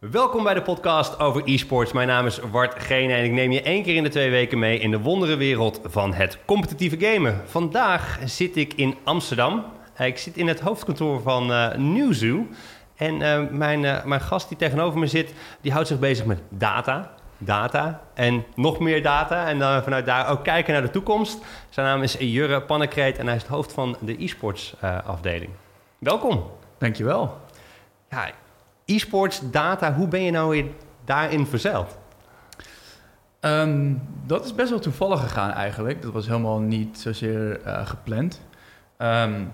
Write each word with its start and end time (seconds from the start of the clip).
Welkom 0.00 0.42
bij 0.44 0.54
de 0.54 0.62
podcast 0.62 1.18
over 1.20 1.42
e-sports. 1.44 1.92
Mijn 1.92 2.08
naam 2.08 2.26
is 2.26 2.38
Wart 2.38 2.82
Gene 2.82 3.12
en 3.14 3.24
ik 3.24 3.32
neem 3.32 3.52
je 3.52 3.62
één 3.62 3.82
keer 3.82 3.94
in 3.96 4.02
de 4.02 4.08
twee 4.08 4.30
weken 4.30 4.58
mee 4.58 4.78
in 4.78 4.90
de 4.90 5.00
wonderenwereld 5.00 5.80
van 5.84 6.14
het 6.14 6.38
competitieve 6.44 6.96
gamen. 7.00 7.40
Vandaag 7.44 8.18
zit 8.24 8.56
ik 8.56 8.72
in 8.74 8.96
Amsterdam. 9.04 9.64
Eh, 9.94 10.06
Ik 10.06 10.18
zit 10.18 10.36
in 10.36 10.46
het 10.46 10.60
hoofdkantoor 10.60 11.20
van 11.20 11.52
eh 11.52 11.74
Newzoo. 11.76 12.46
En 12.96 13.22
eh, 13.22 13.42
mijn, 13.50 13.80
mijn 14.04 14.20
gast 14.20 14.48
die 14.48 14.56
tegenover 14.58 14.98
me 14.98 15.06
zit, 15.06 15.32
die 15.60 15.72
houdt 15.72 15.88
zich 15.88 15.98
bezig 15.98 16.24
met 16.24 16.40
data. 16.48 17.14
Data 17.38 18.02
en 18.14 18.44
nog 18.54 18.78
meer 18.78 19.02
data. 19.02 19.46
En 19.48 19.58
dan 19.58 19.82
vanuit 19.82 20.06
daar 20.06 20.28
ook 20.30 20.44
kijken 20.44 20.72
naar 20.72 20.82
de 20.82 20.90
toekomst. 20.90 21.38
Zijn 21.68 21.86
naam 21.86 22.02
is 22.02 22.16
Jurre 22.18 22.62
Pannekreet 22.62 23.18
en 23.18 23.26
hij 23.26 23.36
is 23.36 23.42
het 23.42 23.50
hoofd 23.50 23.72
van 23.72 23.96
de 24.00 24.22
e-sports 24.24 24.74
afdeling. 25.06 25.50
Welkom. 25.98 26.44
Dankjewel. 26.78 27.36
Ja, 28.10 28.30
e-sports, 28.86 29.50
data, 29.50 29.94
hoe 29.94 30.08
ben 30.08 30.22
je 30.22 30.30
nou 30.30 30.50
weer 30.50 30.66
daarin 31.04 31.46
verzeild? 31.46 31.98
Ehm, 33.40 33.94
dat 34.26 34.44
is 34.44 34.54
best 34.54 34.70
wel 34.70 34.78
toevallig 34.78 35.20
gegaan 35.20 35.50
eigenlijk. 35.50 36.02
Dat 36.02 36.12
was 36.12 36.26
helemaal 36.26 36.58
niet 36.58 36.98
zozeer 36.98 37.62
eh, 37.62 37.86
gepland. 37.86 38.42
Ehm, 38.96 39.44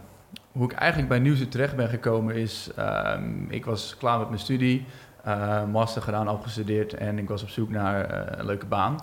hoe 0.52 0.64
ik 0.64 0.73
eigenlijk 0.73 1.09
bij 1.09 1.18
Nieuwsuur 1.18 1.48
terecht 1.48 1.76
ben 1.76 1.88
gekomen 1.88 2.34
is... 2.34 2.70
ehm, 2.76 3.45
ik 3.48 3.64
was 3.64 3.96
klaar 3.98 4.18
met 4.18 4.28
mijn 4.28 4.40
studie, 4.40 4.87
eh, 5.24 5.64
master 5.64 6.02
gedaan, 6.02 6.28
afgestudeerd... 6.28 6.95
en 6.95 7.18
ik 7.18 7.28
was 7.28 7.42
op 7.42 7.48
zoek 7.48 7.70
naar 7.70 8.04
eh, 8.04 8.38
een 8.38 8.46
leuke 8.46 8.66
baan. 8.66 8.96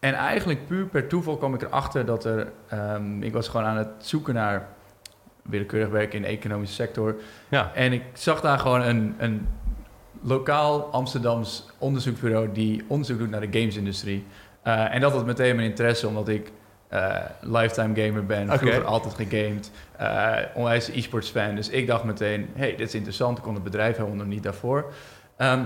En 0.00 0.14
eigenlijk 0.14 0.66
puur 0.66 0.86
per 0.86 1.08
toeval 1.08 1.36
kwam 1.36 1.54
ik 1.54 1.62
erachter 1.62 2.04
dat 2.04 2.24
er... 2.24 2.52
ik 3.20 3.32
was 3.32 3.48
gewoon 3.48 3.66
aan 3.66 3.76
het 3.76 3.88
zoeken 3.98 4.34
naar 4.34 4.68
willekeurig 5.42 5.88
werk 5.88 6.14
in 6.14 6.22
de 6.22 6.28
economische 6.28 6.74
sector... 6.74 7.16
Ja, 7.48 7.70
En 7.74 7.92
ik 7.92 8.02
zag 8.12 8.40
daar 8.40 8.58
gewoon 8.58 8.82
een, 8.82 9.14
een 9.18 9.48
lokaal 10.22 10.92
Amsterdams 10.92 11.66
onderzoeksbureau 11.78 12.52
die 12.52 12.84
onderzoek 12.86 13.18
doet 13.18 13.30
naar 13.30 13.50
de 13.50 13.58
gamesindustrie. 13.58 14.24
Eh, 14.62 14.94
en 14.94 15.00
dat 15.00 15.12
had 15.12 15.26
meteen 15.26 15.56
mijn 15.56 15.68
interesse, 15.68 16.08
omdat 16.08 16.28
ik 16.28 16.52
eh, 16.88 17.16
lifetime 17.40 18.06
gamer 18.06 18.26
ben, 18.26 18.48
Oké. 18.48 18.58
vroeger 18.58 18.84
altijd 18.84 19.14
gegamed, 19.14 19.70
eh 19.96 20.36
onwijs 20.54 20.88
e-sports 20.88 21.30
fan. 21.30 21.54
Dus 21.54 21.68
ik 21.68 21.86
dacht 21.86 22.04
meteen, 22.04 22.48
hey, 22.54 22.76
dit 22.76 22.88
is 22.88 22.94
interessant, 22.94 23.38
ik 23.38 23.44
kon 23.44 23.54
het 23.54 23.62
bedrijf 23.62 23.96
helemaal 23.96 24.16
nog 24.16 24.26
niet 24.26 24.42
daarvoor. 24.42 24.92
Ehm, 25.36 25.64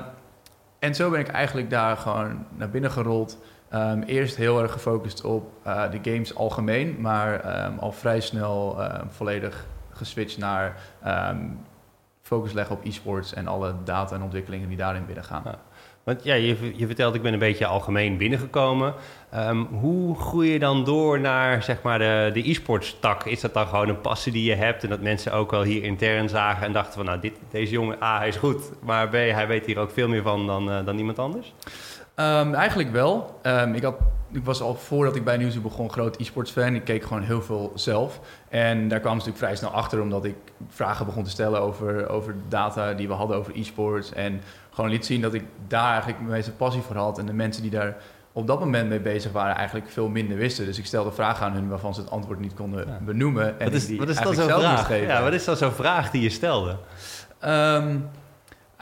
en 0.79 0.95
zo 0.95 1.11
ben 1.11 1.21
ik 1.21 1.29
eigenlijk 1.29 1.71
daar 1.71 1.97
gewoon 1.97 2.47
naar 2.57 2.71
binnen 2.71 2.91
gerold. 2.91 3.39
Ehm, 3.69 4.03
eerst 4.03 4.37
heel 4.37 4.63
erg 4.63 4.73
gefocust 4.73 5.25
op 5.25 5.53
de 5.65 5.99
games 6.03 6.35
algemeen, 6.35 6.97
maar 7.01 7.41
ehm, 7.41 7.79
al 7.79 7.93
vrij 7.93 8.21
snel 8.21 8.79
volledig 9.09 9.67
geswitcht 9.95 10.39
naar 10.39 10.77
ehm, 11.03 11.47
focus 12.23 12.53
leggen 12.53 12.77
op 12.77 12.85
e-sports 12.85 13.35
en 13.35 13.47
alle 13.47 13.75
data 13.85 14.15
en 14.15 14.23
ontwikkelingen 14.23 14.69
die 14.69 14.77
daarin 14.77 15.07
binnengaan. 15.07 15.43
Ja. 15.45 15.59
want 16.05 16.25
ja, 16.25 16.35
je, 16.35 16.73
je 16.77 16.87
vertelt 16.87 17.15
ik 17.15 17.23
ben 17.23 17.33
een 17.33 17.39
beetje 17.39 17.67
algemeen 17.67 18.17
binnengekomen. 18.17 18.95
Ehm, 19.31 19.61
hoe 19.61 20.19
groei 20.19 20.53
je 20.53 20.59
dan 20.59 20.85
door 20.85 21.21
naar 21.21 21.63
zeg 21.63 21.83
maar 21.83 21.99
de, 21.99 22.49
e-sports 22.51 22.97
tak? 23.01 23.25
Is 23.25 23.41
dat 23.41 23.55
dan 23.55 23.67
gewoon 23.67 23.89
een 23.89 24.01
passie 24.01 24.33
die 24.33 24.45
je 24.45 24.55
hebt 24.55 24.83
en 24.83 24.89
dat 24.89 25.01
mensen 25.01 25.33
ook 25.33 25.51
wel 25.51 25.63
hier 25.63 25.83
intern 25.83 26.29
zagen 26.29 26.67
en 26.67 26.73
dachten 26.73 26.95
van 26.95 27.05
nou, 27.05 27.21
dit, 27.21 27.39
deze 27.51 27.73
jongen, 27.73 28.03
A, 28.03 28.19
hij 28.19 28.29
is 28.29 28.37
goed, 28.37 28.71
maar 28.83 29.09
B, 29.09 29.13
hij 29.13 29.47
weet 29.47 29.67
hier 29.67 29.79
ook 29.79 29.91
veel 29.91 30.09
meer 30.09 30.23
van 30.23 30.47
dan, 30.47 30.71
eh, 30.71 30.85
dan 30.85 30.99
iemand 30.99 31.19
anders? 31.19 31.55
Ehm, 32.15 32.55
eigenlijk 32.55 32.91
wel. 32.93 33.39
Ehm, 33.43 33.73
ik, 33.75 33.83
had, 33.83 33.95
ik 34.33 34.45
was 34.45 34.61
al 34.61 34.75
voordat 34.75 35.17
ik 35.17 35.25
bij 35.25 35.37
Nieuwsuur 35.37 35.63
begon 35.63 35.91
groot 35.91 36.17
e-sports 36.21 36.51
fan. 36.51 36.75
Ik 36.75 36.85
keek 36.85 37.03
gewoon 37.03 37.23
heel 37.23 37.43
veel 37.43 37.73
zelf. 37.75 38.21
En 38.49 38.89
daar 38.89 39.01
kwamen 39.01 39.23
ze 39.23 39.29
natuurlijk 39.29 39.37
vrij 39.39 39.57
snel 39.57 39.81
achter, 39.83 40.01
omdat 40.01 40.25
ik 40.25 40.37
vragen 40.69 41.07
begon 41.07 41.25
te 41.25 41.31
stellen 41.31 41.61
over, 41.61 42.09
over 42.09 42.35
data 42.49 42.93
die 42.93 43.09
we 43.09 43.15
hadden 43.15 43.37
over 43.37 43.53
e-sports. 43.57 44.13
En 44.13 44.41
gewoon 44.71 44.91
liet 44.91 45.07
zien 45.07 45.21
dat 45.21 45.35
ik 45.35 45.45
daar 45.69 45.91
eigenlijk 45.91 46.19
mijn 46.19 46.33
meeste 46.33 46.53
passie 46.53 46.83
voor 46.83 46.97
had. 46.97 47.19
En 47.19 47.27
de 47.27 47.33
mensen 47.33 47.63
die 47.63 47.71
daar 47.71 47.97
op 48.33 48.47
dat 48.47 48.61
moment 48.61 48.89
mee 48.89 49.01
bezig 49.01 49.33
waren, 49.33 49.55
eigenlijk 49.57 49.91
veel 49.91 50.09
minder 50.09 50.37
wisten. 50.37 50.65
Dus 50.65 50.79
ik 50.79 50.87
stelde 50.87 51.13
vragen 51.13 51.47
aan 51.47 51.53
hun 51.53 51.69
waarvan 51.69 51.95
ze 51.95 52.01
het 52.01 52.11
antwoord 52.11 52.41
niet 52.41 52.55
konden 52.55 52.87
Ja. 52.87 52.99
benoemen. 53.03 53.59
En 53.61 53.65
wat 53.65 53.75
is, 53.75 53.83
ik 53.83 53.89
die 53.89 53.99
wat 53.99 54.09
is 54.09 54.17
eigenlijk 54.17 54.51
zo'n 54.51 54.61
zelf 54.61 54.73
moest 54.73 54.85
vraag? 54.85 54.99
geven. 54.99 55.15
Ja, 55.15 55.23
wat 55.23 55.33
is 55.33 55.45
dan 55.45 55.57
zo'n 55.57 55.73
vraag 55.73 56.11
die 56.11 56.23
je 56.23 56.31
stelde? 56.31 56.77
Ehm, 57.39 57.97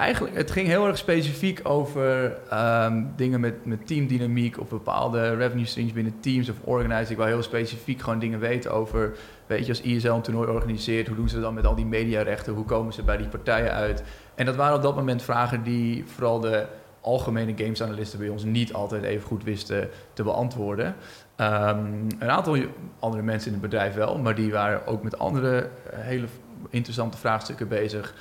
eigenlijk, 0.02 0.36
het 0.36 0.50
ging 0.50 0.66
heel 0.66 0.86
erg 0.86 0.98
specifiek 0.98 1.60
over 1.62 2.38
ehm, 2.50 3.04
dingen 3.16 3.40
met, 3.40 3.66
met 3.66 3.86
teamdynamiek 3.86 4.60
of 4.60 4.68
bepaalde 4.68 5.34
revenue 5.34 5.66
streams 5.66 5.92
binnen 5.92 6.20
teams 6.20 6.48
of 6.48 6.56
organizing. 6.64 7.10
Ik 7.10 7.16
wil 7.16 7.26
heel 7.26 7.42
specifiek 7.42 8.00
gewoon 8.00 8.18
dingen 8.18 8.38
weten 8.38 8.72
over, 8.72 9.16
weet 9.46 9.66
je, 9.66 9.68
als 9.68 9.80
ISL 9.80 10.08
een 10.08 10.22
toernooi 10.22 10.48
organiseert, 10.48 11.06
hoe 11.06 11.16
doen 11.16 11.28
ze 11.28 11.40
dan 11.40 11.54
met 11.54 11.66
al 11.66 11.74
die 11.74 11.86
mediarechten, 11.86 12.52
hoe 12.52 12.64
komen 12.64 12.92
ze 12.92 13.02
bij 13.02 13.16
die 13.16 13.28
partijen 13.28 13.72
uit? 13.72 14.02
En 14.34 14.46
dat 14.46 14.56
waren 14.56 14.76
op 14.76 14.82
dat 14.82 14.96
moment 14.96 15.22
vragen 15.22 15.62
die 15.62 16.04
vooral 16.06 16.40
de 16.40 16.66
algemene 17.00 17.52
gamesanalisten 17.56 18.18
bij 18.18 18.28
ons 18.28 18.44
niet 18.44 18.72
altijd 18.72 19.02
even 19.02 19.26
goed 19.26 19.44
wisten 19.44 19.88
te 20.12 20.22
beantwoorden. 20.22 20.94
Ehm, 21.36 21.86
een 22.18 22.30
aantal 22.30 22.56
andere 22.98 23.22
mensen 23.22 23.46
in 23.46 23.52
het 23.52 23.70
bedrijf 23.70 23.94
wel, 23.94 24.18
maar 24.18 24.34
die 24.34 24.52
waren 24.52 24.86
ook 24.86 25.02
met 25.02 25.18
andere 25.18 25.58
eh, 25.58 25.98
hele 25.98 26.26
interessante 26.70 27.18
vraagstukken 27.18 27.68
bezig. 27.68 28.14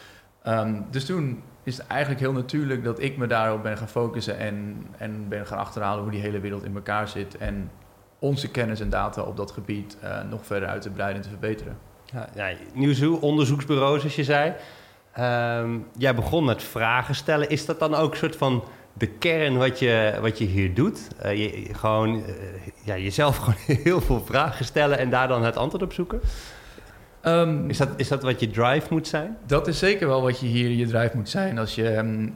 Ehm, 0.43 0.81
dus 0.89 1.05
toen 1.05 1.41
is 1.63 1.79
eigenlijk 1.79 2.22
heel 2.22 2.31
natuurlijk 2.31 2.83
dat 2.83 3.01
ik 3.01 3.17
me 3.17 3.27
daarop 3.27 3.63
ben 3.63 3.77
gaan 3.77 3.88
focussen 3.88 4.38
en, 4.38 4.85
en 4.97 5.27
ben 5.27 5.47
gaan 5.47 5.57
achterhalen 5.57 6.03
hoe 6.03 6.11
die 6.11 6.22
hele 6.22 6.39
wereld 6.39 6.63
in 6.63 6.75
elkaar 6.75 7.07
zit. 7.07 7.38
En 7.38 7.72
onze 8.19 8.47
kennis 8.47 8.79
en 8.79 8.89
data 8.89 9.22
op 9.22 9.38
dat 9.38 9.51
gebied 9.51 9.97
eh, 10.01 10.22
nog 10.29 10.45
verder 10.45 10.69
uit 10.69 10.81
te 10.81 10.89
breiden 10.89 11.17
en 11.17 11.23
te 11.23 11.29
verbeteren. 11.29 11.77
Ja, 12.35 12.49
Nieuwsuur, 12.73 13.19
onderzoeksbureau, 13.19 13.99
zoals 13.99 14.16
je 14.16 14.23
zei. 14.23 14.53
Ehm, 15.13 15.77
jij 15.97 16.16
begon 16.16 16.45
met 16.45 16.63
vragen 16.63 17.16
stellen. 17.16 17.49
Is 17.49 17.66
dat 17.66 17.79
dan 17.79 17.95
ook 17.95 18.11
een 18.11 18.17
soort 18.17 18.35
van 18.35 18.63
de 18.93 19.07
kern 19.07 19.57
wat 19.57 19.79
je, 19.79 20.17
wat 20.22 20.38
je 20.38 20.45
hier 20.45 20.73
doet? 20.73 21.07
Eh, 21.17 21.38
je, 21.38 21.73
gewoon 21.73 22.25
eh, 22.25 22.33
ja, 22.83 22.97
jezelf 22.97 23.38
gewoon 23.43 23.78
heel 23.83 24.01
veel 24.01 24.23
vragen 24.25 24.66
stellen 24.66 24.97
en 24.97 25.09
daar 25.09 25.28
dan 25.28 25.43
het 25.43 25.57
antwoord 25.57 25.83
op 25.83 25.93
zoeken? 25.93 26.22
Ehm, 27.21 27.69
Is 27.69 27.77
dat, 27.77 27.89
is 27.95 28.07
dat 28.07 28.23
wat 28.23 28.39
je 28.39 28.49
drive 28.49 28.87
moet 28.89 29.07
zijn? 29.07 29.37
Dat 29.45 29.67
is 29.67 29.79
zeker 29.79 30.07
wel 30.07 30.21
wat 30.21 30.39
je 30.39 30.45
hier 30.45 30.69
je 30.69 30.87
drijf 30.87 31.13
moet 31.13 31.29
zijn. 31.29 31.57
Als 31.57 31.75
je, 31.75 31.89
ehm, 31.89 32.29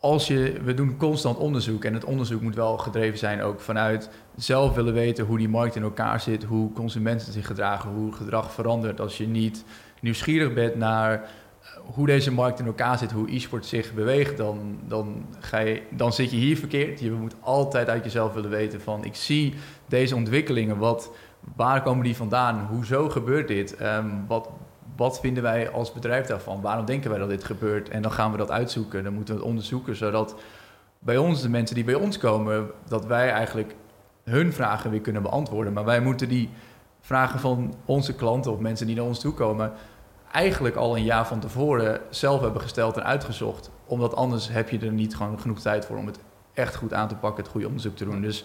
als 0.00 0.26
je, 0.26 0.60
we 0.64 0.74
doen 0.74 0.96
constant 0.96 1.36
onderzoek 1.36 1.84
en 1.84 1.94
het 1.94 2.04
onderzoek 2.04 2.40
moet 2.40 2.54
wel 2.54 2.76
gedreven 2.76 3.18
zijn 3.18 3.42
ook 3.42 3.60
vanuit 3.60 4.10
zelf 4.36 4.74
willen 4.74 4.94
weten 4.94 5.24
hoe 5.24 5.38
die 5.38 5.48
markt 5.48 5.76
in 5.76 5.82
elkaar 5.82 6.20
zit, 6.20 6.44
hoe 6.44 6.72
consumenten 6.72 7.32
zich 7.32 7.46
gedragen, 7.46 7.90
hoe 7.90 8.12
gedrag 8.12 8.52
verandert. 8.52 9.00
Als 9.00 9.16
je 9.16 9.26
niet 9.26 9.64
nieuwsgierig 10.00 10.52
bent 10.52 10.74
naar 10.74 11.12
eh, 11.12 11.68
hoe 11.94 12.06
deze 12.06 12.32
markt 12.32 12.58
in 12.58 12.66
elkaar 12.66 12.98
zit, 12.98 13.12
hoe 13.12 13.34
e-sport 13.34 13.66
zich 13.66 13.94
beweegt, 13.94 14.36
dan, 14.36 14.78
dan, 14.88 15.26
ga 15.40 15.58
je, 15.58 15.82
dan 15.90 16.12
zit 16.12 16.30
je 16.30 16.36
hier 16.36 16.56
verkeerd. 16.56 17.00
Je 17.00 17.10
moet 17.10 17.34
altijd 17.40 17.88
uit 17.88 18.04
jezelf 18.04 18.32
willen 18.34 18.50
weten 18.50 18.80
van 18.80 19.04
ik 19.04 19.14
zie 19.14 19.54
deze 19.86 20.16
ontwikkelingen, 20.16 20.78
wat, 20.78 21.10
waar 21.56 21.82
komen 21.82 22.04
die 22.04 22.16
vandaan, 22.16 22.66
hoezo 22.70 23.08
gebeurt 23.08 23.48
dit, 23.48 23.76
Ehm, 23.76 24.08
wat, 24.26 24.48
wat 24.96 25.20
vinden 25.20 25.42
wij 25.42 25.70
als 25.70 25.92
bedrijf 25.92 26.26
daarvan? 26.26 26.60
Waarom 26.60 26.84
denken 26.84 27.10
wij 27.10 27.18
dat 27.18 27.28
dit 27.28 27.44
gebeurt? 27.44 27.88
En 27.88 28.02
dan 28.02 28.12
gaan 28.12 28.30
we 28.30 28.36
dat 28.36 28.50
uitzoeken. 28.50 29.04
Dan 29.04 29.14
moeten 29.14 29.34
we 29.34 29.40
het 29.40 29.48
onderzoeken, 29.48 29.96
zodat 29.96 30.34
bij 30.98 31.16
ons, 31.16 31.42
de 31.42 31.48
mensen 31.48 31.74
die 31.74 31.84
bij 31.84 31.94
ons 31.94 32.18
komen, 32.18 32.70
dat 32.88 33.06
wij 33.06 33.30
eigenlijk 33.30 33.74
hun 34.24 34.52
vragen 34.52 34.90
weer 34.90 35.00
kunnen 35.00 35.22
beantwoorden. 35.22 35.72
Maar 35.72 35.84
wij 35.84 36.00
moeten 36.00 36.28
die 36.28 36.50
vragen 37.00 37.40
van 37.40 37.74
onze 37.84 38.14
klanten 38.14 38.52
of 38.52 38.58
mensen 38.58 38.86
die 38.86 38.96
naar 38.96 39.04
ons 39.04 39.20
toe 39.20 39.34
komen, 39.34 39.72
eigenlijk 40.32 40.76
al 40.76 40.96
een 40.96 41.04
jaar 41.04 41.26
van 41.26 41.40
tevoren 41.40 42.00
zelf 42.10 42.40
hebben 42.40 42.62
gesteld 42.62 42.96
en 42.96 43.04
uitgezocht. 43.04 43.70
Omdat 43.86 44.14
anders 44.14 44.48
heb 44.48 44.68
je 44.68 44.78
er 44.78 44.92
niet 44.92 45.16
gewoon 45.16 45.40
genoeg 45.40 45.60
tijd 45.60 45.84
voor 45.84 45.96
om 45.96 46.06
het 46.06 46.18
echt 46.52 46.76
goed 46.76 46.94
aan 46.94 47.08
te 47.08 47.14
pakken, 47.14 47.42
het 47.42 47.52
goede 47.52 47.66
onderzoek 47.66 47.96
te 47.96 48.04
doen. 48.04 48.20
Dus 48.20 48.44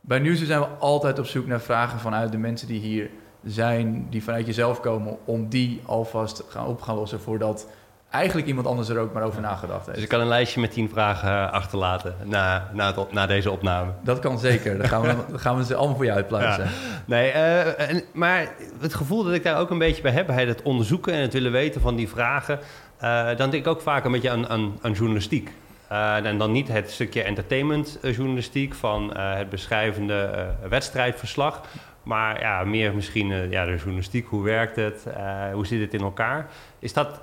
bij 0.00 0.18
Nieuwsuur 0.18 0.46
zijn 0.46 0.60
we 0.60 0.66
altijd 0.66 1.18
op 1.18 1.26
zoek 1.26 1.46
naar 1.46 1.60
vragen 1.60 1.98
vanuit 1.98 2.32
de 2.32 2.38
mensen 2.38 2.68
die 2.68 2.80
hier 2.80 3.10
zijn, 3.44 4.06
die 4.10 4.22
vanuit 4.22 4.46
jezelf 4.46 4.80
komen, 4.80 5.16
om 5.24 5.48
die 5.48 5.80
alvast 5.86 6.42
gaan 6.48 6.66
op 6.66 6.80
gaan 6.80 6.94
lossen 6.94 7.20
voordat 7.20 7.66
eigenlijk 8.10 8.46
iemand 8.46 8.66
anders 8.66 8.88
er 8.88 8.98
ook 8.98 9.12
maar 9.12 9.22
over 9.22 9.40
nagedacht 9.40 9.80
heeft. 9.80 9.94
Dus 9.94 10.02
ik 10.02 10.08
kan 10.08 10.20
een 10.20 10.28
lijstje 10.28 10.60
met 10.60 10.72
tien 10.72 10.88
vragen 10.88 11.30
eh, 11.30 11.52
achterlaten 11.52 12.14
na, 12.24 12.70
na, 12.72 12.94
het 12.94 13.12
na 13.12 13.26
deze 13.26 13.50
opname. 13.50 13.90
Dat 14.02 14.18
kan 14.18 14.38
zeker. 14.38 14.78
Dan 14.78 14.88
gaan 14.88 15.02
we, 15.02 15.14
dan 15.30 15.38
gaan 15.38 15.56
we 15.56 15.64
ze 15.64 15.74
allemaal 15.74 15.96
voor 15.96 16.04
je 16.04 16.12
uitpluizen. 16.12 16.66
Nee, 17.04 17.30
eh, 17.30 17.90
en, 17.90 18.02
maar 18.12 18.48
het 18.80 18.94
gevoel 18.94 19.24
dat 19.24 19.34
ik 19.34 19.42
daar 19.42 19.58
ook 19.58 19.70
een 19.70 19.78
beetje 19.78 20.02
bij 20.02 20.12
heb, 20.12 20.26
bij 20.26 20.46
het 20.46 20.62
onderzoeken 20.62 21.12
en 21.12 21.20
het 21.20 21.32
willen 21.32 21.52
weten 21.52 21.80
van 21.80 21.96
die 21.96 22.08
vragen, 22.08 22.58
eh, 22.98 23.26
dan 23.26 23.50
denk 23.50 23.52
ik 23.52 23.66
ook 23.66 23.80
vaak 23.80 24.04
een 24.04 24.12
beetje 24.12 24.30
aan, 24.30 24.48
aan, 24.48 24.78
aan 24.80 24.92
journalistiek. 24.92 25.52
Eh, 25.90 26.24
en 26.24 26.38
dan 26.38 26.52
niet 26.52 26.68
het 26.68 26.90
stukje 26.90 27.22
entertainmentjournalistiek 27.22 28.74
van 28.74 29.14
eh, 29.14 29.36
het 29.36 29.50
beschrijvende 29.50 30.22
eh, 30.22 30.68
wedstrijdverslag, 30.68 31.62
maar 32.02 32.40
ja, 32.40 32.64
meer 32.64 32.94
misschien 32.94 33.32
eh, 33.32 33.50
ja, 33.50 33.64
de 33.64 33.76
journalistiek, 33.76 34.26
hoe 34.26 34.42
werkt 34.42 34.76
het, 34.76 35.06
eh, 35.06 35.52
hoe 35.52 35.66
zit 35.66 35.80
het 35.80 35.94
in 35.94 36.00
elkaar. 36.00 36.50
Is 36.78 36.92
dat 36.92 37.20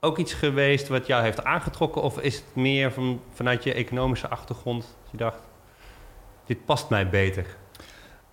ook 0.00 0.18
iets 0.18 0.32
geweest 0.32 0.88
wat 0.88 1.06
jou 1.06 1.22
heeft 1.22 1.44
aangetrokken 1.44 2.02
of 2.02 2.20
is 2.20 2.36
het 2.36 2.54
meer 2.54 2.92
van, 2.92 3.20
vanuit 3.32 3.64
je 3.64 3.72
economische 3.72 4.28
achtergrond 4.28 4.96
je 5.10 5.16
dacht, 5.16 5.40
dit 6.44 6.64
past 6.64 6.90
mij 6.90 7.08
beter? 7.08 7.46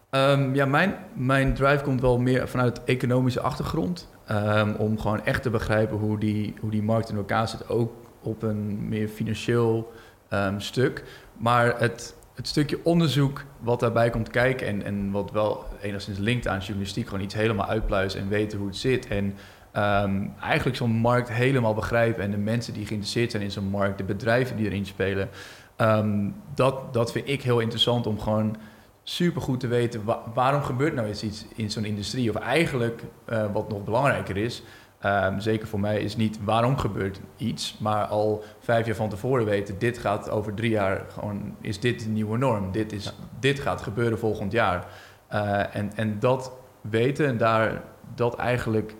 Ehm, 0.10 0.56
ja, 0.56 0.66
mijn, 0.66 0.96
mijn 1.14 1.54
drive 1.54 1.84
komt 1.84 2.02
wel 2.02 2.20
meer 2.20 2.48
vanuit 2.48 2.84
economische 2.84 3.42
achtergrond. 3.42 4.12
Ehm, 4.26 4.74
om 4.78 5.00
gewoon 5.00 5.26
echt 5.26 5.44
te 5.44 5.50
begrijpen 5.50 5.98
hoe 5.98 6.18
die, 6.18 6.54
hoe 6.60 6.72
die 6.72 6.84
markt 6.84 7.10
in 7.10 7.16
elkaar 7.16 7.48
zit. 7.48 7.70
Ook 7.70 7.92
op 8.24 8.42
een 8.42 8.90
meer 8.90 9.08
financieel 9.08 9.92
ehm, 10.30 10.60
stuk. 10.60 11.04
Maar 11.38 11.80
het, 11.80 12.16
het 12.36 12.48
stukje 12.48 12.80
onderzoek 12.84 13.44
wat 13.60 13.80
daarbij 13.80 14.10
komt 14.10 14.30
kijken 14.30 14.68
en, 14.68 14.84
en 14.84 15.12
wat 15.12 15.32
wel 15.32 15.66
enigszins 15.82 16.18
linkt 16.18 16.48
aan 16.48 16.60
journalistiek, 16.60 17.08
gewoon 17.08 17.24
iets 17.24 17.34
helemaal 17.34 17.68
uitpluizen 17.68 18.20
en 18.20 18.28
weten 18.28 18.58
hoe 18.58 18.68
het 18.68 18.78
zit. 18.78 19.08
En 19.08 19.36
ehm, 19.72 20.28
eigenlijk 20.42 20.78
zo'n 20.78 20.92
markt 20.92 21.30
helemaal 21.30 21.74
begrijpen 21.74 22.24
en 22.24 22.32
de 22.32 22.38
mensen 22.38 22.74
die 22.74 22.86
geïnteresseerd 22.86 23.32
zijn 23.32 23.44
in 23.44 23.52
zo'n 23.52 23.70
markt, 23.70 23.98
de 23.98 24.04
bedrijven 24.04 24.56
die 24.56 24.66
erin 24.66 24.86
spelen. 24.86 25.30
Ehm, 25.76 26.30
dat, 26.56 26.94
dat 26.94 27.12
vind 27.12 27.30
ik 27.30 27.42
heel 27.42 27.60
interessant 27.60 28.08
om 28.08 28.20
gewoon 28.20 28.58
super 29.04 29.42
goed 29.42 29.60
te 29.60 29.68
weten 29.68 30.02
waarom 30.34 30.62
gebeurt 30.62 30.94
nou 30.94 31.08
eens 31.08 31.24
iets 31.24 31.46
in 31.56 31.72
zo'n 31.72 31.86
industrie. 31.86 32.30
Of 32.30 32.36
eigenlijk, 32.36 33.04
uh, 33.30 33.46
wat 33.54 33.70
nog 33.70 33.84
belangrijker 33.84 34.38
is, 34.38 34.64
um, 35.06 35.40
zeker 35.40 35.68
voor 35.68 35.80
mij, 35.80 36.02
is 36.02 36.16
niet 36.16 36.40
waarom 36.44 36.78
gebeurt 36.78 37.20
iets, 37.38 37.78
maar 37.80 38.06
al 38.06 38.44
vijf 38.60 38.86
jaar 38.86 38.96
van 38.96 39.10
tevoren 39.10 39.46
weten, 39.46 39.80
dit 39.80 39.98
gaat 39.98 40.30
over 40.30 40.54
drie 40.54 40.72
jaar 40.72 41.06
gewoon, 41.10 41.56
is 41.62 41.80
dit 41.80 42.04
de 42.04 42.10
nieuwe 42.10 42.38
norm. 42.38 42.72
Dit, 42.72 42.92
is, 42.94 43.14
dit 43.40 43.60
gaat 43.60 43.82
gebeuren 43.82 44.20
volgend 44.20 44.52
jaar. 44.52 44.86
Uh, 45.34 45.76
en, 45.76 45.92
en 45.96 46.20
dat 46.20 46.52
weten 46.82 47.28
en 47.28 47.38
daar 47.38 47.82
dat 48.16 48.36
eigenlijk 48.36 48.96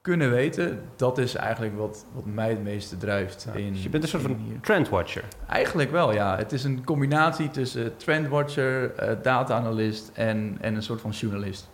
kunnen 0.00 0.30
weten, 0.30 0.82
dat 0.96 1.18
is 1.18 1.34
eigenlijk 1.34 1.76
wat, 1.76 2.06
wat 2.12 2.24
mij 2.24 2.48
het 2.48 2.62
meeste 2.62 2.96
drijft. 2.96 3.48
in, 3.54 3.72
dus 3.72 3.82
je 3.82 3.88
bent 3.88 4.02
een 4.02 4.08
soort 4.08 4.22
van 4.22 4.58
trendwatcher? 4.60 5.24
Eigenlijk 5.48 5.90
wel, 5.90 6.12
ja. 6.12 6.36
Het 6.36 6.52
is 6.52 6.64
een 6.64 6.84
combinatie 6.84 7.50
tussen 7.50 7.96
trendwatcher, 7.96 8.92
uh, 9.02 9.16
data-analyst 9.22 10.10
en, 10.14 10.58
en 10.60 10.74
een 10.74 10.82
soort 10.82 11.00
van 11.00 11.10
journalist. 11.10 11.68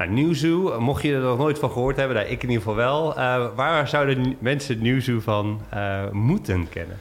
Nou, 0.00 0.12
Newzoo, 0.12 0.80
mocht 0.80 1.02
je 1.02 1.14
er 1.14 1.20
nog 1.20 1.38
nooit 1.38 1.58
van 1.58 1.70
gehoord 1.70 1.96
hebben, 1.96 2.16
nou, 2.16 2.28
ik 2.28 2.42
in 2.42 2.48
ieder 2.48 2.62
geval 2.62 2.76
wel. 2.76 3.18
Uh, 3.18 3.46
waar 3.54 3.88
zouden 3.88 4.36
mensen 4.38 4.82
Newzoo 4.82 5.20
van 5.20 5.60
uh, 5.74 6.10
moeten 6.10 6.68
kennen? 6.68 6.96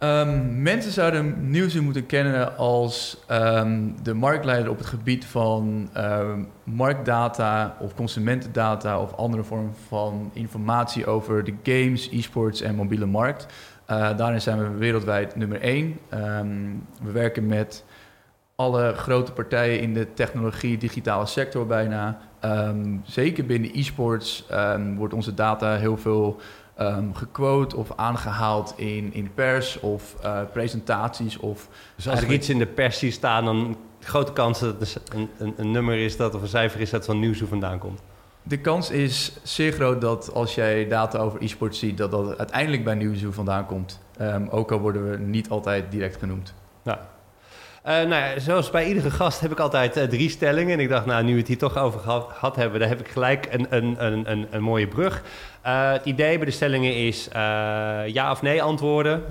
Um, 0.00 0.62
mensen 0.62 0.92
zouden 0.92 1.50
Nieuwsuur 1.50 1.82
moeten 1.82 2.06
kennen 2.06 2.56
als 2.56 3.24
um, 3.30 3.96
de 4.02 4.14
marktleider 4.14 4.70
op 4.70 4.78
het 4.78 4.86
gebied 4.86 5.24
van 5.24 5.88
um, 5.96 6.48
marktdata 6.64 7.76
of 7.80 7.94
consumentendata 7.94 9.00
of 9.00 9.14
andere 9.14 9.42
vormen 9.42 9.74
van 9.88 10.30
informatie 10.32 11.06
over 11.06 11.44
de 11.44 11.54
games, 11.62 12.10
e-sports 12.10 12.60
en 12.60 12.74
mobiele 12.74 13.06
markt. 13.06 13.46
Uh, 13.90 14.16
daarin 14.16 14.40
zijn 14.40 14.58
we 14.58 14.78
wereldwijd 14.78 15.36
nummer 15.36 15.60
één. 15.60 15.98
we 17.02 17.12
werken 17.12 17.46
met 17.46 17.84
alle 18.60 18.94
grote 18.94 19.32
partijen 19.32 19.80
in 19.80 19.94
de 19.94 20.14
technologie, 20.14 20.78
digitale 20.78 21.26
sector 21.26 21.66
bijna. 21.66 22.18
zeker 23.04 23.46
binnen 23.46 23.70
e-sports 23.74 24.46
wordt 24.96 25.14
onze 25.14 25.34
data 25.34 25.76
heel 25.76 25.96
veel 25.96 26.40
um, 26.80 27.14
gequote 27.14 27.76
of 27.76 27.92
aangehaald 27.96 28.74
in, 28.76 29.12
in 29.12 29.30
pers 29.34 29.80
of 29.80 30.16
uh, 30.24 30.40
presentaties. 30.52 31.36
Of 31.36 31.68
dus 31.96 32.08
als 32.08 32.22
er 32.22 32.32
iets 32.32 32.48
in 32.48 32.58
de 32.58 32.66
pers 32.66 32.98
zie 32.98 33.10
staan, 33.10 33.44
dan 33.44 33.76
grote 34.00 34.32
kans 34.32 34.60
dat 34.60 34.80
het 34.80 35.00
een, 35.14 35.28
een, 35.38 35.54
een, 35.56 35.70
nummer 35.70 35.98
is 35.98 36.16
dat 36.16 36.34
of 36.34 36.42
een 36.42 36.48
cijfer 36.48 36.80
is 36.80 36.90
dat 36.90 37.04
van 37.04 37.18
nieuws 37.18 37.42
vandaan 37.48 37.78
komt. 37.78 38.00
De 38.42 38.58
kans 38.58 38.90
is 38.90 39.36
zeer 39.42 39.72
groot 39.72 40.00
dat 40.00 40.34
als 40.34 40.54
jij 40.54 40.88
data 40.88 41.18
over 41.18 41.42
e-sport 41.42 41.76
ziet, 41.76 41.98
dat 41.98 42.10
dat 42.10 42.38
uiteindelijk 42.38 42.84
bij 42.84 42.94
Nieuwshoe 42.94 43.32
vandaan 43.32 43.66
komt. 43.66 44.00
Um, 44.20 44.48
ook 44.48 44.72
al 44.72 44.78
worden 44.78 45.10
we 45.10 45.18
niet 45.18 45.48
altijd 45.48 45.90
direct 45.90 46.16
genoemd. 46.16 46.54
Nou, 46.82 46.98
uh, 47.86 47.92
nou 47.92 48.08
ja, 48.08 48.38
zoals 48.38 48.70
bij 48.70 48.86
iedere 48.86 49.10
gast 49.10 49.40
heb 49.40 49.50
ik 49.50 49.58
altijd 49.58 49.96
uh, 49.96 50.04
drie 50.04 50.30
stellingen. 50.30 50.72
En 50.72 50.80
ik 50.80 50.88
dacht, 50.88 51.06
nou, 51.06 51.24
nu 51.24 51.32
we 51.32 51.38
het 51.38 51.48
hier 51.48 51.58
toch 51.58 51.78
over 51.78 52.00
gehad, 52.00 52.28
gehad 52.32 52.56
hebben, 52.56 52.80
dan 52.80 52.88
heb 52.88 53.00
ik 53.00 53.08
gelijk 53.08 53.48
een, 53.50 53.66
een, 53.70 54.04
een, 54.04 54.30
een, 54.30 54.46
een 54.50 54.62
mooie 54.62 54.86
brug. 54.86 55.22
Uh, 55.66 55.92
het 55.92 56.04
idee 56.04 56.36
bij 56.36 56.46
de 56.46 56.52
stellingen 56.52 56.94
is 56.94 57.28
ja 58.06 58.30
of 58.30 58.42
nee 58.42 58.62
antwoorden. 58.62 59.22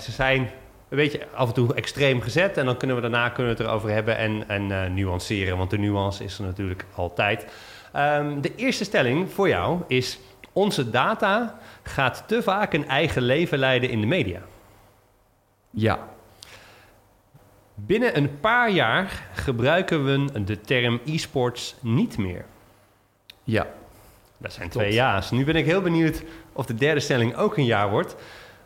ze 0.00 0.12
zijn 0.12 0.40
een 0.88 0.96
beetje 0.96 1.26
af 1.34 1.48
en 1.48 1.54
toe 1.54 1.74
extreem 1.74 2.20
gezet. 2.20 2.56
En 2.56 2.64
dan 2.64 2.76
kunnen 2.76 2.96
we 2.96 3.02
daarna 3.02 3.28
kunnen 3.28 3.52
we 3.56 3.58
het 3.58 3.68
erover 3.68 3.90
hebben 3.90 4.16
en, 4.16 4.44
en 4.48 4.94
nuanceren. 4.94 5.56
Want 5.56 5.70
de 5.70 5.78
nuance 5.78 6.24
is 6.24 6.38
er 6.38 6.44
natuurlijk 6.44 6.84
altijd. 6.94 7.46
Um, 7.96 8.40
de 8.40 8.54
eerste 8.54 8.84
stelling 8.84 9.32
voor 9.32 9.48
jou 9.48 9.80
is... 9.86 10.18
Onze 10.52 10.90
data 10.90 11.58
gaat 11.82 12.24
te 12.26 12.42
vaak 12.42 12.72
een 12.72 12.88
eigen 12.88 13.22
leven 13.22 13.58
leiden 13.58 13.90
in 13.90 14.00
de 14.00 14.06
media. 14.06 14.40
Ja. 15.70 15.98
Binnen 17.86 18.16
een 18.16 18.40
paar 18.40 18.70
jaar 18.70 19.28
gebruiken 19.32 20.04
we 20.04 20.44
de 20.44 20.60
term 20.60 21.00
e-sports 21.04 21.76
niet 21.80 22.18
meer. 22.18 22.44
Ja. 23.44 23.66
Dat 24.38 24.52
zijn 24.52 24.68
twee 24.68 24.92
ja's. 24.92 25.30
Nu 25.30 25.44
ben 25.44 25.56
ik 25.56 25.64
heel 25.64 25.80
benieuwd 25.80 26.22
of 26.52 26.66
de 26.66 26.74
derde 26.74 27.00
stelling 27.00 27.36
ook 27.36 27.56
een 27.56 27.64
jaar 27.64 27.90
wordt. 27.90 28.16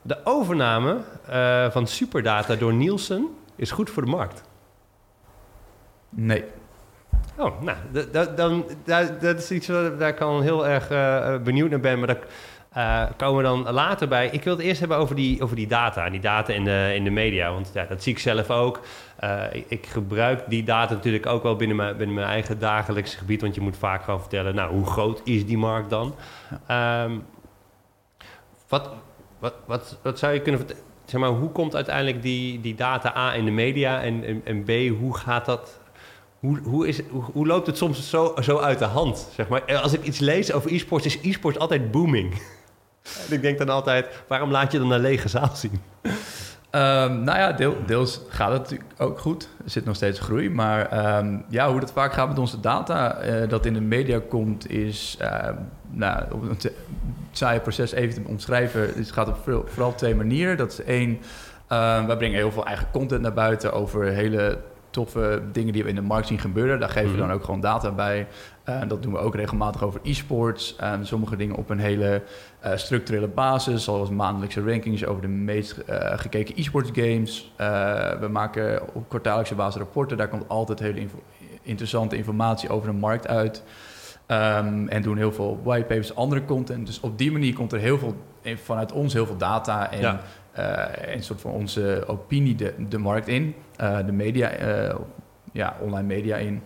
De 0.02 0.24
overname 0.24 1.00
uh, 1.30 1.70
van 1.70 1.86
Superdata 1.86 2.54
door 2.54 2.72
Nielsen 2.72 3.28
is 3.56 3.70
goed 3.70 3.90
voor 3.90 4.04
de 4.04 4.10
markt. 4.10 4.42
Nee. 6.08 6.44
Oh, 7.36 7.62
nou, 7.62 7.76
dan, 8.34 8.64
dat 9.20 9.38
is 9.38 9.50
iets 9.50 9.66
waar 9.68 10.08
ik 10.08 10.20
al 10.20 10.40
heel 10.40 10.66
erg 10.66 10.90
uh, 10.90 11.42
benieuwd 11.42 11.70
naar 11.70 11.80
ben. 11.80 11.98
Maar 11.98 12.06
dat, 12.06 12.24
uh, 12.76 13.04
komen 13.16 13.36
we 13.36 13.42
dan 13.42 13.72
later 13.72 14.08
bij. 14.08 14.28
Ik 14.28 14.44
wil 14.44 14.56
het 14.56 14.62
eerst 14.62 14.80
hebben 14.80 14.96
over 14.96 15.16
die, 15.16 15.42
over 15.42 15.56
die 15.56 15.66
data. 15.66 16.10
Die 16.10 16.20
data 16.20 16.52
in 16.52 16.64
de, 16.64 16.92
in 16.94 17.04
de 17.04 17.10
media. 17.10 17.52
Want 17.52 17.70
ja, 17.74 17.84
dat 17.84 18.02
zie 18.02 18.12
ik 18.12 18.18
zelf 18.18 18.50
ook. 18.50 18.80
Uh, 19.24 19.44
ik, 19.66 19.86
gebruik 19.86 20.44
die 20.48 20.62
data 20.62 20.94
natuurlijk 20.94 21.26
ook 21.26 21.42
wel 21.42 21.56
binnen 21.56 21.76
mijn, 21.76 21.96
binnen 21.96 22.14
mijn 22.16 22.26
eigen 22.28 22.58
dagelijkse 22.58 23.16
gebied. 23.16 23.40
Want 23.40 23.54
je 23.54 23.60
moet 23.60 23.76
vaak 23.76 24.04
gewoon 24.04 24.20
vertellen, 24.20 24.54
nou, 24.54 24.72
hoe 24.72 24.86
groot 24.86 25.20
is 25.24 25.46
die 25.46 25.58
markt 25.58 25.90
dan? 25.90 26.14
Ja. 26.68 27.04
Um, 27.04 27.24
wat, 28.68 28.90
wat, 29.38 29.54
wat, 29.66 29.98
wat 30.02 30.18
zou 30.18 30.32
je 30.32 30.40
kunnen 30.40 30.60
vertellen? 30.60 30.84
Zeg 31.04 31.20
maar, 31.20 31.30
hoe 31.30 31.50
komt 31.50 31.74
uiteindelijk 31.74 32.22
die, 32.22 32.60
die 32.60 32.74
data 32.74 33.16
A 33.16 33.34
in 33.34 33.44
de 33.44 33.50
media? 33.50 34.02
En, 34.02 34.24
en, 34.24 34.42
en 34.44 34.62
B, 34.64 34.98
hoe 34.98 35.16
gaat 35.16 35.44
dat 35.44 35.80
hoe, 36.38 36.60
hoe, 36.64 36.88
is, 36.88 37.00
hoe, 37.10 37.22
hoe, 37.22 37.46
loopt 37.46 37.66
het 37.66 37.76
soms 37.76 38.10
zo, 38.10 38.34
zo 38.40 38.58
uit 38.58 38.78
de 38.78 38.84
hand? 38.84 39.28
Zeg 39.34 39.48
maar? 39.48 39.80
Als 39.82 39.92
ik 39.92 40.02
iets 40.02 40.18
lees 40.18 40.52
over 40.52 40.72
e-sports, 40.72 41.06
is 41.06 41.18
e-sports 41.22 41.58
altijd 41.58 41.90
booming. 41.90 42.34
Ik 43.30 43.42
denk 43.42 43.58
dan 43.58 43.68
altijd, 43.68 44.06
waarom 44.28 44.50
laat 44.50 44.72
je 44.72 44.78
dan 44.78 44.90
een 44.90 45.00
lege 45.00 45.28
zaal 45.28 45.50
zien? 45.54 45.82
Um, 46.74 47.22
nou 47.24 47.38
ja, 47.38 47.52
deel, 47.52 47.76
deels 47.86 48.20
gaat 48.28 48.52
het 48.52 48.60
natuurlijk 48.62 48.90
ook 48.98 49.18
goed. 49.18 49.48
Er 49.64 49.70
zit 49.70 49.84
nog 49.84 49.96
steeds 49.96 50.20
groei. 50.20 50.50
Maar 50.50 51.16
um, 51.18 51.44
ja, 51.48 51.70
hoe 51.70 51.80
het 51.80 51.92
vaak 51.92 52.12
gaat 52.12 52.28
met 52.28 52.38
onze 52.38 52.60
data, 52.60 53.24
uh, 53.24 53.48
dat 53.48 53.66
in 53.66 53.74
de 53.74 53.80
media 53.80 54.20
komt, 54.28 54.70
is... 54.70 55.18
Uh, 55.22 55.48
nou, 55.90 56.24
om 56.32 56.48
het 56.48 56.72
saaie 57.32 57.60
proces 57.60 57.92
even 57.92 58.22
te 58.22 58.28
omschrijven. 58.28 58.80
Het 58.80 59.12
gaat 59.12 59.28
op 59.28 59.36
vooral 59.66 59.94
twee 59.94 60.14
manieren. 60.14 60.56
Dat 60.56 60.72
is 60.72 60.82
één, 60.82 61.10
uh, 61.72 62.06
wij 62.06 62.16
brengen 62.16 62.36
heel 62.36 62.52
veel 62.52 62.66
eigen 62.66 62.86
content 62.92 63.22
naar 63.22 63.32
buiten 63.32 63.72
over 63.72 64.04
hele 64.04 64.58
toffe 64.92 65.42
dingen 65.52 65.72
die 65.72 65.82
we 65.82 65.88
in 65.88 65.94
de 65.94 66.02
markt 66.02 66.26
zien 66.26 66.38
gebeuren. 66.38 66.80
Daar 66.80 66.88
geven 66.88 67.10
we 67.10 67.16
mhm. 67.16 67.26
dan 67.26 67.36
ook 67.36 67.44
gewoon 67.44 67.60
data 67.60 67.90
bij. 67.90 68.26
Uh, 68.68 68.80
dat 68.88 69.02
doen 69.02 69.12
we 69.12 69.18
ook 69.18 69.34
regelmatig 69.34 69.82
over 69.82 70.00
e-sports. 70.02 70.76
Uh, 70.80 70.92
sommige 71.02 71.36
dingen 71.36 71.56
op 71.56 71.70
een 71.70 71.78
hele 71.78 72.22
uh, 72.64 72.72
structurele 72.74 73.28
basis, 73.28 73.84
zoals 73.84 74.10
maandelijkse 74.10 74.62
rankings 74.64 75.04
over 75.04 75.22
de 75.22 75.28
meest 75.28 75.78
uh, 75.88 76.18
gekeken 76.18 76.56
e-sports 76.56 76.90
games. 76.92 77.52
we 78.20 78.28
maken 78.30 78.94
op 78.94 79.08
kwartaallijkse 79.08 79.54
basis 79.54 79.80
rapporten. 79.80 80.16
Daar 80.16 80.28
komt 80.28 80.48
altijd 80.48 80.78
hele 80.78 81.06
interessante 81.62 82.16
informatie 82.16 82.68
over 82.68 82.90
de 82.90 82.96
markt 82.96 83.28
uit. 83.28 83.62
Um, 84.26 84.88
en 84.88 85.02
doen 85.02 85.16
heel 85.16 85.32
veel 85.32 85.60
whitepapers, 85.62 86.14
andere 86.14 86.44
content. 86.44 86.86
Dus 86.86 87.00
op 87.00 87.18
die 87.18 87.32
manier 87.32 87.54
komt 87.54 87.72
er 87.72 87.78
heel 87.78 87.98
veel 87.98 88.14
vanuit 88.42 88.92
ons 88.92 89.12
heel 89.12 89.26
veel 89.26 89.36
data 89.36 89.90
en 89.90 90.00
ja. 90.00 90.20
Een 90.52 91.22
soort 91.22 91.40
van 91.40 91.52
onze 91.52 92.04
opinie 92.06 92.54
de, 92.54 92.74
de 92.88 92.98
markt 92.98 93.28
in. 93.28 93.54
Eh, 93.76 93.98
de 94.06 94.12
media, 94.12 94.48
eh, 94.48 94.94
ja, 95.52 95.76
online 95.80 96.06
media 96.06 96.36
in. 96.36 96.62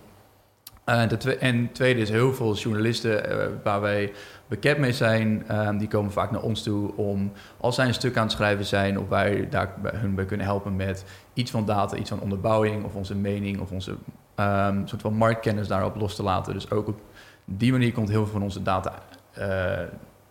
Uh, 0.87 1.02
en 1.40 1.73
tweede 1.73 2.00
is 2.00 2.11
heel 2.11 2.35
veel 2.35 2.55
journalisten 2.55 3.23
waar 3.62 3.81
wij 3.81 4.12
bekend 4.47 4.78
mee 4.78 4.93
zijn. 4.93 5.47
die 5.78 5.88
komen 5.88 6.12
vaak 6.12 6.31
naar 6.31 6.43
ons 6.43 6.62
toe 6.62 6.97
om, 6.97 7.33
als 7.57 7.75
zij 7.75 7.87
een 7.87 7.95
stuk 7.95 8.16
aan 8.16 8.23
het 8.23 8.33
schrijven 8.33 8.64
zijn... 8.64 8.99
of 8.99 9.09
wij 9.09 9.49
daar 9.49 9.75
hun 9.83 10.14
bij 10.14 10.25
kunnen 10.25 10.47
helpen 10.47 10.76
met 10.76 11.05
iets 11.35 11.50
van 11.50 11.64
data, 11.64 11.97
iets 11.97 12.11
van 12.11 12.21
onderbouwing... 12.21 12.85
of 12.85 12.95
onze 12.95 13.14
mening 13.14 13.61
of 13.61 13.71
onze 13.71 13.90
um, 14.37 14.87
soort 14.87 15.02
van 15.02 15.14
marktkennis 15.14 15.69
daarop 15.69 15.97
los 15.97 16.16
te 16.16 16.23
laten. 16.23 16.52
Dus 16.52 16.71
ook 16.71 16.88
op 16.88 17.00
die 17.45 17.73
manier 17.73 17.93
komt 17.93 18.09
heel 18.09 18.23
veel 18.23 18.33
van 18.33 18.43
onze 18.43 18.62
data 18.62 18.93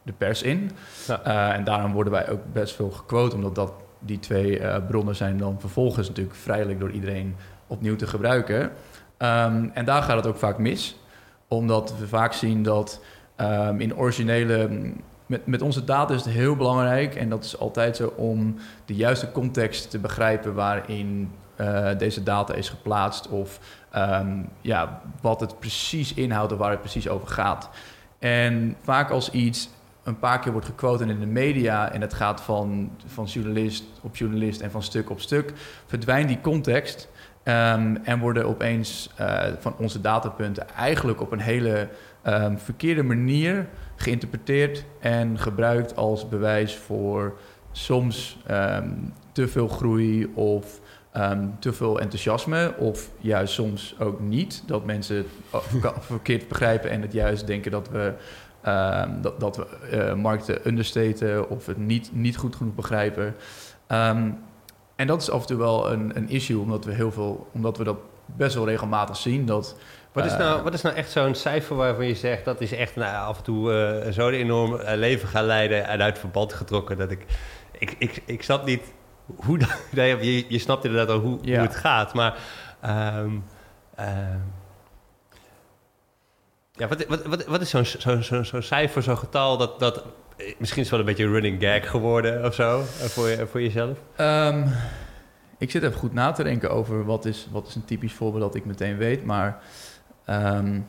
de 0.05 0.13
pers 0.13 0.41
in. 0.41 0.71
Ja. 1.07 1.53
en 1.53 1.63
daarom 1.63 1.93
worden 1.93 2.13
wij 2.13 2.29
ook 2.29 2.41
best 2.53 2.75
veel 2.75 2.91
gequote, 2.91 3.35
omdat 3.35 3.55
dat 3.55 3.73
die 3.99 4.19
twee 4.19 4.59
uh, 4.59 4.75
bronnen 4.87 5.15
zijn 5.15 5.37
dan 5.37 5.59
vervolgens 5.59 6.07
natuurlijk 6.07 6.35
vrijelijk 6.35 6.79
door 6.79 6.91
iedereen 6.91 7.35
opnieuw 7.67 7.95
te 7.95 8.07
gebruiken. 8.07 8.61
Um, 8.61 9.71
en 9.73 9.85
daar 9.85 10.03
gaat 10.03 10.15
het 10.15 10.27
ook 10.27 10.37
vaak 10.37 10.57
mis, 10.57 10.99
omdat 11.47 11.97
we 11.97 12.07
vaak 12.07 12.33
zien 12.33 12.63
dat 12.63 13.01
um, 13.37 13.79
in 13.79 13.95
originele. 13.95 14.69
Met, 15.25 15.45
met 15.45 15.61
onze 15.61 15.83
data 15.83 16.13
is 16.13 16.25
het 16.25 16.33
heel 16.33 16.55
belangrijk, 16.55 17.15
en 17.15 17.29
dat 17.29 17.43
is 17.43 17.59
altijd 17.59 17.95
zo, 17.95 18.13
om 18.15 18.55
de 18.85 18.95
juiste 18.95 19.31
context 19.31 19.89
te 19.89 19.99
begrijpen 19.99 20.53
waarin 20.53 21.31
uh, 21.61 21.89
deze 21.97 22.23
data 22.23 22.53
is 22.53 22.69
geplaatst 22.69 23.27
of 23.27 23.59
um, 23.95 24.49
ja, 24.61 25.01
wat 25.21 25.39
het 25.39 25.59
precies 25.59 26.13
inhoudt 26.13 26.51
en 26.51 26.57
waar 26.57 26.71
het 26.71 26.79
precies 26.79 27.09
over 27.09 27.27
gaat. 27.27 27.69
En 28.19 28.75
vaak 28.81 29.09
als 29.09 29.31
iets 29.31 29.69
een 30.05 30.19
paar 30.19 30.39
keer 30.39 30.51
wordt 30.51 30.67
gequote 30.67 31.05
in 31.05 31.19
de 31.19 31.25
media 31.25 31.91
en 31.91 32.01
het 32.01 32.13
gaat 32.13 32.41
van, 32.41 32.91
van 33.05 33.25
journalist 33.25 33.83
op 34.01 34.15
journalist 34.15 34.61
en 34.61 34.71
van 34.71 34.83
stuk 34.83 35.09
op 35.09 35.21
stuk, 35.21 35.53
verdwijnt 35.85 36.27
die 36.27 36.41
context 36.41 37.09
ehm, 37.43 37.95
en 38.03 38.19
worden 38.19 38.47
opeens 38.47 39.09
uh, 39.19 39.43
van 39.59 39.75
onze 39.77 40.01
datapunten 40.01 40.69
eigenlijk 40.69 41.21
op 41.21 41.31
een 41.31 41.39
hele 41.39 41.87
um, 42.27 42.59
verkeerde 42.59 43.03
manier 43.03 43.67
geïnterpreteerd 43.95 44.85
en 44.99 45.39
gebruikt 45.39 45.95
als 45.95 46.29
bewijs 46.29 46.75
voor 46.75 47.37
soms 47.71 48.37
um, 48.51 49.13
te 49.31 49.47
veel 49.47 49.67
groei 49.67 50.31
of 50.33 50.79
te 51.59 51.73
veel 51.73 51.99
enthousiasme, 51.99 52.73
of 52.77 53.09
juist 53.19 53.53
soms 53.53 53.95
ook 53.99 54.19
niet. 54.19 54.63
Dat 54.65 54.85
mensen 54.85 55.15
het 55.15 55.63
verkeerd 55.99 56.47
begrijpen 56.47 56.89
en 56.89 57.01
het 57.01 57.13
juist 57.13 57.47
denken 57.47 57.71
dat 57.71 57.89
we, 57.89 58.13
um, 58.67 59.21
dat, 59.21 59.39
dat 59.39 59.55
we 59.55 59.67
uh, 59.91 60.13
markten 60.13 60.67
understaten 60.67 61.49
of 61.49 61.65
het 61.65 61.77
niet, 61.77 62.09
niet 62.13 62.37
goed 62.37 62.55
genoeg 62.55 62.75
begrijpen. 62.75 63.35
Um, 63.87 64.37
en 64.95 65.07
dat 65.07 65.21
is 65.21 65.29
af 65.29 65.41
en 65.41 65.47
toe 65.47 65.57
wel 65.57 65.91
een, 65.91 66.17
een 66.17 66.29
issue, 66.29 66.59
omdat 66.59 66.85
we 66.85 66.93
heel 66.93 67.11
veel, 67.11 67.47
omdat 67.51 67.77
we 67.77 67.83
dat 67.83 67.97
best 68.25 68.55
wel 68.55 68.65
regelmatig 68.65 69.17
zien. 69.17 69.45
Dat, 69.45 69.75
wat 70.11 70.25
is, 70.25 70.31
uh, 70.31 70.37
nou, 70.37 70.63
wat 70.63 70.73
is 70.73 70.81
nou 70.81 70.95
echt 70.95 71.11
zo'n 71.11 71.35
cijfer 71.35 71.75
waarvan 71.75 72.07
je 72.07 72.15
zegt 72.15 72.45
dat 72.45 72.61
is 72.61 72.71
echt 72.71 72.95
nou, 72.95 73.27
af 73.27 73.37
en 73.37 73.43
toe 73.43 73.71
uh, 74.05 74.11
zo'n 74.11 74.31
enorm 74.31 74.79
leven 74.83 75.27
gaan 75.27 75.45
leiden 75.45 75.87
en 75.87 76.01
uit 76.01 76.19
verband 76.19 76.53
getrokken 76.53 76.97
dat 76.97 77.11
ik, 77.11 77.25
ik, 77.71 77.95
ik, 77.97 78.21
ik 78.25 78.43
snap 78.43 78.65
niet 78.65 78.93
hoe 79.25 79.57
dat, 79.91 80.05
je, 80.05 80.45
je 80.47 80.59
snapt 80.59 80.85
inderdaad 80.85 81.15
al 81.15 81.21
hoe, 81.21 81.37
ja. 81.41 81.57
hoe 81.57 81.67
het 81.67 81.75
gaat, 81.75 82.13
maar 82.13 82.37
um, 83.19 83.43
uh, 83.99 84.05
ja, 86.75 86.87
wat, 86.87 87.05
wat, 87.07 87.45
wat, 87.45 87.61
is 87.61 87.69
zo'n 87.69 87.85
zo, 87.85 88.21
zo, 88.21 88.43
zo 88.43 88.61
cijfer, 88.61 89.03
zo'n 89.03 89.17
getal 89.17 89.57
dat, 89.57 89.79
dat 89.79 90.03
misschien 90.57 90.81
is 90.81 90.89
wel 90.89 90.99
een 90.99 91.05
beetje 91.05 91.23
een 91.23 91.31
running 91.31 91.61
gag 91.61 91.89
geworden 91.89 92.45
of 92.45 92.53
zo 92.53 92.81
voor, 92.85 93.29
je, 93.29 93.47
voor 93.47 93.61
jezelf? 93.61 93.97
Um, 94.17 94.73
ik 95.57 95.71
zit 95.71 95.83
even 95.83 95.99
goed 95.99 96.13
na 96.13 96.31
te 96.31 96.43
denken 96.43 96.71
over 96.71 97.05
wat 97.05 97.25
is, 97.25 97.47
wat 97.51 97.67
is 97.67 97.75
een 97.75 97.85
typisch 97.85 98.13
voorbeeld 98.13 98.43
dat 98.43 98.55
ik 98.55 98.65
meteen 98.65 98.97
weet, 98.97 99.23
maar 99.25 99.61
um, 100.29 100.87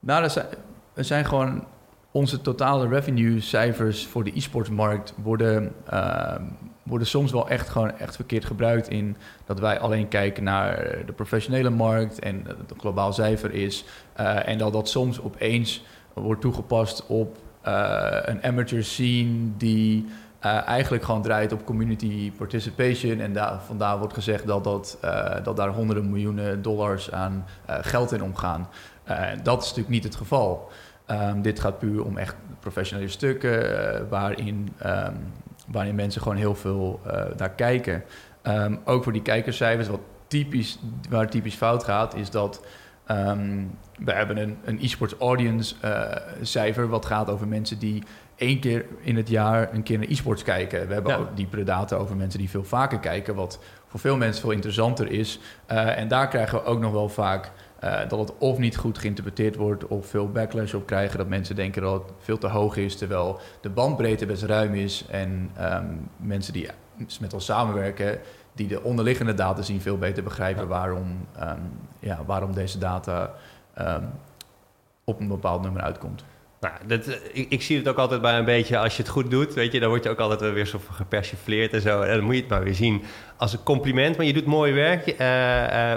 nou, 0.00 0.22
er 0.22 0.30
zijn, 0.30 0.46
zijn 0.94 1.24
gewoon 1.24 1.66
onze 2.10 2.40
totale 2.40 2.88
revenue 2.88 3.40
cijfers 3.40 4.06
voor 4.06 4.24
de 4.24 4.36
e-sportsmarkt 4.36 5.14
worden, 5.16 5.74
uh, 5.92 6.34
worden 6.84 7.06
soms 7.06 7.32
wel 7.32 7.48
echt 7.48 7.68
gewoon 7.68 7.98
echt 7.98 8.14
verkeerd 8.14 8.44
gebruikt 8.44 8.88
in 8.88 9.16
dat 9.44 9.60
wij 9.60 9.78
alleen 9.78 10.08
kijken 10.08 10.44
naar 10.44 10.98
de 11.06 11.12
professionele 11.12 11.70
markt 11.70 12.18
en 12.18 12.44
het 12.46 12.72
globaal 12.78 13.12
cijfer 13.12 13.52
is. 13.52 13.84
Uh, 14.20 14.48
en 14.48 14.58
dat 14.58 14.72
dat 14.72 14.88
soms 14.88 15.20
opeens 15.20 15.84
wordt 16.12 16.40
toegepast 16.40 17.06
op 17.06 17.38
uh, 17.66 18.18
een 18.22 18.42
amateur 18.42 18.84
scene 18.84 19.56
die 19.56 20.06
uh, 20.44 20.66
eigenlijk 20.68 21.04
gewoon 21.04 21.22
draait 21.22 21.52
op 21.52 21.64
community 21.64 22.32
participation. 22.32 23.20
En 23.20 23.32
daar, 23.32 23.60
vandaar 23.66 23.98
wordt 23.98 24.14
gezegd 24.14 24.46
dat, 24.46 24.64
dat, 24.64 24.98
dat 25.42 25.56
daar 25.56 25.68
honderden 25.68 26.10
miljoenen 26.10 26.62
dollars 26.62 27.10
aan 27.12 27.44
geld 27.66 28.12
in 28.12 28.22
omgaan. 28.22 28.68
dat 29.42 29.62
is 29.62 29.68
natuurlijk 29.68 29.94
niet 29.94 30.04
het 30.04 30.14
geval. 30.14 30.70
Um, 31.10 31.42
dit 31.42 31.60
gaat 31.60 31.78
puur 31.78 32.04
om 32.04 32.18
echt 32.18 32.36
professionele 32.60 33.08
stukken 33.08 34.08
waarin 34.08 34.72
um, 34.86 35.32
waarin 35.66 35.94
mensen 35.94 36.22
gewoon 36.22 36.36
heel 36.36 36.54
veel 36.54 37.00
uh, 37.06 37.22
naar 37.36 37.50
kijken. 37.50 38.04
Um, 38.42 38.80
ook 38.84 39.02
voor 39.02 39.12
die 39.12 39.22
kijkerscijfers, 39.22 39.88
wat 39.88 40.00
typisch, 40.26 40.78
waar 41.08 41.30
typisch 41.30 41.54
fout 41.54 41.84
gaat, 41.84 42.14
is 42.14 42.30
dat 42.30 42.64
um, 43.10 43.78
we 43.98 44.12
hebben 44.12 44.36
een, 44.36 44.56
een 44.64 44.78
e-sports 44.82 45.14
audience 45.18 45.74
uh, 45.84 46.02
cijfer, 46.42 46.88
wat 46.88 47.06
gaat 47.06 47.30
over 47.30 47.48
mensen 47.48 47.78
die 47.78 48.02
één 48.36 48.60
keer 48.60 48.84
in 49.00 49.16
het 49.16 49.28
jaar 49.28 49.74
een 49.74 49.82
keer 49.82 49.98
naar 49.98 50.08
e-sports 50.08 50.42
kijken. 50.42 50.86
We 50.86 50.94
hebben 50.94 51.12
ja. 51.12 51.18
ook 51.18 51.36
diepere 51.36 51.64
data 51.64 51.96
over 51.96 52.16
mensen 52.16 52.38
die 52.38 52.50
veel 52.50 52.64
vaker 52.64 52.98
kijken, 52.98 53.34
wat 53.34 53.58
voor 53.86 54.00
veel 54.00 54.16
mensen 54.16 54.40
veel 54.42 54.50
interessanter 54.50 55.10
is. 55.10 55.38
Uh, 55.72 55.98
en 55.98 56.08
daar 56.08 56.28
krijgen 56.28 56.58
we 56.58 56.64
ook 56.64 56.80
nog 56.80 56.92
wel 56.92 57.08
vaak 57.08 57.50
uh, 57.84 58.08
dat 58.08 58.18
het 58.18 58.38
of 58.38 58.58
niet 58.58 58.76
goed 58.76 58.98
geïnterpreteerd 58.98 59.56
wordt 59.56 59.86
of 59.86 60.06
veel 60.06 60.30
backlash 60.30 60.74
op 60.74 60.86
krijgen. 60.86 61.18
Dat 61.18 61.28
mensen 61.28 61.56
denken 61.56 61.82
dat 61.82 61.92
het 61.92 62.12
veel 62.18 62.38
te 62.38 62.48
hoog 62.48 62.76
is, 62.76 62.96
terwijl 62.96 63.40
de 63.60 63.70
bandbreedte 63.70 64.26
best 64.26 64.42
ruim 64.42 64.74
is. 64.74 65.04
En 65.08 65.50
um, 65.60 66.08
mensen 66.16 66.52
die 66.52 66.68
met 67.20 67.34
ons 67.34 67.44
samenwerken, 67.44 68.18
die 68.52 68.68
de 68.68 68.82
onderliggende 68.82 69.34
data 69.34 69.62
zien, 69.62 69.80
veel 69.80 69.98
beter 69.98 70.22
begrijpen 70.22 70.62
ja. 70.62 70.68
waarom, 70.68 71.26
um, 71.40 71.58
ja, 71.98 72.24
waarom 72.26 72.54
deze 72.54 72.78
data 72.78 73.34
um, 73.78 74.10
op 75.04 75.20
een 75.20 75.28
bepaald 75.28 75.62
nummer 75.62 75.82
uitkomt. 75.82 76.24
Nou, 76.64 76.76
dat, 76.86 77.18
ik, 77.32 77.50
ik, 77.50 77.62
zie 77.62 77.76
het 77.76 77.88
ook 77.88 77.96
altijd 77.96 78.22
bij 78.22 78.38
een 78.38 78.44
beetje, 78.44 78.78
als 78.78 78.96
je 78.96 79.02
het 79.02 79.10
goed 79.10 79.30
doet, 79.30 79.54
weet 79.54 79.72
je, 79.72 79.80
dan 79.80 79.88
word 79.88 80.04
je 80.04 80.10
ook 80.10 80.18
altijd 80.18 80.52
weer 80.52 80.66
zo 80.66 80.80
gepersifleerd 80.92 81.72
en 81.72 81.80
zo. 81.80 82.02
En 82.02 82.16
dan 82.16 82.24
moet 82.24 82.34
je 82.34 82.40
het 82.40 82.50
maar 82.50 82.64
weer 82.64 82.74
zien 82.74 83.02
als 83.36 83.52
een 83.52 83.62
compliment, 83.62 84.16
want 84.16 84.28
je 84.28 84.34
doet 84.34 84.46
mooi 84.46 84.72
werk 84.72 85.06
uh, 85.06 85.14
uh, 85.14 85.18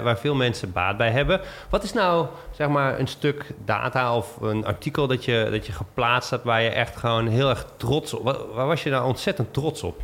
waar 0.02 0.18
veel 0.18 0.34
mensen 0.34 0.72
baat 0.72 0.96
bij 0.96 1.10
hebben. 1.10 1.40
Wat 1.70 1.82
is 1.82 1.92
nou, 1.92 2.26
zeg 2.50 2.68
maar, 2.68 2.98
een 2.98 3.06
stuk 3.06 3.44
data 3.64 4.16
of 4.16 4.36
een 4.40 4.64
artikel 4.64 5.06
dat 5.06 5.24
je, 5.24 5.48
dat 5.50 5.66
je 5.66 5.72
geplaatst 5.72 6.30
hebt 6.30 6.44
waar 6.44 6.62
je 6.62 6.70
echt 6.70 6.96
gewoon 6.96 7.26
heel 7.26 7.48
erg 7.48 7.66
trots 7.76 8.14
op, 8.14 8.24
waar, 8.24 8.52
waar 8.54 8.66
was 8.66 8.82
je 8.82 8.90
nou 8.90 9.06
ontzettend 9.06 9.52
trots 9.52 9.82
op? 9.82 10.00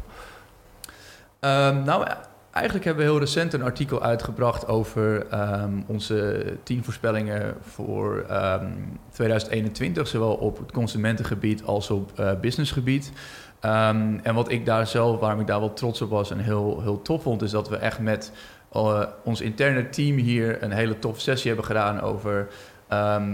Um, 1.41 1.83
nou, 1.83 2.07
Eigenlijk 2.55 2.85
hebben 2.85 3.05
we 3.05 3.11
heel 3.11 3.21
recent 3.21 3.53
een 3.53 3.63
artikel 3.63 4.03
uitgebracht 4.03 4.69
over 4.69 5.27
um, 5.63 5.85
onze 5.87 6.47
tien 6.63 6.85
voorspellingen 6.85 7.55
voor 7.61 8.27
um, 8.31 8.99
2021, 9.11 10.09
zowel 10.09 10.35
op 10.35 10.59
het 10.59 10.73
consumentengebied 10.73 11.65
als 11.65 11.91
op 11.91 12.13
uh, 12.21 12.31
businessgebied. 12.41 13.13
Um, 13.61 14.21
en 14.23 14.35
wat 14.35 14.51
ik 14.51 14.67
daar 14.67 14.87
zelf, 14.87 15.21
waarom 15.21 15.41
ik 15.41 15.47
daar 15.47 15.61
wel 15.61 15.73
trots 15.73 16.03
op 16.03 16.11
was 16.11 16.31
en 16.31 16.39
heel, 16.39 16.81
heel 16.83 17.03
tof 17.03 17.23
vond, 17.23 17.43
is 17.43 17.51
dat 17.51 17.69
we 17.69 17.77
echt 17.77 17.99
met 17.99 18.33
uh, 18.73 19.03
ons 19.25 19.41
interne 19.41 19.89
team 19.89 20.17
hier 20.17 20.63
een 20.63 20.73
hele 20.73 20.99
tof 20.99 21.21
sessie 21.21 21.47
hebben 21.47 21.67
gedaan 21.67 22.01
over. 22.01 22.49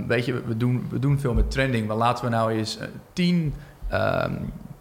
weet 0.06 0.24
je, 0.24 0.42
we 0.46 0.56
doen, 0.56 0.86
we 0.90 0.98
doen 0.98 1.18
veel 1.18 1.34
met 1.34 1.50
trending, 1.50 1.86
maar 1.86 1.96
laten 1.96 2.24
we 2.24 2.30
nou 2.30 2.52
eens 2.52 2.78
tien, 3.12 3.54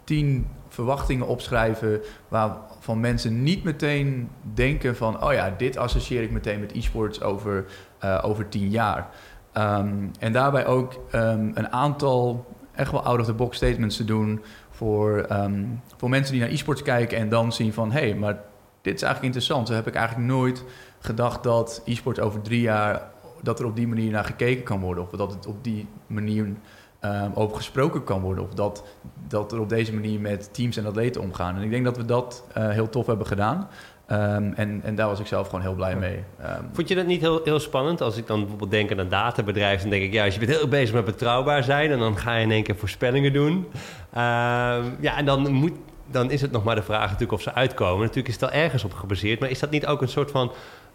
tien 0.03 0.47
verwachtingen 0.79 1.27
opschrijven 1.27 2.01
waar 2.27 2.57
van 2.79 2.99
mensen 2.99 3.43
niet 3.43 3.63
meteen 3.63 4.29
denken 4.53 4.95
van... 4.95 5.23
oh 5.23 5.33
ja, 5.33 5.53
dit 5.57 5.77
associeer 5.77 6.23
ik 6.23 6.31
meteen 6.31 6.59
met 6.59 6.71
e-sports 6.71 7.21
over, 7.21 7.65
uh, 8.03 8.19
over 8.21 8.49
tien 8.49 8.69
jaar. 8.69 9.09
Um, 9.53 10.11
en 10.19 10.31
daarbij 10.31 10.65
ook 10.65 10.93
um, 11.15 11.51
een 11.53 11.71
aantal 11.71 12.45
echt 12.71 12.91
wel 12.91 13.03
out-of-the-box 13.03 13.57
statements 13.57 13.97
te 13.97 14.05
doen... 14.05 14.41
Voor, 14.69 15.25
um, 15.31 15.81
voor 15.97 16.09
mensen 16.09 16.33
die 16.33 16.41
naar 16.41 16.51
e-sports 16.51 16.81
kijken 16.81 17.17
en 17.17 17.29
dan 17.29 17.53
zien 17.53 17.73
van... 17.73 17.91
hé, 17.91 17.99
hey, 17.99 18.15
maar 18.15 18.33
dit 18.81 18.95
is 18.95 19.01
eigenlijk 19.01 19.23
interessant. 19.23 19.67
Zo 19.67 19.73
heb 19.73 19.87
ik 19.87 19.95
eigenlijk 19.95 20.27
nooit 20.27 20.63
gedacht 20.99 21.43
dat 21.43 21.81
e-sport 21.85 22.19
over 22.19 22.41
drie 22.41 22.61
jaar... 22.61 23.11
dat 23.41 23.59
er 23.59 23.65
op 23.65 23.75
die 23.75 23.87
manier 23.87 24.11
naar 24.11 24.25
gekeken 24.25 24.63
kan 24.63 24.79
worden. 24.79 25.03
Of 25.03 25.09
dat 25.09 25.33
het 25.33 25.47
op 25.47 25.63
die 25.63 25.87
manier 26.07 26.47
um, 27.05 27.31
over 27.33 27.55
gesproken 27.55 28.03
kan 28.03 28.21
worden. 28.21 28.43
Of 28.43 28.53
dat, 28.53 28.83
dat 29.27 29.51
er 29.51 29.59
op 29.59 29.69
deze 29.69 29.93
manier 29.93 30.19
met 30.19 30.53
teams 30.53 30.77
en 30.77 30.85
atleten 30.85 31.21
omgaan. 31.21 31.55
En 31.55 31.61
ik 31.61 31.69
denk 31.69 31.85
dat 31.85 31.97
we 31.97 32.05
dat 32.05 32.43
uh, 32.57 32.69
heel 32.69 32.89
tof 32.89 33.05
hebben 33.05 33.27
gedaan. 33.27 33.67
Um, 34.11 34.53
en, 34.53 34.81
en 34.83 34.95
daar 34.95 35.07
was 35.07 35.19
ik 35.19 35.27
zelf 35.27 35.45
gewoon 35.45 35.61
heel 35.61 35.73
blij 35.73 35.95
mee. 35.95 36.23
Um, 36.41 36.69
Vond 36.73 36.87
je 36.87 36.95
dat 36.95 37.05
niet 37.05 37.21
heel, 37.21 37.41
heel 37.43 37.59
spannend? 37.59 38.01
Als 38.01 38.17
ik 38.17 38.27
dan 38.27 38.39
bijvoorbeeld 38.39 38.71
denk 38.71 38.91
aan 38.91 38.97
een 38.97 39.09
databedrijf, 39.09 39.81
dan 39.81 39.89
denk 39.89 40.03
ik, 40.03 40.13
ja, 40.13 40.25
als 40.25 40.33
je 40.33 40.39
bent 40.39 40.51
heel 40.51 40.67
bezig 40.67 40.95
met 40.95 41.05
betrouwbaar 41.05 41.63
zijn 41.63 41.91
en 41.91 41.99
dan 41.99 42.17
ga 42.17 42.35
je 42.35 42.43
in 42.43 42.51
één 42.51 42.63
keer 42.63 42.75
voorspellingen 42.75 43.33
doen. 43.33 43.67
ja, 44.99 45.17
en 45.17 45.25
dan, 45.25 45.51
moet, 45.51 45.73
dan 46.11 46.31
is 46.31 46.41
het 46.41 46.51
nog 46.51 46.63
maar 46.63 46.75
de 46.75 46.81
vraag 46.81 47.03
natuurlijk 47.03 47.31
of 47.31 47.41
ze 47.41 47.53
uitkomen. 47.53 47.99
Natuurlijk 47.99 48.27
is 48.27 48.33
het 48.33 48.43
al 48.43 48.51
ergens 48.51 48.83
op 48.83 48.93
gebaseerd, 48.93 49.39
maar 49.39 49.49
is 49.49 49.59
dat 49.59 49.69
niet 49.69 49.85
ook 49.85 50.01
een 50.01 50.07
soort 50.07 50.31
van. 50.31 50.51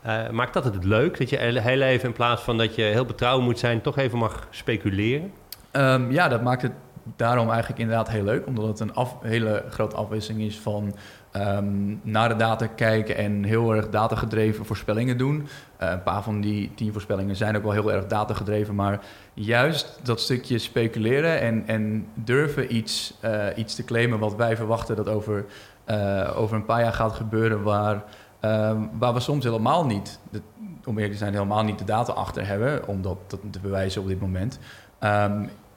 Uh, 0.07 0.31
maakt 0.31 0.55
dat 0.55 0.65
het 0.65 0.85
leuk 0.85 1.19
dat 1.19 1.31
je 1.31 1.37
heel 1.37 1.81
even 1.81 2.09
in 2.09 2.15
plaats 2.15 2.43
van 2.43 2.59
dat 2.59 2.75
je 2.75 2.83
heel 2.83 3.05
betrouwbaar 3.05 3.47
moet 3.47 3.59
zijn, 3.59 3.81
toch 3.81 3.99
even 3.99 4.19
mag 4.19 4.47
speculeren? 4.51 5.33
Um, 5.77 6.11
ja, 6.11 6.29
dat 6.29 6.43
maakt 6.43 6.63
het 6.63 6.73
daarom 7.17 7.51
eigenlijk 7.51 7.81
inderdaad 7.81 8.09
heel 8.09 8.25
leuk, 8.25 8.47
omdat 8.47 8.67
het 8.67 8.81
een 8.81 9.07
hele 9.23 9.65
grote 9.71 9.97
afwisseling 9.97 10.43
is 10.43 10.59
van 10.59 10.95
um, 11.33 12.01
naar 12.03 12.29
de 12.29 12.37
data 12.37 12.67
kijken 12.67 13.17
en 13.17 13.45
heel 13.45 13.75
erg 13.75 13.89
datagedreven 13.89 14.67
voorspellingen 14.67 15.19
doen. 15.19 15.49
Uh, 15.83 15.91
een 15.91 16.03
paar 16.03 16.23
van 16.23 16.41
die 16.41 16.73
tien 16.75 16.93
voorspellingen 16.93 17.37
zijn 17.37 17.57
ook 17.57 17.63
wel 17.63 17.73
heel 17.73 17.93
erg 17.93 18.07
datagedreven, 18.07 18.75
maar 18.75 19.01
juist 19.35 20.01
dat 20.03 20.21
stukje 20.21 20.59
speculeren 20.59 21.41
en, 21.41 21.63
en 21.67 22.07
durven 22.15 22.77
iets, 22.77 23.19
uh, 23.25 23.47
iets 23.57 23.75
te 23.75 23.85
claimen 23.85 24.19
wat 24.19 24.35
wij 24.35 24.57
verwachten 24.57 24.97
dat 24.97 25.09
over, 25.09 25.45
uh, 25.91 26.31
over 26.37 26.57
een 26.57 26.65
paar 26.65 26.81
jaar 26.81 26.93
gaat 26.93 27.13
gebeuren, 27.13 27.63
waar, 27.63 28.05
um, 28.41 28.91
waar 28.99 29.15
we 29.15 29.21
soms 29.21 29.45
helemaal 29.45 29.87
niet, 29.87 30.19
de, 30.31 30.41
om 30.85 30.95
eerlijk 30.95 31.13
te 31.13 31.19
zijn, 31.19 31.33
helemaal 31.33 31.65
niet 31.65 31.79
de 31.79 31.85
data 31.85 32.13
achter 32.13 32.47
hebben, 32.47 32.89
om 32.89 33.03
dat, 33.03 33.19
te 33.51 33.61
bewijzen 33.61 34.03
op 34.03 34.09
dit 34.09 34.21
moment. 34.21 34.59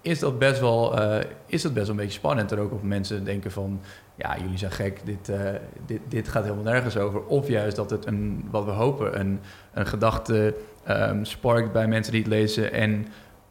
Is 0.08 0.20
dat 0.20 0.40
best 0.40 0.60
wel, 0.60 1.02
uh, 1.02 1.20
is 1.46 1.62
dat 1.62 1.74
best 1.74 1.88
wel 1.88 1.96
een 1.96 2.02
beetje 2.02 2.18
spannend. 2.18 2.52
Er 2.52 2.60
ook 2.60 2.74
of 2.74 2.82
mensen 2.82 3.24
denken 3.24 3.52
van, 3.52 3.82
ja, 4.16 4.38
jullie 4.38 4.58
zijn 4.58 4.72
gek, 4.72 5.02
dit, 5.06 5.30
uh, 5.30 5.40
dit, 5.86 6.02
dit 6.08 6.28
gaat 6.28 6.44
helemaal 6.44 6.64
nergens 6.64 6.98
over. 6.98 7.26
Of 7.26 7.48
juist 7.48 7.76
dat 7.76 7.90
het 7.90 8.06
een, 8.06 8.48
wat 8.52 8.66
we 8.66 8.72
hopen, 8.72 9.20
een, 9.20 9.40
een 9.74 9.88
gedachte 9.88 10.56
um, 10.90 11.26
sparkt 11.26 11.72
bij 11.72 11.88
mensen 11.88 12.12
die 12.14 12.22
het 12.22 12.32
lezen 12.32 12.74
en 12.74 13.08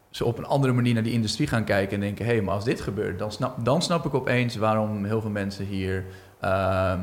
ze 0.09 0.25
op 0.25 0.37
een 0.37 0.45
andere 0.45 0.73
manier 0.73 0.93
naar 0.93 1.03
die 1.03 1.13
industrie 1.13 1.47
gaan 1.47 1.63
kijken 1.63 1.93
en 1.93 1.99
denken: 1.99 2.25
hé, 2.25 2.31
hey, 2.31 2.41
maar 2.41 2.53
als 2.53 2.63
dit 2.63 2.81
gebeurt, 2.81 3.19
dan 3.19 3.31
snap, 3.31 3.65
dan 3.65 3.81
snap 3.81 4.05
ik 4.05 4.13
opeens 4.13 4.55
waarom 4.55 5.05
heel 5.05 5.21
veel 5.21 5.29
mensen 5.29 5.65
hier 5.65 6.05
ehm, 6.39 7.01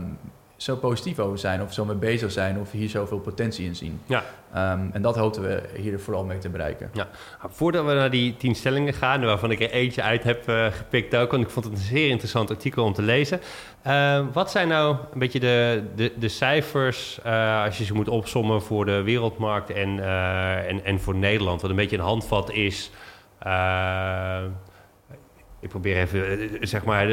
zo 0.57 0.77
positief 0.77 1.19
over 1.19 1.39
zijn, 1.39 1.63
of 1.63 1.73
zo 1.73 1.85
mee 1.85 1.97
bezig 1.97 2.33
zijn, 2.33 2.59
of 2.59 2.71
hier 2.71 2.89
zoveel 2.89 3.19
potentie 3.19 3.67
in 3.67 3.77
zien. 3.77 4.01
Ja. 4.07 4.25
Ehm, 4.53 4.87
en 4.93 5.03
dat 5.03 5.17
hopen 5.17 5.43
we 5.43 5.63
hier 5.77 6.01
vooral 6.01 6.25
mee 6.25 6.39
te 6.39 6.49
bereiken. 6.49 6.91
Ja. 6.93 7.09
Voordat 7.49 7.85
we 7.85 7.93
naar 7.93 8.11
die 8.11 8.37
tien 8.37 8.55
stellingen 8.55 8.93
gaan, 8.93 9.25
waarvan 9.25 9.51
ik 9.51 9.61
er 9.61 9.71
eentje 9.71 10.03
uit 10.03 10.23
heb 10.23 10.49
uh, 10.49 10.67
gepikt 10.67 11.17
ook, 11.17 11.31
want 11.31 11.43
ik 11.43 11.51
vond 11.51 11.65
het 11.65 11.75
een 11.75 11.81
zeer 11.81 12.09
interessant 12.09 12.51
artikel 12.51 12.85
om 12.85 12.93
te 12.93 13.03
lezen. 13.03 13.41
Uh, 13.87 14.21
wat 14.33 14.51
zijn 14.51 14.69
nou 14.69 14.97
een 15.13 15.19
beetje 15.19 15.41
de, 15.41 15.83
de, 15.97 16.13
de 16.19 16.29
cijfers, 16.29 17.19
uh, 17.27 17.65
als 17.65 17.79
je 17.79 17.85
ze 17.85 17.95
moet 17.95 18.09
opsommen 18.09 18.63
voor 18.63 18.85
de 18.85 19.03
wereldmarkt 19.03 19.71
en, 19.71 20.05
en, 20.67 20.85
en 20.85 21.01
voor 21.01 21.15
Nederland? 21.15 21.61
Wat 21.61 21.71
een 21.71 21.77
beetje 21.77 21.97
een 21.97 22.03
handvat 22.03 22.51
is 22.51 22.91
ik 25.65 25.71
probeer 25.71 25.97
even 25.97 26.41
eh, 26.41 26.49
zeg 26.61 26.85
maar 26.85 27.09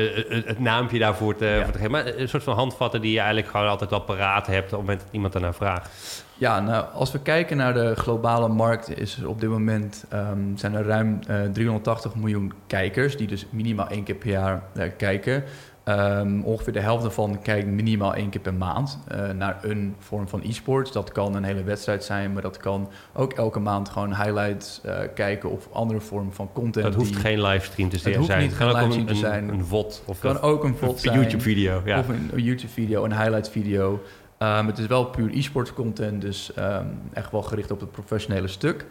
het 0.45 0.59
naampje 0.59 0.99
daarvoor 0.99 1.35
te, 1.35 1.59
voor 1.63 1.71
te 1.71 1.77
geven. 1.77 1.91
Maar 1.91 2.05
een 2.05 2.29
soort 2.29 2.43
van 2.43 2.55
handvatten 2.55 3.01
die 3.01 3.11
je 3.11 3.17
eigenlijk 3.17 3.47
gewoon 3.47 3.67
altijd 3.67 3.89
wel 3.89 4.01
paraat 4.01 4.47
hebt 4.47 4.65
op 4.65 4.71
het 4.71 4.79
moment 4.79 4.99
dat 4.99 5.09
iemand 5.11 5.35
ernaar 5.35 5.53
vraagt. 5.53 5.89
Ja, 6.37 6.59
nou, 6.59 6.85
als 6.93 7.11
we 7.11 7.21
kijken 7.21 7.57
naar 7.57 7.73
de 7.73 7.95
globale 7.95 8.47
markt, 8.47 8.99
is 8.99 9.17
er 9.17 9.27
op 9.27 9.39
dit 9.39 9.49
moment 9.49 10.05
um, 10.13 10.57
zijn 10.57 10.73
er 10.73 10.85
ruim 10.85 11.19
uh, 11.29 11.45
eh, 11.45 11.51
380 11.51 12.15
miljoen 12.15 12.53
kijkers, 12.67 13.17
die 13.17 13.27
dus 13.27 13.45
minimaal 13.49 13.87
één 13.87 14.03
keer 14.03 14.15
per 14.15 14.29
jaar 14.29 14.63
uh, 14.73 14.83
kijken. 14.97 15.43
Um, 15.85 16.43
ongeveer 16.43 16.73
de 16.73 16.79
helft 16.79 17.03
daarvan 17.03 17.41
kijkt 17.41 17.67
minimaal 17.67 18.13
één 18.13 18.29
keer 18.29 18.41
per 18.41 18.53
maand 18.53 18.99
uh, 19.11 19.29
naar 19.29 19.59
een 19.61 19.95
vorm 19.99 20.27
van 20.27 20.41
e-sports. 20.43 20.91
Dat 20.91 21.11
kan 21.11 21.35
een 21.35 21.43
hele 21.43 21.63
wedstrijd 21.63 22.03
zijn, 22.03 22.33
maar 22.33 22.41
dat 22.41 22.57
kan 22.57 22.89
ook 23.13 23.33
elke 23.33 23.59
maand 23.59 23.89
gewoon 23.89 24.15
highlights 24.15 24.81
uh, 24.85 24.99
kijken 25.15 25.49
of 25.49 25.67
andere 25.71 25.99
vorm 25.99 26.33
van 26.33 26.49
content. 26.53 26.85
Het 26.85 26.95
hoeft 26.95 27.13
die, 27.13 27.19
geen 27.19 27.41
livestream 27.41 27.89
te 27.89 27.97
zijn. 27.97 28.13
Het 28.13 28.27
hoeft 28.27 28.39
niet 28.39 28.53
geen 28.53 28.67
livestream 28.67 29.05
te 29.05 29.15
zijn. 29.15 29.47
Een, 29.47 29.53
een 29.53 29.65
VOD 29.65 30.03
of 30.05 30.19
kan 30.19 30.41
ook 30.41 30.63
een 30.63 30.75
VOD 30.75 30.99
zijn. 30.99 31.19
YouTube-video. 31.19 31.81
Ja. 31.85 31.99
Of 31.99 32.07
een, 32.07 32.29
een 32.33 32.43
YouTube-video, 32.43 33.03
een 33.03 33.17
highlight-video. 33.17 34.01
Um, 34.39 34.67
het 34.67 34.77
is 34.77 34.87
wel 34.87 35.05
puur 35.05 35.33
e-sports 35.33 35.73
content, 35.73 36.21
dus 36.21 36.51
um, 36.57 36.99
echt 37.13 37.31
wel 37.31 37.41
gericht 37.41 37.71
op 37.71 37.79
het 37.79 37.91
professionele 37.91 38.47
stuk. 38.47 38.85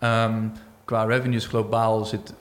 Um, 0.00 0.52
Qua 0.92 1.04
revenues 1.04 1.46
globaal 1.46 2.04
zit 2.04 2.34
uh, 2.34 2.40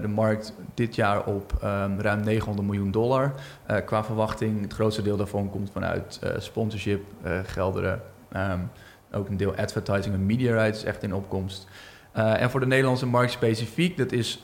de 0.00 0.08
markt 0.14 0.54
dit 0.74 0.94
jaar 0.94 1.24
op 1.24 1.52
um, 1.64 2.00
ruim 2.00 2.20
900 2.24 2.66
miljoen 2.66 2.90
dollar. 2.90 3.34
Uh, 3.70 3.76
qua 3.84 4.04
verwachting, 4.04 4.62
het 4.62 4.72
grootste 4.72 5.02
deel 5.02 5.16
daarvan 5.16 5.50
komt 5.50 5.70
vanuit 5.72 6.20
uh, 6.24 6.30
sponsorship, 6.38 7.04
gelderen. 7.44 8.02
Um, 8.36 8.70
ook 9.12 9.28
een 9.28 9.36
deel 9.36 9.54
advertising 9.54 10.14
en 10.14 10.26
media 10.26 10.52
rights 10.52 10.84
echt 10.84 11.02
in 11.02 11.14
opkomst. 11.14 11.68
en 12.12 12.50
voor 12.50 12.60
de 12.60 12.66
Nederlandse 12.66 13.06
markt 13.06 13.32
specifiek, 13.32 13.96
dat 13.96 14.12
is 14.12 14.42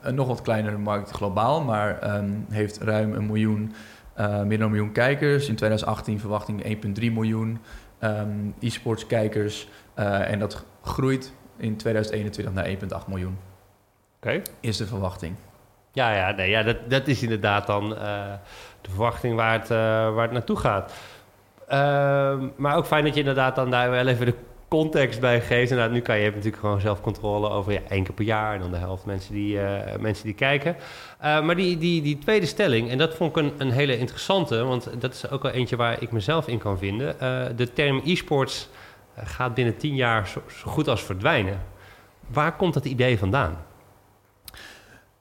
een 0.00 0.14
nog 0.14 0.26
wat 0.26 0.42
kleinere 0.42 0.78
markt 0.78 1.10
globaal, 1.10 1.62
maar 1.62 2.16
um, 2.16 2.46
heeft 2.50 2.78
ruim 2.78 3.12
een 3.12 3.26
miljoen, 3.26 3.72
meer 4.16 4.58
dan 4.58 4.66
een 4.66 4.70
miljoen 4.70 4.92
kijkers. 4.92 5.48
In 5.48 5.56
2018 5.56 6.20
verwachting 6.20 6.62
1,3 7.00 7.12
miljoen 7.12 7.58
e-sports 8.60 9.06
kijkers. 9.06 9.68
en 9.94 10.38
dat 10.38 10.64
groeit 10.82 11.32
in 11.58 11.76
2021 11.76 12.54
naar 12.54 13.00
1,8 13.02 13.08
miljoen. 13.08 13.38
Oké. 14.16 14.42
Is 14.60 14.76
de 14.76 14.86
verwachting. 14.86 15.34
Ja, 15.92 16.14
ja, 16.14 16.30
nee, 16.30 16.50
ja 16.50 16.62
dat, 16.62 16.76
dat 16.88 17.06
is 17.06 17.22
inderdaad 17.22 17.66
dan 17.66 17.92
uh, 17.92 17.98
de 18.80 18.90
verwachting 18.90 19.34
waar 19.34 19.52
het, 19.52 19.70
uh, 19.70 19.78
waar 20.14 20.22
het 20.22 20.32
naartoe 20.32 20.56
gaat. 20.56 20.92
Uh, 21.68 22.34
maar 22.56 22.76
ook 22.76 22.86
fijn 22.86 23.04
dat 23.04 23.14
je 23.14 23.20
inderdaad 23.20 23.56
dan 23.56 23.70
daar 23.70 23.90
wel 23.90 24.06
even 24.06 24.26
de 24.26 24.34
context 24.68 25.20
bij 25.20 25.40
geeft. 25.40 25.70
Inderdaad, 25.70 25.94
nu 25.94 26.00
kan 26.00 26.18
je 26.18 26.30
natuurlijk 26.30 26.56
gewoon 26.56 26.80
zelf 26.80 27.00
controle 27.00 27.48
over 27.48 27.72
ja, 27.72 27.80
één 27.88 28.04
keer 28.04 28.14
per 28.14 28.24
jaar 28.24 28.54
en 28.54 28.60
dan 28.60 28.70
de 28.70 28.76
helft 28.76 29.04
mensen 29.04 29.34
die, 29.34 29.60
eh, 29.60 29.98
mensen 29.98 30.24
die 30.24 30.34
kijken. 30.34 30.76
maar 31.20 31.56
die, 31.56 31.78
die, 31.78 32.02
die 32.02 32.18
tweede 32.18 32.46
stelling, 32.46 32.90
en 32.90 32.98
dat 32.98 33.14
vond 33.14 33.36
ik 33.36 33.42
een, 33.42 33.52
een 33.58 33.70
hele 33.70 33.98
interessante, 33.98 34.64
want 34.64 35.00
dat 35.00 35.14
is 35.14 35.30
ook 35.30 35.42
wel 35.42 35.52
eentje 35.52 35.76
waar 35.76 36.02
ik 36.02 36.12
mezelf 36.12 36.48
in 36.48 36.58
kan 36.58 36.78
vinden. 36.78 37.16
de 37.56 37.72
term 37.72 38.00
e-sports 38.04 38.68
gaat 39.24 39.54
binnen 39.54 39.76
tien 39.76 39.94
jaar 39.94 40.28
zo, 40.28 40.42
goed 40.64 40.88
als 40.88 41.02
verdwijnen. 41.02 41.60
Waar 42.26 42.56
komt 42.56 42.74
dat 42.74 42.84
idee 42.84 43.18
vandaan? 43.18 43.56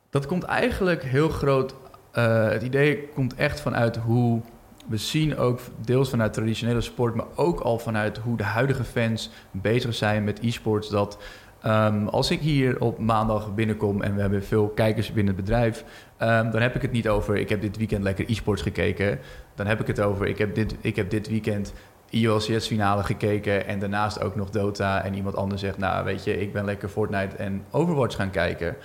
Dat 0.10 0.26
komt 0.26 0.44
eigenlijk 0.44 1.04
heel 1.04 1.30
groot. 1.30 1.76
Uh, 2.14 2.50
het 2.50 2.64
idee 2.64 3.08
komt 3.08 3.36
echt 3.36 3.62
vanuit 3.62 3.98
hoe 3.98 4.42
we 4.88 4.98
zien 4.98 5.38
ook 5.38 5.60
deels 5.82 6.10
vanuit 6.10 6.34
traditionele 6.34 6.82
sport, 6.82 7.16
maar 7.16 7.26
ook 7.36 7.60
al 7.60 7.80
vanuit 7.80 8.18
hoe 8.18 8.38
de 8.38 8.44
huidige 8.44 8.84
fans 8.84 9.30
bezig 9.52 9.96
zijn 9.96 10.24
met 10.24 10.40
e-sports. 10.42 10.90
Dat 10.90 11.18
um, 11.66 12.08
als 12.08 12.32
ik 12.32 12.40
hier 12.40 12.82
op 12.82 13.00
maandag 13.00 13.56
binnenkom 13.56 14.02
en 14.02 14.16
we 14.16 14.22
hebben 14.22 14.44
veel 14.44 14.68
kijkers 14.68 15.12
binnen 15.12 15.36
het 15.36 15.44
bedrijf, 15.44 15.84
um, 16.22 16.52
dan 16.52 16.62
heb 16.62 16.76
ik 16.76 16.82
het 16.82 16.92
niet 16.92 17.10
over 17.10 17.36
ik 17.36 17.50
heb 17.50 17.62
dit 17.62 17.78
weekend 17.78 18.04
lekker 18.04 18.30
e-sports 18.30 18.62
gekeken. 18.62 19.20
Dan 19.56 19.68
heb 19.68 19.80
ik 19.80 19.88
het 19.88 20.00
over 20.00 20.28
ik 20.28 20.38
heb 20.38 20.56
dit, 20.56 20.76
ik 20.82 20.96
heb 20.96 21.10
dit 21.10 21.28
weekend 21.28 21.74
IOLCS-finale 22.10 23.04
gekeken 23.04 23.68
en 23.68 23.80
daarnaast 23.80 24.22
ook 24.22 24.36
nog 24.36 24.50
Dota. 24.50 25.04
En 25.04 25.14
iemand 25.14 25.36
anders 25.36 25.62
zegt, 25.62 25.78
nou 25.78 26.06
weet 26.06 26.24
je, 26.24 26.42
ik 26.42 26.54
ben 26.54 26.66
lekker 26.66 26.90
Fortnite 26.90 27.36
en 27.36 27.64
Overwatch 27.72 28.16
gaan 28.16 28.30
kijken. 28.30 28.76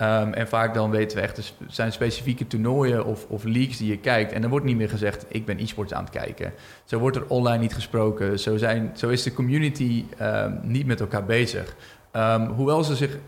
Um, 0.00 0.32
en 0.32 0.48
vaak 0.48 0.74
dan 0.74 0.90
weten 0.90 1.16
we 1.16 1.22
echt, 1.22 1.36
er 1.36 1.52
zijn 1.68 1.92
specifieke 1.92 2.46
toernooien 2.46 3.04
of, 3.04 3.26
of 3.28 3.42
die 3.42 3.86
je 3.86 3.98
kijkt. 3.98 4.32
En 4.32 4.42
er 4.42 4.48
wordt 4.48 4.64
niet 4.64 4.76
meer 4.76 4.88
gezegd, 4.88 5.26
ik 5.28 5.44
ben 5.44 5.58
e-sports 5.58 5.92
aan 5.92 6.04
het 6.04 6.12
kijken. 6.12 6.52
Zo 6.84 6.98
wordt 6.98 7.16
er 7.16 7.28
online 7.28 7.62
niet 7.62 7.74
gesproken. 7.74 8.38
Zo, 8.38 8.56
zijn, 8.56 8.90
zo 8.94 9.08
is 9.08 9.22
de 9.22 9.32
community 9.32 10.04
um, 10.22 10.60
niet 10.62 10.86
met 10.86 11.00
elkaar 11.00 11.24
bezig. 11.24 11.76
Um, 12.16 12.46
hoewel 12.46 12.84
ze 12.84 12.96
zich 12.96 13.18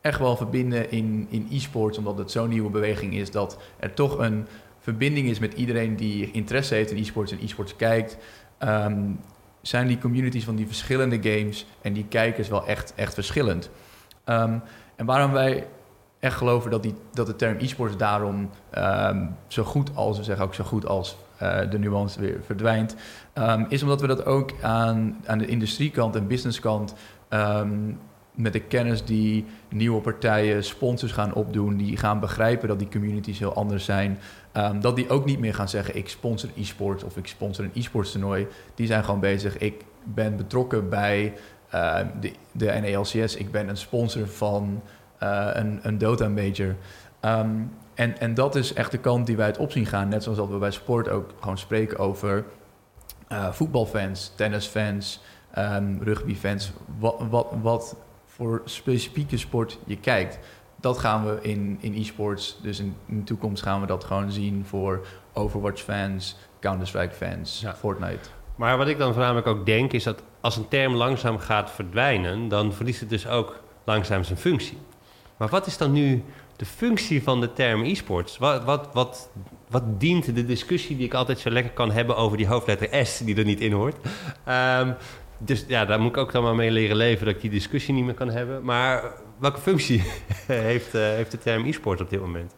echt 0.00 0.18
wel 0.18 0.36
verbinden 0.36 0.90
in, 0.90 1.26
in 1.30 1.48
e-sports, 1.50 1.98
omdat 1.98 2.18
het 2.18 2.30
zo'n 2.30 2.48
nieuwe 2.48 2.70
beweging 2.70 3.14
is, 3.14 3.30
dat 3.30 3.58
er 3.78 3.94
toch 3.94 4.18
een 4.18 4.46
verbinding 4.80 5.28
is 5.28 5.38
met 5.38 5.52
iedereen 5.52 5.96
die 5.96 6.30
interesse 6.30 6.74
heeft 6.74 6.90
in 6.90 6.96
e-sports 6.96 7.32
en 7.32 7.38
e-sports 7.42 7.76
kijkt 7.76 8.16
um, 8.64 9.20
zijn 9.62 9.86
die 9.86 9.98
communities 9.98 10.44
van 10.44 10.56
die 10.56 10.66
verschillende 10.66 11.18
games 11.22 11.66
en 11.82 11.92
die 11.92 12.06
kijkers 12.08 12.48
wel 12.48 12.66
echt, 12.66 12.92
echt 12.94 13.14
verschillend. 13.14 13.70
Um, 14.24 14.62
en 14.96 15.06
waarom 15.06 15.32
wij 15.32 15.66
echt 16.20 16.36
geloven 16.36 16.70
dat, 16.70 16.82
die, 16.82 16.94
dat 17.12 17.26
de 17.26 17.36
term 17.36 17.56
e-sports 17.58 17.96
daarom 17.96 18.50
um, 18.78 19.36
zo 19.46 19.64
goed 19.64 19.90
als, 19.94 20.18
we 20.18 20.24
zeggen 20.24 20.44
ook 20.44 20.54
zo 20.54 20.64
goed 20.64 20.86
als 20.86 21.16
uh, 21.42 21.70
de 21.70 21.78
nuance 21.78 22.20
weer 22.20 22.40
verdwijnt, 22.44 22.96
is 23.68 23.82
omdat 23.82 24.00
we 24.00 24.06
dat 24.06 24.24
ook 24.24 24.50
aan, 24.62 25.16
aan 25.26 25.38
de 25.38 25.46
industriekant 25.46 26.16
en 26.16 26.26
businesskant 26.26 26.94
met 28.38 28.52
de 28.52 28.60
kennis 28.60 29.04
die 29.04 29.44
nieuwe 29.68 30.00
partijen, 30.00 30.64
sponsors 30.64 31.12
gaan 31.12 31.34
opdoen, 31.34 31.76
die 31.76 31.96
gaan 31.96 32.20
begrijpen 32.20 32.68
dat 32.68 32.78
die 32.78 32.88
communities 32.88 33.38
heel 33.38 33.54
anders 33.54 33.84
zijn. 33.84 34.18
Um, 34.58 34.80
dat 34.80 34.96
die 34.96 35.08
ook 35.08 35.24
niet 35.24 35.38
meer 35.38 35.54
gaan 35.54 35.68
zeggen: 35.68 35.96
ik 35.96 36.08
sponsor 36.08 36.50
e-sport 36.56 37.04
of 37.04 37.16
ik 37.16 37.26
sponsor 37.26 37.64
een 37.64 37.70
e-sports 37.74 38.12
toernooi. 38.12 38.46
Die 38.74 38.86
zijn 38.86 39.04
gewoon 39.04 39.20
bezig. 39.20 39.58
Ik 39.58 39.84
ben 40.04 40.36
betrokken 40.36 40.88
bij 40.88 41.34
uh, 41.74 41.98
de, 42.20 42.32
de 42.52 42.66
NELCS. 42.66 43.36
Ik 43.36 43.50
ben 43.50 43.68
een 43.68 43.76
sponsor 43.76 44.28
van 44.28 44.82
uh, 45.22 45.48
een, 45.52 45.78
een 45.82 45.98
Dota 45.98 46.28
Major. 46.28 46.76
Um, 47.20 47.72
en, 47.94 48.20
en 48.20 48.34
dat 48.34 48.54
is 48.54 48.72
echt 48.72 48.90
de 48.90 48.98
kant 48.98 49.26
die 49.26 49.36
wij 49.36 49.46
het 49.46 49.58
op 49.58 49.72
zien 49.72 49.86
gaan. 49.86 50.08
Net 50.08 50.22
zoals 50.22 50.38
dat 50.38 50.48
we 50.48 50.56
bij 50.56 50.70
sport 50.70 51.08
ook 51.08 51.30
gewoon 51.40 51.58
spreken 51.58 51.98
over 51.98 52.44
uh, 53.32 53.52
voetbalfans, 53.52 54.32
tennisfans, 54.34 55.20
um, 55.58 56.02
rugbyfans. 56.02 56.72
Wat, 56.98 57.22
wat, 57.30 57.46
wat 57.62 57.96
voor 58.24 58.62
specifieke 58.64 59.36
sport 59.36 59.78
je 59.84 59.96
kijkt. 59.96 60.38
Dat 60.80 60.98
gaan 60.98 61.24
we 61.26 61.38
in, 61.42 61.78
in 61.80 61.94
e-sports, 61.94 62.58
dus 62.62 62.78
in, 62.78 62.94
in, 63.06 63.18
de 63.18 63.24
toekomst 63.24 63.62
gaan 63.62 63.80
we 63.80 63.86
dat 63.86 64.04
gewoon 64.04 64.32
zien 64.32 64.64
voor 64.66 65.06
Overwatch-fans, 65.32 66.36
Counter-Strike-fans, 66.60 67.60
ja. 67.60 67.74
Fortnite. 67.74 68.28
Maar 68.56 68.76
wat 68.76 68.88
ik 68.88 68.98
dan 68.98 69.12
voornamelijk 69.12 69.46
ook 69.46 69.66
denk, 69.66 69.92
is 69.92 70.04
dat 70.04 70.22
als 70.40 70.56
een 70.56 70.68
term 70.68 70.94
langzaam 70.94 71.38
gaat 71.38 71.70
verdwijnen, 71.70 72.48
dan 72.48 72.72
verliest 72.72 73.00
het 73.00 73.08
dus 73.08 73.26
ook 73.26 73.62
langzaam 73.84 74.24
zijn 74.24 74.38
functie. 74.38 74.78
Maar 75.36 75.48
wat 75.48 75.66
is 75.66 75.76
dan 75.76 75.92
nu 75.92 76.24
de 76.56 76.64
functie 76.64 77.22
van 77.22 77.40
de 77.40 77.52
term 77.52 77.84
e-sports? 77.84 78.38
Wat, 78.38 78.64
wat, 78.64 78.88
wat, 78.92 79.30
wat 79.68 80.00
dient 80.00 80.34
de 80.34 80.46
discussie 80.46 80.96
die 80.96 81.06
ik 81.06 81.14
altijd 81.14 81.38
zo 81.38 81.50
lekker 81.50 81.72
kan 81.72 81.90
hebben 81.90 82.16
over 82.16 82.36
die 82.36 82.46
hoofdletter 82.46 83.06
S 83.06 83.18
die 83.18 83.36
er 83.36 83.44
niet 83.44 83.60
in 83.60 83.72
hoort? 83.72 83.96
Um, 84.48 84.94
dus 85.38 85.64
ja, 85.68 85.84
daar 85.84 86.00
moet 86.00 86.10
ik 86.10 86.16
ook 86.16 86.32
dan 86.32 86.42
maar 86.42 86.54
mee 86.54 86.70
leren 86.70 86.96
leven 86.96 87.26
dat 87.26 87.34
ik 87.34 87.40
die 87.40 87.50
discussie 87.50 87.94
niet 87.94 88.04
meer 88.04 88.14
kan 88.14 88.30
hebben. 88.30 88.64
Maar 88.64 89.02
welke 89.38 89.60
functie 89.60 90.02
heeft, 90.46 90.94
uh, 90.94 91.02
heeft 91.02 91.30
de 91.30 91.38
term 91.38 91.64
e-sport 91.64 92.00
op 92.00 92.10
dit 92.10 92.20
moment? 92.20 92.54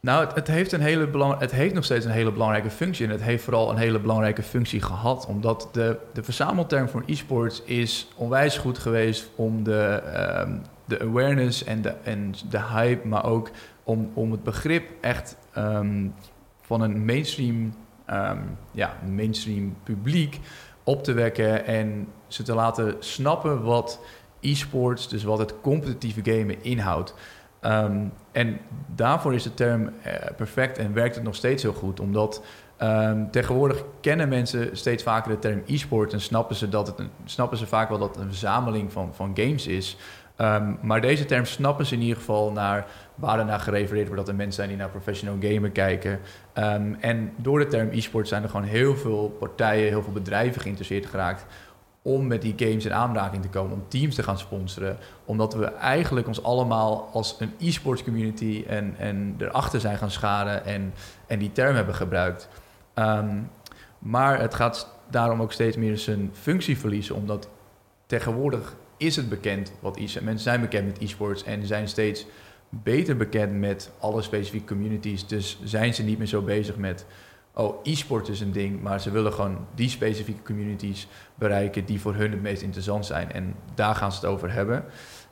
Nou, 0.00 0.26
het, 0.34 0.46
heeft 0.46 0.72
een 0.72 0.80
hele 0.80 1.06
belang, 1.06 1.38
het 1.38 1.50
heeft 1.50 1.74
nog 1.74 1.84
steeds 1.84 2.04
een 2.04 2.10
hele 2.10 2.32
belangrijke 2.32 2.70
functie. 2.70 3.06
En 3.06 3.12
het 3.12 3.22
heeft 3.22 3.44
vooral 3.44 3.70
een 3.70 3.76
hele 3.76 3.98
belangrijke 3.98 4.42
functie 4.42 4.82
gehad. 4.82 5.26
Omdat 5.26 5.68
de, 5.72 5.98
de 6.12 6.22
verzamelterm 6.22 6.88
voor 6.88 7.02
e-sports 7.06 7.62
is 7.62 8.08
onwijs 8.16 8.58
goed 8.58 8.78
geweest 8.78 9.30
om 9.34 9.62
de, 9.62 10.02
um, 10.40 10.62
de 10.84 11.00
awareness 11.00 11.64
en 11.64 11.82
de, 11.82 11.94
en 12.02 12.34
de 12.48 12.62
hype, 12.62 13.06
maar 13.06 13.24
ook 13.24 13.50
om, 13.82 14.10
om 14.14 14.32
het 14.32 14.42
begrip 14.42 14.84
echt 15.00 15.36
um, 15.58 16.14
van 16.60 16.80
een 16.80 17.04
mainstream, 17.04 17.74
um, 18.10 18.58
ja, 18.70 18.96
mainstream 19.14 19.76
publiek 19.82 20.40
op 20.84 21.04
te 21.04 21.12
wekken 21.12 21.64
en 21.64 22.08
ze 22.26 22.42
te 22.42 22.54
laten 22.54 22.94
snappen 22.98 23.62
wat 23.62 24.00
e-sports, 24.50 25.08
dus 25.08 25.24
wat 25.24 25.38
het 25.38 25.60
competitieve 25.60 26.20
gamen 26.24 26.64
inhoudt. 26.64 27.14
Ehm, 27.60 28.04
en 28.32 28.58
daarvoor 28.94 29.34
is 29.34 29.42
de 29.42 29.54
term 29.54 29.90
eh, 30.02 30.12
perfect 30.36 30.78
en 30.78 30.92
werkt 30.92 31.14
het 31.14 31.24
nog 31.24 31.34
steeds 31.34 31.62
heel 31.62 31.72
goed, 31.72 32.00
omdat 32.00 32.42
ehm, 32.76 33.30
tegenwoordig 33.30 33.84
kennen 34.00 34.28
mensen 34.28 34.76
steeds 34.76 35.02
vaker 35.02 35.30
de 35.30 35.38
term 35.38 35.62
e-sport 35.66 36.12
en 36.12 36.20
snappen 36.20 36.56
ze, 36.56 36.68
dat 36.68 36.86
het 36.86 37.08
snappen 37.24 37.58
ze 37.58 37.66
vaak 37.66 37.88
wel 37.88 37.98
dat 37.98 38.08
het 38.14 38.24
een 38.24 38.30
verzameling 38.30 38.92
van, 38.92 39.14
van 39.14 39.30
games 39.34 39.66
is. 39.66 39.96
Ehm, 40.36 40.72
maar 40.80 41.00
deze 41.00 41.24
term 41.24 41.44
snappen 41.44 41.86
ze 41.86 41.94
in 41.94 42.00
ieder 42.00 42.16
geval 42.16 42.52
naar 42.52 42.86
waar 43.14 43.44
naar 43.44 43.60
gerefereerd 43.60 44.06
wordt 44.06 44.20
dat 44.20 44.28
er 44.28 44.34
mensen 44.38 44.54
zijn 44.54 44.68
die 44.68 44.78
naar 44.78 44.88
professional 44.88 45.36
gamen 45.40 45.72
kijken. 45.72 46.20
En 47.00 47.32
door 47.36 47.58
de 47.58 47.66
term 47.66 47.88
e-sport 47.92 48.28
zijn 48.28 48.42
er 48.42 48.48
gewoon 48.48 48.66
heel 48.66 48.96
veel 48.96 49.36
partijen, 49.38 49.88
heel 49.88 50.02
veel 50.02 50.12
bedrijven 50.12 50.60
geïnteresseerd 50.60 51.06
geraakt 51.06 51.46
om 52.06 52.26
met 52.26 52.42
die 52.42 52.54
games 52.56 52.84
in 52.84 52.94
aanraking 52.94 53.42
te 53.42 53.48
komen, 53.48 53.72
om 53.72 53.84
teams 53.88 54.14
te 54.14 54.22
gaan 54.22 54.38
sponsoren. 54.38 54.98
Omdat 55.24 55.54
we 55.54 55.64
eigenlijk 55.64 56.26
ons 56.26 56.42
allemaal 56.42 57.08
als 57.12 57.36
een 57.38 57.52
e-sports 57.58 58.04
community 58.04 58.64
en, 58.68 58.94
en 58.98 59.34
erachter 59.38 59.80
zijn 59.80 59.98
gaan 59.98 60.10
scharen 60.10 60.64
en, 60.64 60.94
en 61.26 61.38
die 61.38 61.52
term 61.52 61.74
hebben 61.74 61.94
gebruikt. 61.94 62.48
Ehm, 62.94 63.38
maar 63.98 64.40
het 64.40 64.54
gaat 64.54 64.88
daarom 65.10 65.42
ook 65.42 65.52
steeds 65.52 65.76
meer 65.76 65.98
zijn 65.98 66.30
functie 66.32 66.78
verliezen, 66.78 67.14
omdat 67.14 67.48
tegenwoordig 68.06 68.76
is 68.96 69.16
het 69.16 69.28
bekend 69.28 69.72
wat 69.80 69.96
e 69.96 70.00
Mensen 70.00 70.38
zijn 70.38 70.60
bekend 70.60 70.86
met 70.86 71.00
e-sports 71.00 71.44
en 71.44 71.66
zijn 71.66 71.88
steeds 71.88 72.26
beter 72.68 73.16
bekend 73.16 73.52
met 73.52 73.90
alle 73.98 74.22
specifieke 74.22 74.66
communities. 74.66 75.26
Dus 75.26 75.58
zijn 75.64 75.94
ze 75.94 76.02
niet 76.02 76.18
meer 76.18 76.26
zo 76.26 76.42
bezig 76.42 76.76
met, 76.76 77.06
oh, 77.56 77.80
e-sport 77.82 78.28
is 78.28 78.40
een 78.40 78.52
ding, 78.52 78.82
maar 78.82 79.00
ze 79.00 79.10
willen 79.10 79.32
gewoon 79.32 79.66
die 79.74 79.88
specifieke 79.88 80.42
communities 80.42 81.08
bereiken 81.34 81.84
die 81.84 82.00
voor 82.00 82.14
hun 82.14 82.30
het 82.30 82.42
meest 82.42 82.62
interessant 82.62 83.06
zijn. 83.06 83.32
En 83.32 83.54
daar 83.74 83.94
gaan 83.94 84.12
ze 84.12 84.20
het 84.20 84.28
over 84.28 84.52
hebben. 84.52 84.84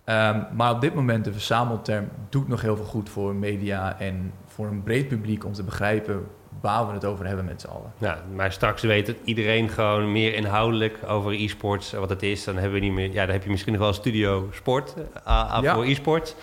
Ehm, 0.04 0.42
maar 0.52 0.72
op 0.72 0.80
dit 0.80 0.94
moment, 0.94 1.24
de 1.24 1.32
verzamelterm 1.32 2.08
doet 2.28 2.48
nog 2.48 2.60
heel 2.60 2.76
veel 2.76 2.84
goed 2.84 3.08
voor 3.08 3.34
media 3.34 3.98
en 3.98 4.32
voor 4.46 4.66
een 4.66 4.82
breed 4.82 5.08
publiek 5.08 5.44
om 5.44 5.52
te 5.52 5.62
begrijpen 5.62 6.26
waar 6.60 6.86
we 6.86 6.92
het 6.92 7.04
over 7.04 7.26
hebben 7.26 7.44
met 7.44 7.60
z'n 7.60 7.66
allen. 7.66 7.92
Ja, 7.98 8.22
maar 8.34 8.52
straks 8.52 8.82
weet 8.82 9.06
het 9.06 9.16
iedereen 9.24 9.68
gewoon 9.68 10.12
meer 10.12 10.34
inhoudelijk 10.34 10.98
over 11.06 11.32
e-sports, 11.32 11.92
wat 11.92 12.08
het 12.08 12.22
is. 12.22 12.44
Dan 12.44 12.54
hebben 12.54 12.80
we 12.80 12.86
niet 12.86 12.92
meer. 12.92 13.12
Ja, 13.12 13.24
dan 13.24 13.34
heb 13.34 13.44
je 13.44 13.50
misschien 13.50 13.72
nog 13.72 13.82
wel 13.82 13.92
studio 13.92 14.48
sport 14.52 14.94
uh, 15.26 15.74
voor 15.74 15.84
e-sports. 15.84 16.34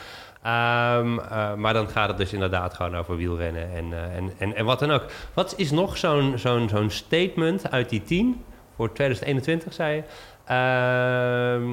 Um, 0.45 1.19
uh, 1.19 1.53
maar 1.53 1.73
dan 1.73 1.89
gaat 1.89 2.07
het 2.07 2.17
dus 2.17 2.33
inderdaad 2.33 2.73
gewoon 2.73 2.95
over 2.95 3.17
wielrennen 3.17 3.73
en, 3.73 3.85
uh, 3.85 4.15
en, 4.15 4.31
en, 4.37 4.55
en 4.55 4.65
wat 4.65 4.79
dan 4.79 4.91
ook. 4.91 5.05
Wat 5.33 5.53
is 5.57 5.71
nog 5.71 5.97
zo'n 5.97 6.33
zo'n 6.37 6.69
zo'n 6.69 6.89
statement 6.89 7.71
uit 7.71 7.89
die 7.89 8.03
10 8.03 8.43
voor 8.75 8.93
2021, 8.93 9.73
zei 9.73 9.95
je? 9.95 10.01
Uh, 10.01 11.67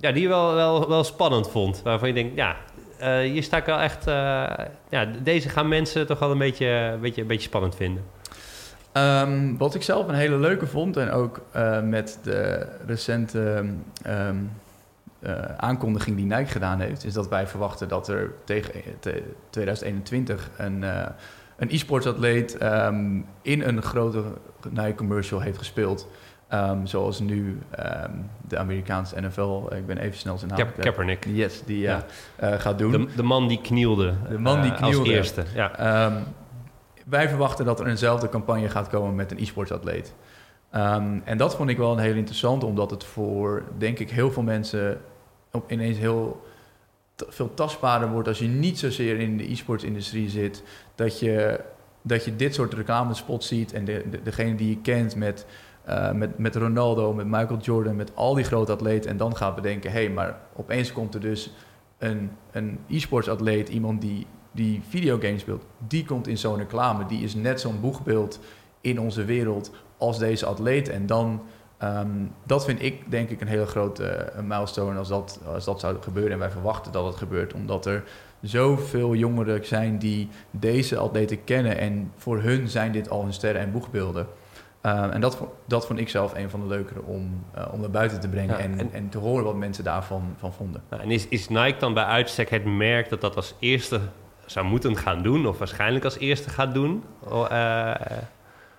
ja, 0.00 0.12
die 0.12 0.22
je 0.22 0.28
wel, 0.28 0.54
wel, 0.54 0.88
wel 0.88 1.04
spannend 1.04 1.50
vond. 1.50 1.82
Waarvan 1.82 2.08
je 2.08 2.14
denkt, 2.14 2.36
ja, 2.36 2.56
hier 3.22 3.42
sta 3.42 3.56
ik 3.56 3.64
wel 3.64 3.78
echt... 3.78 4.04
ja, 4.88 5.06
deze 5.22 5.48
gaan 5.48 5.68
mensen 5.68 6.06
toch 6.06 6.18
wel 6.18 6.30
een 6.30 6.38
beetje, 6.38 6.66
een 6.66 7.00
beetje, 7.00 7.20
een 7.20 7.26
beetje 7.26 7.48
spannend 7.48 7.76
vinden. 7.76 8.04
Um, 8.92 9.58
wat 9.58 9.74
ik 9.74 9.82
zelf 9.82 10.08
een 10.08 10.14
hele 10.14 10.38
leuke 10.38 10.66
vond... 10.66 10.96
en 10.96 11.10
ook 11.10 11.40
met 11.82 12.18
de 12.22 12.66
recente... 12.86 13.64
uh, 15.26 15.44
aankondiging 15.56 16.16
die 16.16 16.26
Nike 16.26 16.50
gedaan 16.50 16.80
heeft, 16.80 17.04
is 17.04 17.12
dat 17.12 17.28
wij 17.28 17.46
verwachten 17.46 17.88
dat 17.88 18.08
er 18.08 18.34
tegen 18.44 18.72
2021 19.50 20.50
een, 20.56 20.82
uh, 20.82 21.06
een 21.56 21.70
e-sports 21.70 22.06
atleet 22.06 22.62
um, 22.62 23.26
in 23.42 23.62
een 23.62 23.82
grote 23.82 24.22
Nike 24.70 24.94
commercial 24.94 25.40
heeft 25.40 25.58
gespeeld. 25.58 26.08
Um, 26.54 26.86
zoals 26.86 27.20
nu 27.20 27.58
um, 27.78 28.30
de 28.48 28.58
Amerikaanse 28.58 29.20
NFL, 29.20 29.74
ik 29.74 29.86
ben 29.86 29.98
even 29.98 30.18
snel 30.18 30.38
zijn 30.38 30.50
naam. 30.50 30.58
Ka 30.58 30.82
Kaepernick. 30.82 31.26
Yes, 31.26 31.62
die 31.64 31.78
ja. 31.78 32.04
uh, 32.42 32.52
gaat 32.52 32.78
doen. 32.78 32.90
De, 32.90 33.06
de, 33.16 33.22
man 33.22 33.48
die 33.48 33.60
knielde. 33.60 34.14
De 34.28 34.38
man 34.38 34.62
die 34.62 34.74
knielde. 34.74 34.98
als 34.98 35.08
eerste, 35.08 35.44
ja. 35.54 36.12
wij 37.06 37.28
verwachten 37.28 37.64
dat 37.64 37.80
er 37.80 37.86
eenzelfde 37.86 38.28
campagne 38.28 38.68
gaat 38.68 38.88
komen 38.88 39.14
met 39.14 39.30
een 39.30 39.38
e-sports 39.38 39.72
atleet. 39.72 40.14
en 41.24 41.36
dat 41.36 41.56
vond 41.56 41.70
ik 41.70 41.76
wel 41.76 41.92
een 41.92 41.98
heel 41.98 42.14
interessant, 42.14 42.64
omdat 42.64 42.90
het 42.90 43.04
voor, 43.04 43.62
denk 43.78 43.98
ik, 43.98 44.10
heel 44.10 44.30
veel 44.30 44.42
mensen 44.42 45.00
op 45.52 45.70
ineens 45.70 45.98
heel 45.98 46.42
veel 47.28 47.54
tastbaarder 47.54 48.10
wordt 48.10 48.28
als 48.28 48.38
je 48.38 48.46
niet 48.46 48.78
zozeer 48.78 49.18
in 49.18 49.36
de 49.36 49.50
e-sports-industrie 49.50 50.28
zit. 50.28 50.62
Dat 50.94 51.20
je, 51.20 51.60
dat 52.02 52.24
je 52.24 52.36
dit 52.36 52.54
soort 52.54 52.74
reclamespots 52.74 53.48
ziet 53.48 53.72
en 53.72 53.84
de, 53.84 54.04
de, 54.10 54.22
degene 54.22 54.54
die 54.54 54.68
je 54.68 54.80
kent 54.80 55.16
met, 55.16 55.46
uh, 55.88 56.12
met, 56.12 56.38
met 56.38 56.56
Ronaldo, 56.56 57.12
met 57.12 57.26
Michael 57.26 57.58
Jordan, 57.60 57.96
met 57.96 58.16
al 58.16 58.34
die 58.34 58.44
grote 58.44 58.72
atleten. 58.72 59.10
En 59.10 59.16
dan 59.16 59.36
gaat 59.36 59.54
bedenken, 59.54 59.92
hé, 59.92 60.04
hey, 60.04 60.10
maar 60.10 60.40
opeens 60.56 60.92
komt 60.92 61.14
er 61.14 61.20
dus 61.20 61.50
een, 61.98 62.30
een 62.50 62.78
e-sports 62.88 63.28
atleet, 63.28 63.68
iemand 63.68 64.00
die, 64.00 64.26
die 64.52 64.80
videogames 64.88 65.40
speelt, 65.40 65.64
die 65.86 66.04
komt 66.04 66.26
in 66.26 66.38
zo'n 66.38 66.56
reclame. 66.56 67.06
Die 67.06 67.22
is 67.22 67.34
net 67.34 67.60
zo'n 67.60 67.80
boegbeeld 67.80 68.40
in 68.80 69.00
onze 69.00 69.24
wereld 69.24 69.70
als 69.98 70.18
deze 70.18 70.46
atleet. 70.46 70.88
En 70.88 71.06
dan 71.06 71.42
Um, 71.84 72.32
dat 72.44 72.64
vind 72.64 72.82
ik 72.82 73.10
denk 73.10 73.30
ik 73.30 73.40
een 73.40 73.46
hele 73.46 73.66
grote 73.66 74.32
uh, 74.36 74.42
milestone 74.42 74.98
als 74.98 75.08
dat, 75.08 75.40
als 75.46 75.64
dat 75.64 75.80
zou 75.80 75.96
gebeuren. 76.00 76.32
En 76.32 76.38
wij 76.38 76.50
verwachten 76.50 76.92
dat 76.92 77.06
het 77.06 77.16
gebeurt, 77.16 77.52
omdat 77.52 77.86
er 77.86 78.02
zoveel 78.40 79.14
jongeren 79.14 79.66
zijn 79.66 79.98
die 79.98 80.28
deze 80.50 80.96
atleten 80.96 81.44
kennen. 81.44 81.78
En 81.78 82.12
voor 82.16 82.40
hun 82.40 82.68
zijn 82.68 82.92
dit 82.92 83.10
al 83.10 83.22
hun 83.22 83.32
sterren 83.32 83.60
en 83.60 83.72
boegbeelden. 83.72 84.26
Um, 84.86 85.10
en 85.10 85.20
dat, 85.20 85.38
dat 85.66 85.86
vond 85.86 85.98
ik 85.98 86.08
zelf 86.08 86.34
een 86.34 86.50
van 86.50 86.60
de 86.60 86.66
leukere 86.66 87.02
om, 87.02 87.44
uh, 87.58 87.64
om 87.72 87.80
naar 87.80 87.90
buiten 87.90 88.20
te 88.20 88.28
brengen 88.28 88.56
ja, 88.56 88.62
en, 88.62 88.78
en, 88.78 88.92
en, 88.92 89.08
te 89.08 89.18
horen 89.18 89.44
wat 89.44 89.56
mensen 89.56 89.84
daarvan 89.84 90.34
van 90.38 90.52
vonden. 90.52 90.82
en 90.88 91.10
is, 91.10 91.28
is 91.28 91.48
Nike 91.48 91.78
dan 91.78 91.94
bij 91.94 92.04
uitstek 92.04 92.50
het 92.50 92.64
merk 92.64 93.08
dat 93.08 93.20
dat 93.20 93.36
als 93.36 93.54
eerste 93.58 94.00
zou 94.46 94.66
moeten 94.66 94.96
gaan 94.96 95.22
doen, 95.22 95.46
of 95.46 95.58
waarschijnlijk 95.58 96.04
als 96.04 96.18
eerste 96.18 96.50
gaat 96.50 96.74
doen? 96.74 97.04
Uh, 97.32 97.94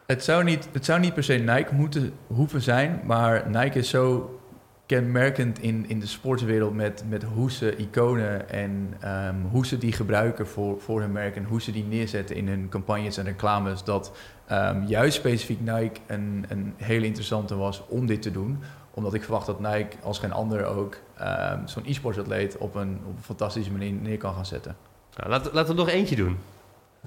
het 0.05 0.23
zou, 0.23 0.43
niet, 0.43 0.69
het 0.71 0.85
zou 0.85 0.99
niet 0.99 1.13
per 1.13 1.23
se 1.23 1.33
Nike 1.33 1.73
moeten 1.73 2.13
hoeven 2.27 2.61
zijn, 2.61 3.01
maar 3.03 3.49
Nike 3.49 3.79
is 3.79 3.89
zo 3.89 4.37
kenmerkend 4.85 5.59
in, 5.59 5.85
in 5.87 5.99
de 5.99 6.07
sportswereld 6.07 6.73
met, 6.73 7.03
met 7.09 7.23
hoe 7.23 7.51
ze 7.51 7.75
iconen 7.75 8.49
en 8.49 8.93
um, 9.05 9.45
hoe 9.51 9.65
ze 9.65 9.77
die 9.77 9.91
gebruiken 9.91 10.47
voor, 10.47 10.81
voor 10.81 11.01
hun 11.01 11.11
merk 11.11 11.35
en 11.35 11.43
hoe 11.43 11.61
ze 11.61 11.71
die 11.71 11.83
neerzetten 11.83 12.35
in 12.35 12.47
hun 12.47 12.69
campagnes 12.69 13.17
en 13.17 13.25
reclames, 13.25 13.83
dat 13.83 14.11
um, 14.51 14.83
juist 14.87 15.15
specifiek 15.15 15.59
Nike 15.59 15.99
een, 16.07 16.45
een 16.49 16.73
hele 16.77 17.05
interessante 17.05 17.55
was 17.55 17.81
om 17.87 18.05
dit 18.05 18.21
te 18.21 18.31
doen. 18.31 18.59
Omdat 18.93 19.13
ik 19.13 19.23
verwacht 19.23 19.45
dat 19.45 19.59
Nike 19.59 19.95
als 20.01 20.19
geen 20.19 20.31
ander 20.31 20.65
ook 20.65 20.97
um, 21.21 21.67
zo'n 21.67 21.85
e-sports 21.85 22.19
atleet 22.19 22.57
op 22.57 22.75
een, 22.75 22.99
op 23.07 23.17
een 23.17 23.23
fantastische 23.23 23.71
manier 23.71 23.91
neer 23.91 24.17
kan 24.17 24.33
gaan 24.33 24.45
zetten. 24.45 24.75
Nou, 25.15 25.29
laten, 25.29 25.53
laten 25.53 25.75
we 25.75 25.81
nog 25.81 25.89
eentje 25.89 26.15
doen. 26.15 26.37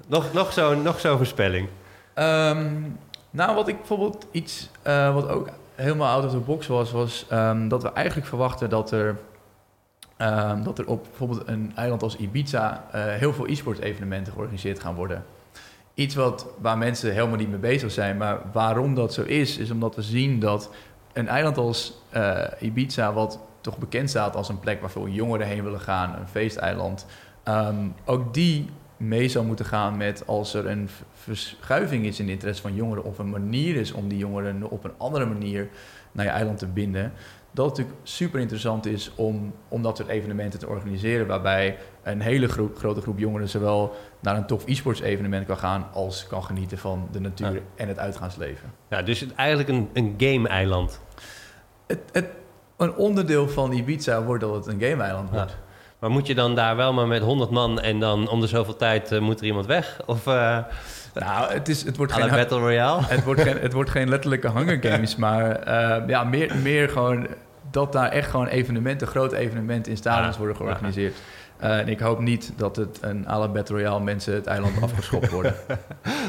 Nog, 0.07 0.33
nog 0.33 0.53
zo'n 0.53 0.81
nog 0.81 0.99
zo 0.99 1.17
voorspelling. 1.17 1.67
Um, 2.19 2.97
nou, 3.29 3.55
wat 3.55 3.67
ik 3.67 3.77
bijvoorbeeld 3.77 4.27
iets 4.31 4.69
uh, 4.87 5.13
wat 5.13 5.27
ook 5.27 5.49
helemaal 5.75 6.13
out 6.13 6.25
of 6.25 6.31
the 6.31 6.37
box 6.37 6.67
was, 6.67 6.91
was 6.91 7.25
um, 7.31 7.67
dat 7.67 7.83
we 7.83 7.91
eigenlijk 7.91 8.27
verwachten 8.27 8.69
dat 8.69 8.91
er, 8.91 9.17
um, 10.17 10.63
dat 10.63 10.79
er 10.79 10.87
op 10.87 11.03
bijvoorbeeld 11.03 11.47
een 11.47 11.71
eiland 11.75 12.03
als 12.03 12.15
Ibiza 12.15 12.85
uh, 12.95 13.05
heel 13.05 13.33
veel 13.33 13.47
e-sport 13.47 13.79
evenementen 13.79 14.33
georganiseerd 14.33 14.79
gaan 14.79 14.95
worden. 14.95 15.25
Iets 15.93 16.15
wat, 16.15 16.47
waar 16.61 16.77
mensen 16.77 17.13
helemaal 17.13 17.37
niet 17.37 17.49
mee 17.49 17.59
bezig 17.59 17.91
zijn, 17.91 18.17
maar 18.17 18.39
waarom 18.51 18.95
dat 18.95 19.13
zo 19.13 19.21
is, 19.21 19.57
is 19.57 19.71
omdat 19.71 19.95
we 19.95 20.01
zien 20.01 20.39
dat 20.39 20.69
een 21.13 21.27
eiland 21.27 21.57
als 21.57 22.01
uh, 22.15 22.43
Ibiza, 22.59 23.13
wat 23.13 23.39
toch 23.61 23.77
bekend 23.77 24.09
staat 24.09 24.35
als 24.35 24.49
een 24.49 24.59
plek 24.59 24.81
waar 24.81 24.89
veel 24.89 25.07
jongeren 25.07 25.47
heen 25.47 25.63
willen 25.63 25.79
gaan, 25.79 26.15
een 26.19 26.27
feesteiland, 26.27 27.05
ook 28.05 28.33
die 28.33 28.69
mee 28.97 29.27
zou 29.29 29.45
moeten 29.45 29.65
gaan 29.65 29.97
met 29.97 30.27
als 30.27 30.53
er 30.53 30.67
een 30.67 30.89
verschuiving 31.13 32.05
is 32.05 32.19
in 32.19 32.25
de 32.25 32.31
interesse 32.31 32.61
van 32.61 32.75
jongeren 32.75 33.03
of 33.03 33.19
een 33.19 33.29
manier 33.29 33.75
is 33.75 33.91
om 33.91 34.07
die 34.07 34.17
jongeren 34.17 34.69
op 34.69 34.83
een 34.83 34.93
andere 34.97 35.25
manier 35.25 35.69
naar 36.11 36.25
je 36.25 36.31
eiland 36.31 36.57
te 36.57 36.67
binden. 36.67 37.13
Dat 37.51 37.65
het 37.65 37.77
natuurlijk 37.77 38.07
super 38.07 38.39
interessant 38.39 38.85
is 38.85 39.11
om, 39.15 39.53
om 39.67 39.81
dat 39.81 39.97
soort 39.97 40.09
evenementen 40.09 40.59
te 40.59 40.67
organiseren, 40.67 41.27
waarbij 41.27 41.77
een 42.03 42.21
hele 42.21 42.47
groep, 42.47 42.77
grote 42.77 43.01
groep 43.01 43.19
jongeren 43.19 43.49
zowel 43.49 43.95
naar 44.19 44.37
een 44.37 44.45
tof 44.45 44.67
e-sports 44.67 44.99
evenement 44.99 45.45
kan 45.45 45.57
gaan 45.57 45.87
als 45.93 46.27
kan 46.27 46.43
genieten 46.43 46.77
van 46.77 47.07
de 47.11 47.19
natuur 47.19 47.61
en 47.75 47.87
het 47.87 47.99
uitgaansleven. 47.99 48.71
Ja, 48.89 49.01
dus 49.01 49.25
eigenlijk 49.35 49.69
een, 49.69 49.89
een 49.93 50.13
game-eiland. 50.17 51.01
Het, 51.87 51.99
het, 52.11 52.27
een 52.77 52.95
onderdeel 52.95 53.49
van 53.49 53.71
Ibiza 53.71 54.23
wordt 54.23 54.43
dat 54.43 54.55
het 54.55 54.65
een 54.65 54.81
game-eiland 54.81 55.29
wordt. 55.29 55.51
Ja. 55.51 55.66
Maar 55.99 56.09
moet 56.09 56.27
je 56.27 56.35
dan 56.35 56.55
daar 56.55 56.75
wel 56.75 56.93
maar 56.93 57.07
met 57.07 57.21
100 57.21 57.49
man 57.49 57.79
en 57.79 57.99
dan 57.99 58.29
om 58.29 58.41
de 58.41 58.47
zoveel 58.47 58.75
tijd 58.75 59.11
uh, 59.11 59.19
moet 59.19 59.39
er 59.39 59.45
iemand 59.45 59.65
weg? 59.65 59.99
Of, 60.05 60.27
uh, 60.27 60.57
nou, 61.13 61.53
het, 61.53 61.67
is, 61.67 61.83
het 61.83 61.97
wordt 61.97 62.13
geen 62.13 62.29
Battle 62.29 62.59
Royale. 62.59 63.01
Het 63.05 63.23
wordt 63.23 63.41
geen, 63.41 63.57
het 63.67 63.73
wordt 63.73 63.89
geen 63.89 64.09
letterlijke 64.09 64.51
Hunger 64.51 64.83
Games, 64.83 65.15
maar 65.15 65.67
uh, 65.67 66.07
ja, 66.07 66.23
meer, 66.23 66.55
meer 66.55 66.89
gewoon 66.89 67.27
dat 67.71 67.91
daar 67.91 68.09
echt 68.09 68.29
gewoon 68.29 68.47
evenementen, 68.47 69.07
grote 69.07 69.37
evenementen 69.37 69.91
in 69.91 69.97
stadions 69.97 70.33
ah, 70.33 70.37
worden 70.37 70.55
georganiseerd. 70.55 71.15
Uh, 71.63 71.79
en 71.79 71.87
ik 71.87 71.99
hoop 71.99 72.19
niet 72.19 72.53
dat 72.55 72.75
het 72.75 72.97
een 73.01 73.27
à 73.29 73.39
la 73.39 73.47
Battle 73.47 73.75
Royale 73.75 74.03
mensen 74.03 74.33
het 74.33 74.45
eiland 74.45 74.81
afgeschopt 74.83 75.29
worden. 75.29 75.55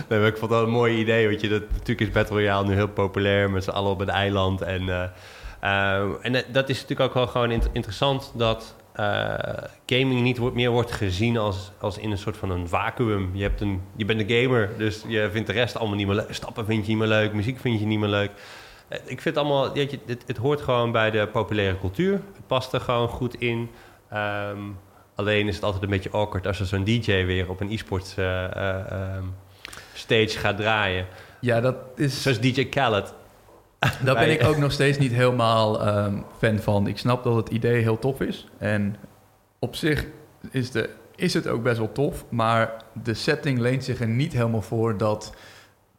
nee, 0.09 0.19
maar 0.19 0.29
ik 0.29 0.37
vond 0.37 0.51
dat 0.51 0.63
een 0.63 0.71
mooi 0.71 0.99
idee. 0.99 1.29
Want 1.29 1.41
je, 1.41 1.49
dat, 1.49 1.63
natuurlijk 1.73 2.01
is 2.01 2.11
Battle 2.11 2.37
Royale 2.37 2.69
nu 2.69 2.75
heel 2.75 2.89
populair 2.89 3.51
met 3.51 3.65
z'n 3.65 3.71
allen 3.71 3.91
op 3.91 3.99
het 3.99 4.09
eiland. 4.09 4.61
En 4.63 5.13
en 6.23 6.45
dat 6.53 6.69
is 6.69 6.81
natuurlijk 6.81 7.01
ook 7.01 7.15
wel 7.15 7.27
gewoon 7.27 7.51
interessant 7.73 8.33
dat 8.35 8.75
gaming 9.87 10.23
niet 10.23 10.39
wordt, 10.39 10.57
meer 10.57 10.71
wordt 10.71 10.93
gezien 10.93 11.39
als, 11.39 11.71
als 11.79 11.99
in 11.99 12.11
een 12.11 12.19
soort 12.19 12.37
van 12.37 12.51
een 12.51 12.69
vacuüm. 12.69 13.31
Je, 13.35 13.43
hebt 13.43 13.61
een, 13.61 13.81
je 13.97 14.05
bent 14.05 14.21
een 14.21 14.43
gamer, 14.43 14.71
dus 14.79 15.05
je 15.07 15.29
vindt 15.33 15.47
de 15.47 15.53
rest 15.53 15.77
allemaal 15.77 15.97
niet 15.97 16.07
meer 16.07 16.17
leuk. 16.17 16.35
Stappen 16.35 16.65
vind 16.65 16.85
je 16.85 16.91
niet 16.91 16.99
meer 17.01 17.09
leuk, 17.09 17.33
muziek 17.33 17.59
vind 17.59 17.81
je 17.81 17.87
niet 17.87 17.99
meer 17.99 18.09
leuk. 18.09 18.31
Ik 18.89 19.21
vind 19.21 19.25
het 19.25 19.37
allemaal, 19.37 19.73
weet 19.73 19.91
je, 19.91 19.99
het, 20.07 20.25
het 20.27 20.37
hoort 20.37 20.61
gewoon 20.61 20.93
bij 20.93 21.11
de 21.11 21.27
populaire 21.27 21.79
cultuur. 21.79 22.13
Het 22.13 22.47
past 22.47 22.73
er 22.73 22.81
gewoon 22.81 23.09
goed 23.09 23.35
in. 23.35 23.71
Ehm, 24.11 24.59
alleen 25.15 25.49
is 25.49 25.55
het 25.55 25.65
altijd 25.65 25.83
een 25.83 25.91
beetje 25.91 26.11
awkward 26.11 26.47
als 26.47 26.61
er 26.61 26.67
zo'n 26.67 26.85
DJ 26.85 27.25
weer 27.25 27.51
op 27.51 27.61
een 27.61 27.71
e-sports 27.71 28.17
ehm, 28.17 29.25
stage 29.95 30.39
gaat 30.39 30.57
draaien. 30.57 31.07
Ja, 31.41 31.61
dat 31.61 31.77
is... 31.97 32.23
Zoals 32.23 32.41
DJ 32.41 32.65
Khaled. 32.65 33.15
Daar 34.05 34.15
ben 34.15 34.31
ik 34.31 34.45
ook 34.45 34.57
nog 34.57 34.73
steeds 34.73 34.99
niet 34.99 35.13
helemaal 35.13 35.87
ehm, 35.87 36.19
fan 36.39 36.59
van. 36.59 36.87
Ik 36.87 36.99
snap 36.99 37.25
dat 37.25 37.35
het 37.37 37.49
idee 37.49 37.83
heel 37.83 37.99
tof 37.99 38.21
is. 38.21 38.47
En 38.59 38.97
op 39.59 39.77
zich 39.77 40.07
is, 40.51 40.71
de, 40.71 40.91
is 41.15 41.35
het 41.35 41.49
ook 41.49 41.63
best 41.63 41.79
wel 41.79 41.93
tof. 41.93 42.25
Maar 42.29 42.73
de 43.03 43.15
setting 43.15 43.59
leent 43.59 43.85
zich 43.85 44.01
er 44.01 44.09
niet 44.09 44.33
helemaal 44.33 44.63
voor 44.63 44.97
dat 44.97 45.33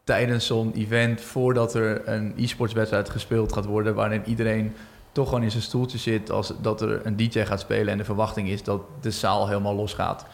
tijdens 0.03 0.45
zo'n 0.45 0.73
event, 0.73 1.21
voordat 1.21 1.73
er 1.73 2.07
een 2.07 2.33
e-sports 2.37 2.73
wedstrijd 2.73 3.09
gespeeld 3.09 3.53
gaat 3.53 3.65
worden, 3.65 3.95
waarin 3.95 4.23
iedereen 4.25 4.75
toch 5.11 5.27
gewoon 5.27 5.43
in 5.43 5.51
zijn 5.51 5.63
stoeltje 5.63 5.97
zit 5.97 6.31
als 6.31 6.53
dat 6.61 6.81
er 6.81 7.05
een 7.05 7.15
DJ 7.15 7.45
gaat 7.45 7.59
spelen 7.59 7.87
en 7.87 7.97
de 7.97 8.03
verwachting 8.03 8.49
is 8.49 8.63
dat 8.63 8.81
de 9.01 9.11
zaal 9.11 9.47
helemaal 9.47 9.75
losgaat. 9.75 10.25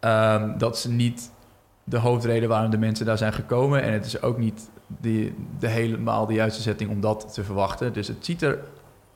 Um, 0.00 0.58
dat 0.58 0.76
is 0.76 0.84
niet 0.84 1.30
de 1.88 1.98
hoofdreden 1.98 2.48
waarom 2.48 2.70
de 2.70 2.78
mensen 2.78 3.06
daar 3.06 3.18
zijn 3.18 3.32
gekomen. 3.32 3.82
En 3.82 3.92
het 3.92 4.06
is 4.06 4.22
ook 4.22 4.38
niet 4.38 4.70
de, 5.00 5.32
de 5.58 5.68
helemaal 5.68 6.26
de 6.26 6.34
juiste 6.34 6.62
setting 6.62 6.90
om 6.90 7.00
dat 7.00 7.32
te 7.34 7.44
verwachten. 7.44 7.92
Dus 7.92 8.08
het 8.08 8.24
ziet 8.24 8.42
er 8.42 8.58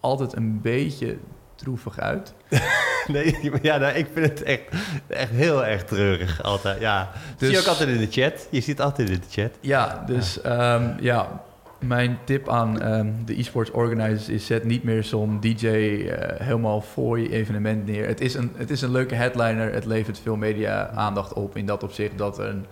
altijd 0.00 0.36
een 0.36 0.60
beetje 0.60 1.16
droevig 1.54 1.98
uit. 1.98 2.34
nee, 3.06 3.50
ja, 3.62 3.76
nou, 3.76 3.94
ik 3.94 4.06
vind 4.12 4.28
het 4.28 4.42
echt, 4.42 4.62
echt 5.06 5.30
heel 5.30 5.64
erg 5.66 5.84
treurig 5.84 6.42
altijd. 6.42 6.80
Ja. 6.80 7.10
Dus, 7.36 7.48
zie 7.48 7.56
je 7.56 7.62
ook 7.62 7.68
altijd 7.68 7.88
in 7.88 7.98
de 7.98 8.10
chat. 8.10 8.48
Je 8.50 8.60
ziet 8.60 8.80
altijd 8.80 9.10
in 9.10 9.20
de 9.20 9.42
chat. 9.42 9.50
Ja, 9.60 10.02
dus 10.06 10.38
ja, 10.42 10.74
um, 10.74 10.96
ja 11.00 11.42
mijn 11.80 12.18
tip 12.24 12.48
aan 12.48 12.92
um, 12.92 13.24
de 13.24 13.34
esports 13.34 13.70
organizers 13.70 14.28
is: 14.28 14.46
zet 14.46 14.64
niet 14.64 14.82
meer 14.82 15.04
zo'n 15.04 15.40
DJ 15.40 15.66
uh, 15.66 16.12
eh, 16.12 16.40
helemaal 16.40 16.80
voor 16.80 17.20
je 17.20 17.30
evenement 17.30 17.86
neer. 17.86 18.06
Het 18.06 18.20
is, 18.20 18.34
een, 18.34 18.52
het 18.56 18.70
is 18.70 18.82
een 18.82 18.90
leuke 18.90 19.14
headliner. 19.14 19.72
Het 19.72 19.84
levert 19.84 20.18
veel 20.18 20.36
media 20.36 20.88
aandacht 20.88 21.32
op 21.32 21.56
in 21.56 21.66
dat 21.66 21.82
opzicht 21.82 22.18
dat 22.18 22.38
een. 22.38 22.66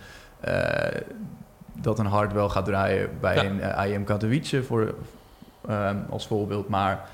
Uh, 0.49 0.55
dat 1.81 1.99
een 1.99 2.07
hard 2.07 2.33
wel 2.33 2.49
gaat 2.49 2.65
draaien 2.65 3.11
bij 3.21 3.35
ja. 3.35 3.45
een 3.45 3.87
uh, 3.89 3.93
IM 3.93 4.05
Katowice 4.05 4.63
voor, 4.63 4.95
um, 5.71 6.05
als 6.11 6.27
voorbeeld. 6.27 6.69
Maar 6.69 7.09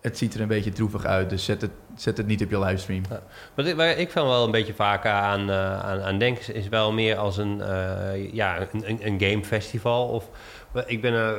het 0.00 0.18
ziet 0.18 0.34
er 0.34 0.40
een 0.40 0.48
beetje 0.48 0.72
droevig 0.72 1.04
uit, 1.04 1.30
dus 1.30 1.44
zet 1.44 1.60
het, 1.60 1.70
zet 1.94 2.16
het 2.16 2.26
niet 2.26 2.42
op 2.42 2.50
je 2.50 2.58
livestream. 2.58 3.02
Ja. 3.10 3.20
Wat, 3.54 3.72
waar 3.72 3.98
ik 3.98 4.10
van 4.10 4.26
wel 4.26 4.44
een 4.44 4.50
beetje 4.50 4.74
vaker 4.74 5.10
aan, 5.10 5.50
uh, 5.50 5.80
aan, 5.80 6.02
aan 6.02 6.18
denk, 6.18 6.38
is 6.38 6.68
wel 6.68 6.92
meer 6.92 7.16
als 7.16 7.36
een, 7.36 7.58
uh, 7.58 8.32
ja, 8.32 8.58
een, 8.72 9.06
een 9.06 9.20
gamefestival. 9.20 10.08
Of 10.08 10.30
ik 10.86 11.00
ben 11.00 11.12
uh, 11.12 11.30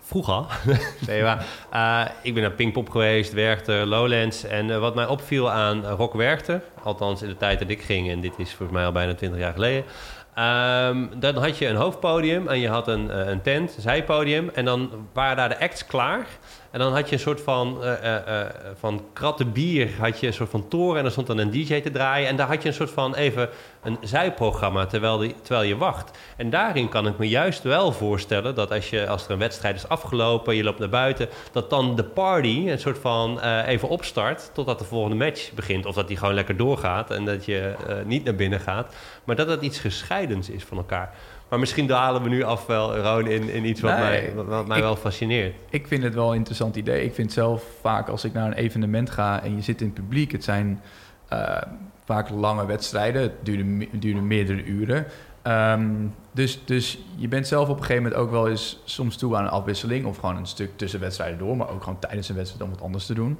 vroeger, 0.00 0.44
nee, 1.06 1.22
maar, 1.22 1.46
ik 2.22 2.34
ben 2.34 2.42
naar 2.42 2.52
Pinkpop 2.52 2.90
geweest, 2.90 3.32
Werchter, 3.32 3.86
Lowlands. 3.86 4.44
En 4.44 4.80
wat 4.80 4.94
mij 4.94 5.06
opviel 5.06 5.50
aan 5.50 5.86
Rock 5.86 6.14
Werchter, 6.14 6.62
althans 6.82 7.22
in 7.22 7.28
de 7.28 7.36
tijd 7.36 7.58
dat 7.58 7.68
ik 7.68 7.82
ging, 7.82 8.10
en 8.10 8.20
dit 8.20 8.38
is 8.38 8.48
volgens 8.48 8.78
mij 8.78 8.86
al 8.86 8.92
bijna 8.92 9.14
20 9.14 9.40
jaar 9.40 9.52
geleden. 9.52 9.84
Um, 10.38 11.10
dan 11.20 11.36
had 11.36 11.58
je 11.58 11.66
een 11.66 11.76
hoofdpodium 11.76 12.48
en 12.48 12.60
je 12.60 12.68
had 12.68 12.88
een, 12.88 13.30
een 13.30 13.42
tent, 13.42 13.76
een 13.76 13.82
zijpodium. 13.82 14.50
En 14.54 14.64
dan 14.64 15.08
waren 15.12 15.36
daar 15.36 15.48
de 15.48 15.60
acts 15.60 15.86
klaar. 15.86 16.26
En 16.70 16.78
dan 16.78 16.92
had 16.92 17.08
je 17.08 17.14
een 17.14 17.20
soort 17.20 17.40
van, 17.40 17.78
uh, 17.82 18.16
van 18.78 19.04
kratten 19.12 19.52
bier, 19.52 19.90
had 19.98 20.20
je 20.20 20.26
een 20.26 20.32
soort 20.32 20.50
van 20.50 20.68
toren 20.68 20.96
en 20.96 21.02
dan 21.02 21.10
stond 21.10 21.26
dan 21.26 21.38
een 21.38 21.50
DJ 21.50 21.80
te 21.80 21.90
draaien. 21.90 22.28
En 22.28 22.36
daar 22.36 22.46
had 22.46 22.62
je 22.62 22.68
een 22.68 22.74
soort 22.74 22.90
van 22.90 23.14
even 23.14 23.48
een 23.82 23.96
zijprogramma 24.00 24.86
terwijl, 24.86 25.18
die, 25.18 25.34
terwijl 25.42 25.68
je 25.68 25.76
wacht. 25.76 26.18
En 26.36 26.50
daarin 26.50 26.88
kan 26.88 27.06
ik 27.06 27.18
me 27.18 27.28
juist 27.28 27.62
wel 27.62 27.92
voorstellen 27.92 28.54
dat 28.54 28.70
als, 28.70 28.90
je, 28.90 29.08
als 29.08 29.24
er 29.24 29.30
een 29.30 29.38
wedstrijd 29.38 29.76
is 29.76 29.88
afgelopen, 29.88 30.56
je 30.56 30.64
loopt 30.64 30.78
naar 30.78 30.88
buiten, 30.88 31.28
dat 31.52 31.70
dan 31.70 31.96
de 31.96 32.04
party 32.04 32.64
een 32.66 32.78
soort 32.78 32.98
van 32.98 33.40
even 33.40 33.88
opstart 33.88 34.50
totdat 34.54 34.78
de 34.78 34.84
volgende 34.84 35.24
match 35.24 35.52
begint. 35.52 35.86
Of 35.86 35.94
dat 35.94 36.08
die 36.08 36.16
gewoon 36.16 36.34
lekker 36.34 36.56
doorgaat 36.56 37.10
en 37.10 37.24
dat 37.24 37.44
je 37.44 37.74
niet 38.04 38.24
naar 38.24 38.34
binnen 38.34 38.60
gaat. 38.60 38.94
Maar 39.24 39.36
dat 39.36 39.48
dat 39.48 39.62
iets 39.62 39.78
gescheidens 39.78 40.50
is 40.50 40.64
van 40.64 40.76
elkaar. 40.76 41.14
Maar 41.48 41.58
misschien 41.58 41.86
dalen 41.86 42.22
we 42.22 42.28
nu 42.28 42.42
af 42.42 42.66
wel, 42.66 42.88
gewoon 42.88 43.26
in, 43.26 43.48
in 43.48 43.64
iets 43.64 43.80
wat 43.80 43.98
mij, 43.98 44.32
wat, 44.34 44.66
mij 44.66 44.80
wel 44.80 44.96
fascineert. 44.96 45.54
Ik 45.70 45.86
vind 45.86 46.02
het 46.02 46.14
wel 46.14 46.30
een 46.30 46.36
interessant 46.36 46.76
idee. 46.76 47.04
Ik 47.04 47.14
vind 47.14 47.32
zelf 47.32 47.64
vaak 47.80 48.08
als 48.08 48.24
ik 48.24 48.32
naar 48.32 48.46
een 48.46 48.52
evenement 48.52 49.10
ga 49.10 49.42
en 49.42 49.56
je 49.56 49.62
zit 49.62 49.80
in 49.80 49.86
het 49.86 49.94
publiek, 49.94 50.32
het 50.32 50.44
zijn 50.44 50.80
uh, 51.32 51.56
vaak 52.04 52.30
lange 52.30 52.66
wedstrijden, 52.66 53.22
het 53.22 53.32
duurde, 53.42 53.88
duurde 53.92 54.20
meerdere 54.20 54.64
uren. 54.64 55.06
Um, 55.42 56.14
dus, 56.32 56.60
dus 56.64 56.98
je 57.16 57.28
bent 57.28 57.46
zelf 57.46 57.68
op 57.68 57.76
een 57.76 57.84
gegeven 57.84 58.02
moment 58.02 58.20
ook 58.20 58.30
wel 58.30 58.48
eens 58.48 58.82
soms 58.84 59.16
toe 59.16 59.36
aan 59.36 59.44
een 59.44 59.50
afwisseling 59.50 60.06
of 60.06 60.16
gewoon 60.16 60.36
een 60.36 60.46
stuk 60.46 60.70
tussen 60.76 61.00
wedstrijden 61.00 61.38
door, 61.38 61.56
maar 61.56 61.70
ook 61.70 61.82
gewoon 61.82 61.98
tijdens 61.98 62.28
een 62.28 62.36
wedstrijd 62.36 62.64
om 62.64 62.70
wat 62.70 62.82
anders 62.82 63.06
te 63.06 63.14
doen. 63.14 63.38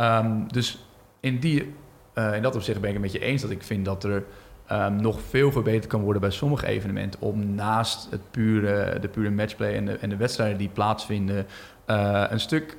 Um, 0.00 0.52
dus 0.52 0.78
in, 1.20 1.38
die, 1.38 1.74
uh, 2.14 2.34
in 2.34 2.42
dat 2.42 2.54
opzicht 2.54 2.80
ben 2.80 2.88
ik 2.88 2.94
het 2.94 3.04
met 3.04 3.12
je 3.12 3.18
eens 3.18 3.42
dat 3.42 3.50
ik 3.50 3.62
vind 3.62 3.84
dat 3.84 4.04
er 4.04 4.24
um, 4.72 4.96
nog 4.96 5.20
veel 5.20 5.52
verbeterd 5.52 5.86
kan 5.86 6.00
worden 6.00 6.20
bij 6.20 6.30
sommige 6.30 6.66
evenementen. 6.66 7.20
Om 7.20 7.54
naast 7.54 8.10
het 8.10 8.30
pure, 8.30 8.98
de 9.00 9.08
pure 9.08 9.30
matchplay 9.30 9.74
en 9.74 9.84
de, 9.84 9.92
en 9.92 10.08
de 10.08 10.16
wedstrijden 10.16 10.58
die 10.58 10.68
plaatsvinden, 10.68 11.46
uh, 11.86 12.24
een 12.28 12.40
stuk, 12.40 12.76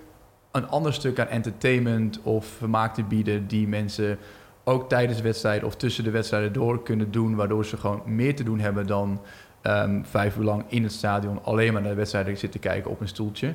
een 0.51 0.67
ander 0.67 0.93
stuk 0.93 1.19
aan 1.19 1.27
entertainment 1.27 2.21
of 2.21 2.45
vermaak 2.45 2.93
te 2.93 3.03
bieden 3.03 3.47
die 3.47 3.67
mensen 3.67 4.17
ook 4.63 4.89
tijdens 4.89 5.21
wedstrijden 5.21 5.67
of 5.67 5.75
tussen 5.75 6.03
de 6.03 6.11
wedstrijden 6.11 6.53
door 6.53 6.83
kunnen 6.83 7.11
doen, 7.11 7.35
waardoor 7.35 7.65
ze 7.65 7.77
gewoon 7.77 8.01
meer 8.05 8.35
te 8.35 8.43
doen 8.43 8.59
hebben 8.59 8.87
dan 8.87 9.21
um, 9.63 10.05
vijf 10.05 10.37
uur 10.37 10.43
lang 10.43 10.63
in 10.67 10.83
het 10.83 10.91
stadion 10.91 11.43
alleen 11.43 11.73
maar 11.73 11.81
naar 11.81 11.91
de 11.91 11.97
wedstrijden 11.97 12.37
zitten 12.37 12.59
kijken 12.59 12.91
op 12.91 13.01
een 13.01 13.07
stoeltje. 13.07 13.53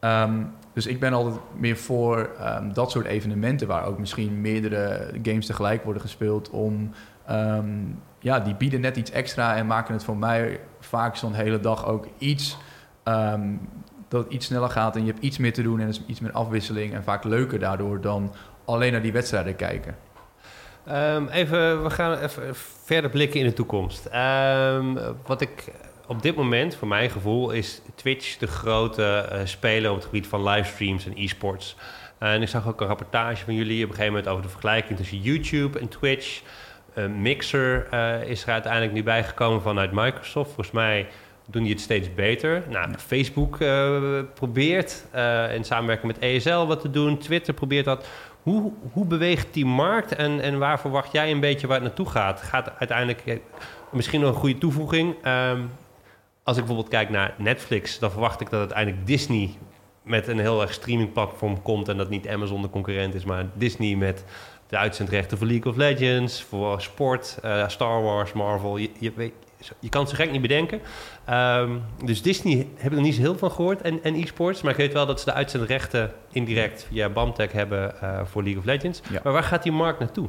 Um, 0.00 0.52
dus 0.72 0.86
ik 0.86 1.00
ben 1.00 1.12
altijd 1.12 1.40
meer 1.56 1.76
voor 1.76 2.30
dat 2.72 2.90
soort 2.90 3.06
evenementen 3.06 3.66
waar 3.66 3.84
ook 3.84 3.98
misschien 3.98 4.40
meerdere 4.40 5.10
games 5.22 5.46
tegelijk 5.46 5.84
worden 5.84 6.02
gespeeld 6.02 6.50
om 6.50 6.90
Um, 7.30 8.02
ja, 8.18 8.40
die 8.40 8.54
bieden 8.54 8.80
net 8.80 8.96
iets 8.96 9.10
extra 9.10 9.56
en 9.56 9.66
maken 9.66 9.94
het 9.94 10.04
voor 10.04 10.16
mij 10.16 10.60
vaak 10.80 11.16
zo'n 11.16 11.34
hele 11.34 11.60
dag 11.60 11.86
ook 11.86 12.06
iets 12.18 12.56
um, 13.04 13.68
dat 14.08 14.24
het 14.24 14.32
iets 14.32 14.46
sneller 14.46 14.70
gaat 14.70 14.96
en 14.96 15.04
je 15.04 15.12
hebt 15.12 15.24
iets 15.24 15.38
meer 15.38 15.52
te 15.52 15.62
doen 15.62 15.80
en 15.80 15.88
is 15.88 16.02
iets 16.06 16.20
meer 16.20 16.32
afwisseling 16.32 16.94
en 16.94 17.02
vaak 17.02 17.24
leuker 17.24 17.58
daardoor 17.58 18.00
dan 18.00 18.34
alleen 18.64 18.92
naar 18.92 19.02
die 19.02 19.12
wedstrijden 19.12 19.56
kijken. 19.56 19.96
Um, 20.88 21.28
even, 21.28 21.82
we 21.82 21.90
gaan 21.90 22.18
even 22.18 22.54
verder 22.84 23.10
blikken 23.10 23.40
in 23.40 23.46
de 23.46 23.52
toekomst. 23.52 24.08
wat 25.26 25.40
ik 25.40 25.72
op 26.06 26.22
dit 26.22 26.36
moment, 26.36 26.74
voor 26.74 26.88
mijn 26.88 27.10
gevoel, 27.10 27.50
is 27.50 27.80
Twitch 27.94 28.36
de 28.38 28.46
grote 28.46 29.28
uh, 29.32 29.38
speler 29.44 29.90
op 29.90 29.96
het 29.96 30.04
gebied 30.04 30.26
van 30.26 30.42
livestreams 30.42 31.06
en 31.06 31.12
e-sports. 31.16 31.76
en 32.18 32.42
ik 32.42 32.48
zag 32.48 32.68
ook 32.68 32.80
een 32.80 32.86
rapportage 32.86 33.44
van 33.44 33.54
jullie 33.54 33.84
op 33.84 33.90
een 33.90 33.96
gegeven 33.96 34.12
moment 34.12 34.32
over 34.32 34.42
de 34.42 34.48
vergelijking 34.50 34.98
tussen 34.98 35.18
YouTube 35.18 35.78
en 35.78 35.88
Twitch. 35.88 36.42
Mixer 36.94 37.86
uh, 37.94 38.28
is 38.28 38.42
er 38.42 38.52
uiteindelijk 38.52 38.92
nu 38.92 39.02
bijgekomen 39.02 39.62
vanuit 39.62 39.92
Microsoft. 39.92 40.46
Volgens 40.46 40.70
mij 40.70 41.06
doen 41.46 41.62
die 41.62 41.72
het 41.72 41.80
steeds 41.80 42.14
beter. 42.14 42.62
Nou, 42.68 42.88
Facebook 42.98 43.60
uh, 43.60 44.20
probeert 44.34 45.04
in 45.54 45.64
samenwerking 45.64 46.12
met 46.12 46.22
ESL 46.22 46.66
wat 46.66 46.80
te 46.80 46.90
doen. 46.90 47.18
Twitter 47.18 47.54
probeert 47.54 47.84
dat. 47.84 48.06
Hoe, 48.42 48.72
hoe 48.92 49.06
beweegt 49.06 49.54
die 49.54 49.66
markt 49.66 50.14
en, 50.14 50.40
en 50.40 50.58
waar 50.58 50.80
verwacht 50.80 51.12
jij 51.12 51.30
een 51.30 51.40
beetje 51.40 51.66
waar 51.66 51.76
het 51.76 51.86
naartoe 51.86 52.08
gaat? 52.08 52.42
Gaat 52.42 52.70
uiteindelijk 52.78 53.40
misschien 53.90 54.20
nog 54.20 54.30
een 54.34 54.40
goede 54.40 54.58
toevoeging? 54.58 55.26
Um, 55.26 55.70
als 56.42 56.56
ik 56.56 56.64
bijvoorbeeld 56.64 56.94
kijk 56.94 57.10
naar 57.10 57.34
Netflix, 57.38 57.98
dan 57.98 58.10
verwacht 58.10 58.40
ik 58.40 58.50
dat 58.50 58.58
uiteindelijk 58.58 59.06
Disney 59.06 59.50
met 60.02 60.28
een 60.28 60.38
heel 60.38 60.60
erg 60.60 60.72
streamingplatform 60.72 61.62
komt 61.62 61.88
en 61.88 61.96
dat 61.96 62.08
niet 62.08 62.28
Amazon 62.28 62.62
de 62.62 62.70
concurrent 62.70 63.14
is, 63.14 63.24
maar 63.24 63.46
Disney 63.54 63.96
met 63.96 64.24
de 64.70 64.76
uitzendrechten 64.76 65.38
voor 65.38 65.46
League 65.46 65.72
of 65.72 65.78
Legends, 65.78 66.42
voor 66.42 66.80
sport, 66.80 67.38
uh, 67.44 67.68
Star 67.68 68.02
Wars, 68.02 68.32
Marvel. 68.32 68.76
Je, 68.76 68.90
je, 68.98 69.12
weet, 69.16 69.32
je 69.78 69.88
kan 69.88 70.00
het 70.00 70.10
zo 70.10 70.16
gek 70.16 70.30
niet 70.30 70.42
bedenken. 70.42 70.80
Um, 71.30 71.82
dus 72.04 72.22
Disney 72.22 72.68
heb 72.76 72.92
ik 72.92 72.98
er 72.98 73.04
niet 73.04 73.14
zo 73.14 73.20
heel 73.20 73.38
van 73.38 73.50
gehoord 73.50 73.82
en, 73.82 74.02
en 74.02 74.14
e-sports. 74.14 74.62
Maar 74.62 74.72
ik 74.72 74.78
weet 74.78 74.92
wel 74.92 75.06
dat 75.06 75.18
ze 75.18 75.24
de 75.24 75.32
uitzendrechten 75.32 76.12
indirect 76.32 76.86
via 76.90 77.08
BAMTech 77.08 77.52
hebben 77.52 77.94
uh, 78.02 78.20
voor 78.24 78.42
League 78.42 78.60
of 78.60 78.66
Legends. 78.66 79.00
Ja. 79.10 79.20
Maar 79.24 79.32
waar 79.32 79.42
gaat 79.42 79.62
die 79.62 79.72
markt 79.72 79.98
naartoe? 79.98 80.28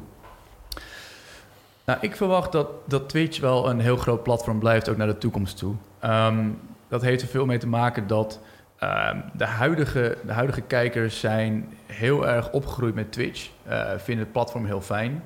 Nou, 1.86 2.00
ik 2.02 2.16
verwacht 2.16 2.52
dat, 2.52 2.68
dat 2.86 3.10
Twitch 3.10 3.40
wel 3.40 3.70
een 3.70 3.80
heel 3.80 3.98
groot 3.98 4.24
platform 4.24 4.60
blijft, 4.60 4.90
ook 4.90 4.98
naar 4.98 5.08
de 5.08 5.18
toekomst 5.18 5.58
toe. 5.58 5.76
Um, 6.04 6.60
dat 6.88 7.02
heeft 7.02 7.22
er 7.22 7.28
veel 7.28 7.46
mee 7.46 7.58
te 7.58 7.68
maken 7.68 8.08
dat 8.08 8.40
Uh, 8.84 9.10
de, 9.34 9.46
huidige, 9.46 10.18
de 10.26 10.32
huidige 10.32 10.62
kijkers 10.62 11.20
zijn 11.20 11.74
heel 11.86 12.28
erg 12.28 12.52
opgegroeid 12.52 12.96
met 12.96 13.12
Twitch, 13.12 13.50
uh, 13.68 13.92
vinden 13.98 14.24
het 14.24 14.34
platform 14.34 14.66
heel 14.66 14.82
fijn. 14.82 15.24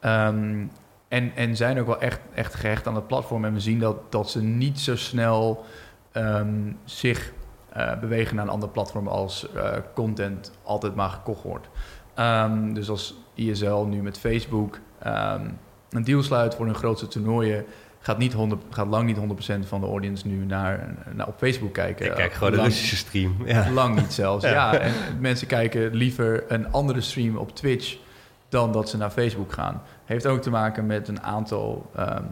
Um, 0.00 0.70
en, 1.08 1.32
en 1.34 1.56
zijn 1.56 1.80
ook 1.80 1.86
wel 1.86 2.00
echt, 2.00 2.20
echt 2.34 2.54
gehecht 2.54 2.86
aan 2.86 2.94
het 2.94 3.06
platform. 3.06 3.44
En 3.44 3.52
we 3.52 3.60
zien 3.60 3.78
dat, 3.78 4.12
dat 4.12 4.30
ze 4.30 4.42
niet 4.42 4.80
zo 4.80 4.96
snel 4.96 5.64
um, 6.12 6.78
zich 6.84 7.32
eh, 7.76 7.98
bewegen 7.98 8.36
naar 8.36 8.44
een 8.44 8.50
ander 8.50 8.68
platform 8.68 9.08
als 9.08 9.52
eh, 9.52 9.72
content 9.94 10.52
altijd 10.62 10.94
maar 10.94 11.10
gekocht 11.10 11.42
wordt. 11.42 11.68
Ehm, 12.14 12.72
dus 12.72 12.88
als 12.88 13.14
ISL 13.34 13.84
nu 13.84 14.02
met 14.02 14.18
Facebook 14.18 14.78
ehm, 14.98 15.48
een 15.90 16.04
deal 16.04 16.22
sluit 16.22 16.54
voor 16.54 16.66
hun 16.66 16.74
grootste 16.74 17.08
toernooien, 17.08 17.64
gaat, 18.06 18.18
niet 18.18 18.32
100, 18.32 18.62
gaat 18.70 18.86
lang 18.86 19.06
niet 19.06 19.16
100% 19.64 19.66
van 19.66 19.80
de 19.80 19.86
audience 19.86 20.26
nu 20.26 20.44
naar, 20.44 20.94
naar 21.12 21.26
op 21.26 21.34
Facebook 21.36 21.72
kijken. 21.72 22.06
Ik 22.06 22.12
kijk 22.12 22.32
gewoon 22.32 22.52
de 22.52 22.62
Russische 22.62 22.96
stream. 22.96 23.36
Ja. 23.44 23.70
Lang 23.70 23.94
niet 23.94 24.12
zelfs. 24.12 24.44
ja. 24.50 24.78
en 24.78 24.92
mensen 25.20 25.46
kijken 25.46 25.94
liever 25.94 26.44
een 26.48 26.72
andere 26.72 27.00
stream 27.00 27.36
op 27.36 27.54
Twitch 27.54 27.96
dan 28.48 28.72
dat 28.72 28.88
ze 28.88 28.96
naar 28.96 29.10
Facebook 29.10 29.52
gaan. 29.52 29.82
Heeft 30.04 30.26
ook 30.26 30.42
te 30.42 30.50
maken 30.50 30.86
met 30.86 31.08
een 31.08 31.22
aantal 31.22 31.90
ehm, 31.94 32.22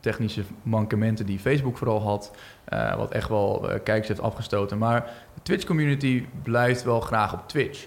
technische 0.00 0.42
mankementen 0.62 1.26
die 1.26 1.38
Facebook 1.38 1.78
vooral 1.78 2.02
had. 2.02 2.30
Uh, 2.72 2.96
wat 2.96 3.10
echt 3.10 3.28
wel 3.28 3.64
uh, 3.64 3.68
kijkers 3.68 4.08
heeft 4.08 4.20
afgestoten. 4.20 4.78
Maar 4.78 5.10
de 5.34 5.42
Twitch-community 5.42 6.26
blijft 6.42 6.84
wel 6.84 7.00
graag 7.00 7.32
op 7.32 7.48
Twitch. 7.48 7.86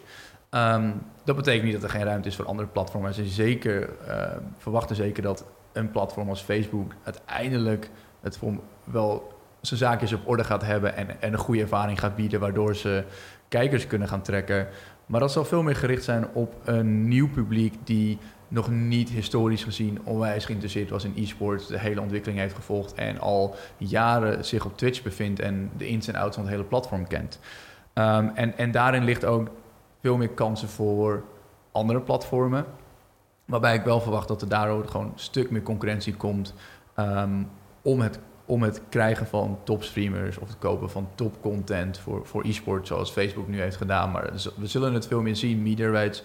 Um, 0.51 1.01
dat 1.23 1.35
betekent 1.35 1.63
niet 1.63 1.73
dat 1.73 1.83
er 1.83 1.89
geen 1.89 2.03
ruimte 2.03 2.27
is 2.27 2.35
voor 2.35 2.45
andere 2.45 2.67
platformen. 2.67 3.13
Ze 3.13 3.25
zeker, 3.25 3.89
uh, 4.07 4.23
verwachten 4.57 4.95
zeker 4.95 5.23
dat 5.23 5.45
een 5.71 5.91
platform 5.91 6.29
als 6.29 6.41
Facebook 6.41 6.93
uiteindelijk 7.03 7.89
het 8.21 8.39
wel 8.83 9.33
zijn 9.61 9.79
zaakjes 9.79 10.13
op 10.13 10.27
orde 10.27 10.43
gaat 10.43 10.61
hebben 10.61 10.95
en, 10.95 11.21
en 11.21 11.33
een 11.33 11.39
goede 11.39 11.61
ervaring 11.61 11.99
gaat 11.99 12.15
bieden, 12.15 12.39
waardoor 12.39 12.75
ze 12.75 13.03
kijkers 13.47 13.87
kunnen 13.87 14.07
gaan 14.07 14.21
trekken. 14.21 14.67
Maar 15.05 15.19
dat 15.19 15.31
zal 15.31 15.45
veel 15.45 15.63
meer 15.63 15.75
gericht 15.75 16.03
zijn 16.03 16.27
op 16.33 16.55
een 16.63 17.07
nieuw 17.07 17.29
publiek 17.29 17.73
die 17.83 18.17
nog 18.47 18.69
niet 18.69 19.09
historisch 19.09 19.63
gezien 19.63 19.99
onwijs 20.03 20.45
geïnteresseerd 20.45 20.89
was 20.89 21.03
in 21.03 21.13
e-sports, 21.15 21.67
de 21.67 21.79
hele 21.79 22.01
ontwikkeling 22.01 22.39
heeft 22.39 22.55
gevolgd 22.55 22.93
en 22.93 23.19
al 23.19 23.55
jaren 23.77 24.45
zich 24.45 24.65
op 24.65 24.77
Twitch 24.77 25.03
bevindt 25.03 25.39
en 25.39 25.71
de 25.77 25.87
ins 25.87 26.07
en 26.07 26.15
outs 26.15 26.35
van 26.35 26.43
het 26.43 26.53
hele 26.53 26.67
platform 26.67 27.07
kent. 27.07 27.39
Um, 27.93 28.31
en, 28.35 28.57
en 28.57 28.71
daarin 28.71 29.03
ligt 29.03 29.25
ook 29.25 29.47
veel 30.01 30.17
meer 30.17 30.29
kansen 30.29 30.67
voor 30.67 31.23
andere 31.71 32.01
platformen. 32.01 32.65
Waarbij 33.49 33.75
ik 33.75 33.83
wel 33.83 34.01
verwacht 34.01 34.27
dat 34.27 34.41
er 34.41 34.49
daardoor 34.49 34.87
gewoon 34.87 35.05
een 35.05 35.11
stuk 35.15 35.51
meer 35.51 35.61
concurrentie 35.61 36.15
komt 36.15 36.53
um, 36.99 37.49
om, 37.81 38.01
het, 38.01 38.19
om 38.45 38.63
het 38.63 38.81
krijgen 38.89 39.27
van 39.27 39.59
topstreamers 39.63 40.37
of 40.37 40.47
het 40.47 40.57
kopen 40.57 40.89
van 40.89 41.07
topcontent 41.15 41.97
voor, 41.97 42.27
voor 42.27 42.43
e-sport, 42.43 42.87
zoals 42.87 43.11
Facebook 43.11 43.47
nu 43.47 43.61
heeft 43.61 43.75
gedaan. 43.75 44.11
Maar 44.11 44.31
we 44.55 44.67
zullen 44.67 44.93
het 44.93 45.07
veel 45.07 45.21
meer 45.21 45.35
zien, 45.35 45.63
media 45.63 45.89
rights 45.89 46.23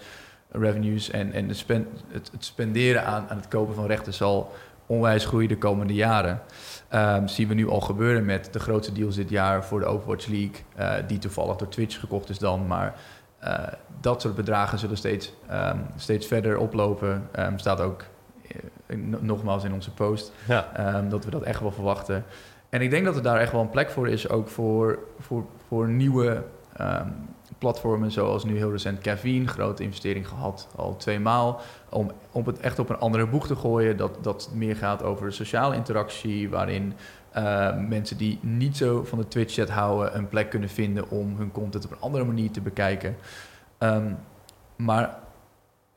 revenues 0.51 1.09
en, 1.09 1.31
en 1.31 1.47
het, 1.47 1.57
spend, 1.57 1.87
het, 2.07 2.31
spenderen 2.39 3.05
aan, 3.05 3.25
aan 3.29 3.37
het 3.37 3.47
kopen 3.47 3.75
van 3.75 3.85
rechten 3.85 4.13
zal 4.13 4.51
onwijs 4.85 5.25
groeien 5.25 5.49
de 5.49 5.57
komende 5.57 5.93
jaren. 5.93 6.41
Um, 6.93 7.27
zien 7.27 7.47
we 7.47 7.53
nu 7.53 7.69
al 7.69 7.81
gebeuren 7.81 8.25
met 8.25 8.53
de 8.53 8.59
grootste 8.59 8.93
deals 8.93 9.15
dit 9.15 9.29
jaar 9.29 9.65
voor 9.65 9.79
de 9.79 9.85
Overwatch 9.85 10.27
League, 10.27 10.55
uh, 10.79 10.93
die 11.07 11.17
toevallig 11.17 11.55
door 11.55 11.67
Twitch 11.67 11.99
gekocht 11.99 12.29
is 12.29 12.39
dan. 12.39 12.67
Maar 12.67 12.95
dat 13.99 14.21
soort 14.21 14.35
bedragen 14.35 14.79
zullen 14.79 14.97
steeds, 14.97 15.33
um, 15.51 15.85
steeds 15.95 16.27
verder 16.27 16.57
oplopen. 16.57 17.29
Um, 17.39 17.59
staat 17.59 17.81
ook 17.81 18.03
uh, 18.87 18.97
nogmaals 19.19 19.63
in 19.63 19.73
onze 19.73 19.91
post 19.91 20.31
ja. 20.47 21.01
dat 21.09 21.25
we 21.25 21.31
dat 21.31 21.43
echt 21.43 21.59
wel 21.59 21.71
verwachten. 21.71 22.25
En 22.69 22.81
ik 22.81 22.89
denk 22.89 23.05
dat 23.05 23.15
er 23.15 23.23
daar 23.23 23.39
echt 23.39 23.51
wel 23.51 23.61
een 23.61 23.69
plek 23.69 23.89
voor 23.89 24.09
is, 24.09 24.29
ook 24.29 24.47
voor, 24.47 24.99
voor, 25.19 25.45
voor 25.67 25.87
nieuwe 25.87 26.43
platformen 27.57 28.11
zoals 28.11 28.43
nu 28.43 28.57
heel 28.57 28.71
recent 28.71 28.99
Caffeine, 28.99 29.47
grote 29.47 29.83
investering 29.83 30.27
gehad, 30.27 30.67
al 30.75 30.95
twee 30.95 31.19
maal. 31.19 31.61
Om, 31.89 32.11
om 32.31 32.45
het 32.45 32.59
echt 32.59 32.79
op 32.79 32.89
een 32.89 32.99
andere 32.99 33.27
boeg 33.27 33.47
te 33.47 33.55
gooien, 33.55 33.97
dat, 33.97 34.23
dat 34.23 34.49
meer 34.53 34.75
gaat 34.75 35.03
over 35.03 35.33
sociale 35.33 35.75
interactie, 35.75 36.49
waarin 36.49 36.93
uh, 37.37 37.77
mensen 37.87 38.17
die 38.17 38.39
niet 38.41 38.77
zo 38.77 39.03
van 39.03 39.17
de 39.17 39.27
Twitch-chat 39.27 39.69
houden, 39.69 40.15
een 40.15 40.29
plek 40.29 40.49
kunnen 40.49 40.69
vinden 40.69 41.09
om 41.09 41.37
hun 41.37 41.51
content 41.51 41.85
op 41.85 41.91
een 41.91 41.99
andere 41.99 42.23
manier 42.23 42.51
te 42.51 42.61
bekijken. 42.61 43.15
Um, 43.79 44.17
maar 44.75 45.17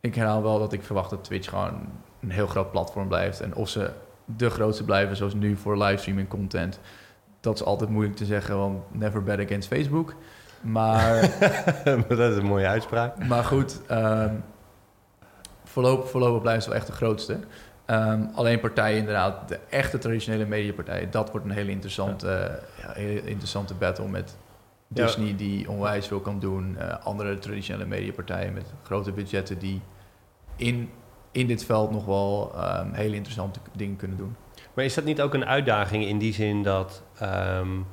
ik 0.01 0.15
herhaal 0.15 0.43
wel 0.43 0.59
dat 0.59 0.73
ik 0.73 0.83
verwacht 0.83 1.11
dat 1.11 1.25
Twitch 1.25 1.49
gewoon 1.49 1.81
een 2.21 2.31
heel 2.31 2.47
groot 2.47 2.71
platform 2.71 3.09
blijft. 3.09 3.41
En 3.41 3.55
of 3.55 3.69
ze 3.69 3.91
de 4.25 4.51
grootste 4.51 4.85
blijven, 4.85 5.17
zoals 5.17 5.35
nu 5.35 5.57
voor 5.57 5.79
livestreaming 5.79 6.29
content, 6.29 6.81
dat 7.41 7.55
is 7.55 7.65
altijd 7.65 7.91
moeilijk 7.91 8.17
te 8.17 8.25
zeggen, 8.25 8.57
want 8.57 8.95
never 8.95 9.23
bet 9.23 9.41
against 9.41 9.69
Facebook. 9.69 10.15
Maar, 10.61 11.21
dat 12.09 12.33
is 12.33 12.37
een 12.37 12.47
mooie 12.47 12.67
uitspraak. 12.67 13.27
Maar 13.27 13.45
goed, 13.45 13.81
um, 13.91 14.45
voorlopig, 15.65 16.11
voorlopig 16.11 16.41
blijven 16.41 16.63
ze 16.63 16.69
wel 16.69 16.79
echt 16.79 16.87
de 16.87 16.93
grootste. 16.93 17.39
Um, 17.91 18.31
alleen 18.35 18.61
partijen 18.61 18.99
inderdaad, 18.99 19.49
de 19.49 19.59
echte 19.69 19.99
traditionele 19.99 20.47
mediapartijen, 20.47 21.11
dat 21.11 21.31
wordt 21.31 21.47
een 21.47 21.53
hele 21.53 21.71
interessante, 21.71 22.27
ja. 22.27 22.87
ja 22.87 22.93
hele 22.93 23.25
interessante 23.25 23.75
battle 23.75 24.09
met 24.09 24.37
Disney 24.89 25.27
ja. 25.27 25.37
die 25.37 25.71
onwijs 25.71 26.07
veel 26.07 26.21
kan 26.21 26.39
doen. 26.39 26.77
Uh, 26.79 27.05
andere 27.05 27.39
traditionele 27.39 27.87
mediapartijen 27.87 28.53
met 28.53 28.73
grote 28.83 29.13
budgetten 29.13 29.59
die 29.59 29.81
in, 30.57 30.91
in 31.33 31.47
dit 31.47 31.65
veld 31.65 31.91
nog 31.91 32.05
wel 32.05 32.53
um, 32.57 32.93
hele 32.93 33.15
interessante 33.15 33.59
dingen 33.73 33.97
kunnen 33.97 34.17
doen. 34.17 34.37
Maar 34.75 34.85
is 34.85 34.95
dat 34.95 35.05
niet 35.05 35.21
ook 35.21 35.35
een 35.35 35.47
uitdaging 35.47 36.05
in 36.05 36.19
die 36.19 36.33
zin 36.33 36.63
dat 36.63 37.03
um, 37.23 37.87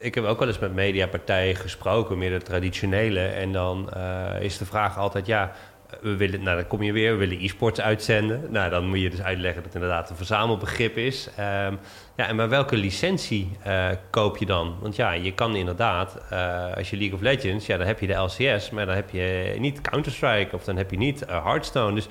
ik 0.00 0.14
heb 0.14 0.24
ook 0.24 0.38
wel 0.38 0.48
eens 0.48 0.58
met 0.58 0.74
mediapartijen 0.74 1.56
gesproken, 1.56 2.18
meer 2.18 2.38
de 2.38 2.44
traditionele. 2.44 3.26
En 3.26 3.52
dan 3.52 3.90
uh, 3.96 4.40
is 4.40 4.58
de 4.58 4.64
vraag 4.64 4.98
altijd, 4.98 5.26
ja, 5.26 5.52
we 6.00 6.16
willen, 6.16 6.42
nou 6.42 6.56
dan 6.56 6.66
kom 6.66 6.82
je 6.82 6.92
weer, 6.92 7.12
we 7.12 7.18
willen 7.18 7.44
e-sports 7.44 7.80
uitzenden. 7.80 8.46
Nou, 8.50 8.70
dan 8.70 8.86
moet 8.86 9.00
je 9.00 9.10
dus 9.10 9.22
uitleggen 9.22 9.62
dat 9.62 9.72
het 9.72 9.82
inderdaad 9.82 10.10
een 10.10 10.16
verzamelbegrip 10.16 10.96
is. 10.96 11.28
Um, 11.38 11.78
ja, 12.16 12.28
en 12.28 12.36
maar 12.36 12.48
welke 12.48 12.76
licentie 12.76 13.56
uh, 13.66 13.88
koop 14.10 14.36
je 14.36 14.46
dan? 14.46 14.76
Want 14.80 14.96
ja, 14.96 15.12
je 15.12 15.32
kan 15.32 15.56
inderdaad, 15.56 16.18
uh, 16.32 16.76
als 16.76 16.90
je 16.90 16.96
League 16.96 17.14
of 17.14 17.20
Legends, 17.20 17.66
ja, 17.66 17.76
dan 17.76 17.86
heb 17.86 18.00
je 18.00 18.06
de 18.06 18.14
LCS, 18.14 18.70
maar 18.70 18.86
dan 18.86 18.94
heb 18.94 19.10
je 19.10 19.56
niet 19.58 19.80
Counter-Strike 19.80 20.54
of 20.54 20.64
dan 20.64 20.76
heb 20.76 20.90
je 20.90 20.96
niet 20.96 21.24
Hearthstone. 21.26 21.94
Dus 21.94 22.08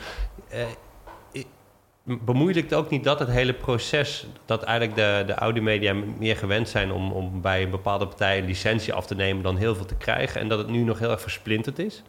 bemoeilijkt 2.03 2.73
ook 2.73 2.89
niet 2.89 3.03
dat 3.03 3.19
het 3.19 3.29
hele 3.29 3.53
proces, 3.53 4.27
dat 4.45 4.63
eigenlijk 4.63 4.97
de, 4.97 5.23
de 5.25 5.33
audiomedia 5.33 5.93
meer 5.93 6.35
gewend 6.35 6.69
zijn 6.69 6.91
om, 6.91 7.11
om 7.11 7.41
bij 7.41 7.63
een 7.63 7.69
bepaalde 7.69 8.07
partij 8.07 8.37
een 8.37 8.45
licentie 8.45 8.93
af 8.93 9.05
te 9.05 9.15
nemen 9.15 9.43
dan 9.43 9.57
heel 9.57 9.75
veel 9.75 9.85
te 9.85 9.95
krijgen 9.95 10.41
en 10.41 10.47
dat 10.47 10.57
het 10.57 10.69
nu 10.69 10.83
nog 10.83 10.99
heel 10.99 11.11
erg 11.11 11.21
versplinterd 11.21 11.79
is? 11.79 12.03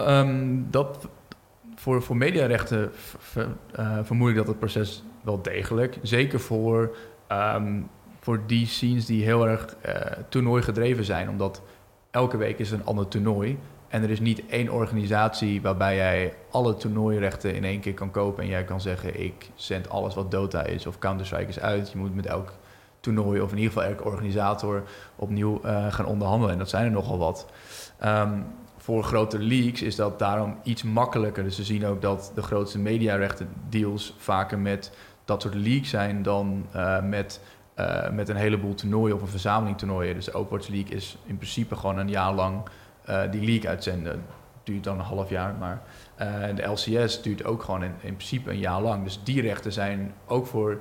Um, 0.00 0.66
dat 0.70 1.08
voor, 1.74 2.02
voor 2.02 2.16
mediarechten 2.16 2.92
uh, 3.36 3.98
vermoed 4.02 4.30
ik 4.30 4.36
dat 4.36 4.46
het 4.46 4.58
proces 4.58 5.02
wel 5.22 5.42
degelijk, 5.42 5.98
zeker 6.02 6.40
voor, 6.40 6.96
um, 7.32 7.88
voor 8.20 8.40
die 8.46 8.66
scenes 8.66 9.06
die 9.06 9.24
heel 9.24 9.48
erg 9.48 9.76
uh, 9.86 9.94
toernooi 10.28 10.62
gedreven 10.62 11.04
zijn, 11.04 11.28
omdat 11.28 11.62
elke 12.10 12.36
week 12.36 12.58
is 12.58 12.70
een 12.70 12.84
ander 12.84 13.08
toernooi. 13.08 13.58
En 13.88 14.02
er 14.02 14.10
is 14.10 14.20
niet 14.20 14.46
één 14.46 14.68
organisatie 14.68 15.62
waarbij 15.62 15.96
jij 15.96 16.34
alle 16.50 16.76
toernooirechten 16.76 17.54
in 17.54 17.64
één 17.64 17.80
keer 17.80 17.94
kan 17.94 18.10
kopen. 18.10 18.42
En 18.42 18.48
jij 18.48 18.64
kan 18.64 18.80
zeggen, 18.80 19.20
ik 19.20 19.50
zend 19.54 19.88
alles 19.88 20.14
wat 20.14 20.30
Dota 20.30 20.64
is 20.64 20.86
of 20.86 20.98
Counter-Strike 20.98 21.48
is 21.48 21.60
uit. 21.60 21.90
Je 21.90 21.98
moet 21.98 22.14
met 22.14 22.26
elk 22.26 22.52
toernooi 23.00 23.40
of 23.40 23.50
in 23.50 23.58
ieder 23.58 23.72
geval 23.72 23.88
elke 23.88 24.04
organisator 24.04 24.82
opnieuw 25.16 25.60
uh, 25.64 25.92
gaan 25.92 26.06
onderhandelen. 26.06 26.52
En 26.52 26.58
dat 26.58 26.68
zijn 26.68 26.84
er 26.84 26.90
nogal 26.90 27.18
wat. 27.18 27.46
Um, 28.04 28.44
voor 28.84 29.04
grote 29.04 29.38
leagues 29.38 29.82
is 29.82 29.96
dat 29.96 30.18
daarom 30.18 30.58
iets 30.62 30.82
makkelijker. 30.82 31.42
Dus 31.42 31.56
we 31.56 31.64
zien 31.64 31.86
ook 31.86 32.02
dat 32.02 32.32
de 32.34 32.42
grootste 32.42 32.78
mediarechten 32.78 33.48
deals 33.68 34.14
vaker 34.18 34.58
met 34.58 34.92
dat 35.24 35.42
soort 35.42 35.54
leagues 35.54 35.88
zijn 35.88 36.22
dan 36.22 36.66
uh, 36.74 37.02
met, 37.02 37.40
uh, 37.78 38.10
met 38.10 38.28
een 38.28 38.36
heleboel 38.36 38.74
toernooien 38.74 39.16
of 39.16 39.22
een 39.22 39.28
verzameling 39.28 39.78
toernooien. 39.78 40.14
Dus 40.14 40.24
de 40.24 40.32
Overwatch 40.32 40.68
League 40.68 40.96
is 40.96 41.18
in 41.26 41.36
principe 41.36 41.76
gewoon 41.76 41.98
een 41.98 42.08
jaar 42.08 42.34
lang 42.34 42.62
uh, 43.08 43.20
die 43.30 43.44
league 43.44 43.68
uitzenden. 43.68 44.24
Duurt 44.62 44.84
dan 44.84 44.98
een 44.98 45.04
half 45.04 45.30
jaar, 45.30 45.54
maar 45.54 45.82
de 46.54 46.62
LCS 46.62 47.22
duurt 47.22 47.44
ook 47.44 47.62
gewoon 47.62 47.82
in, 47.82 47.94
in, 48.00 48.16
principe 48.16 48.50
een 48.50 48.58
jaar 48.58 48.80
lang. 48.80 49.04
Dus 49.04 49.20
die 49.22 49.40
rechten 49.40 49.72
zijn 49.72 50.14
ook 50.26 50.46
voor 50.46 50.78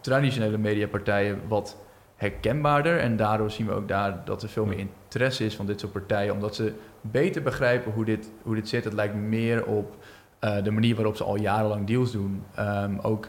traditionele 0.00 0.58
mediapartijen 0.58 1.40
wat 1.48 1.76
herkenbaarder. 2.22 2.98
En 2.98 3.16
daardoor 3.16 3.50
zien 3.50 3.66
we 3.66 3.72
ook 3.72 3.88
daar 3.88 4.22
dat 4.24 4.42
er 4.42 4.48
veel 4.48 4.64
meer 4.64 4.78
interesse 4.78 5.44
is 5.44 5.56
van 5.56 5.66
dit 5.66 5.80
soort 5.80 5.92
partijen, 5.92 6.34
omdat 6.34 6.54
ze 6.54 6.72
beter 7.00 7.42
begrijpen 7.42 7.92
hoe 7.92 8.04
dit, 8.04 8.30
hoe 8.42 8.54
dit 8.54 8.68
zit. 8.68 8.84
Het 8.84 8.92
lijkt 8.92 9.14
meer 9.14 9.64
op 9.64 9.96
uh, 10.40 10.62
de 10.62 10.70
manier 10.70 10.94
waarop 10.94 11.16
ze 11.16 11.24
al 11.24 11.36
jarenlang 11.36 11.86
deals 11.86 12.12
doen. 12.12 12.42
Um, 12.58 12.98
ook, 12.98 13.28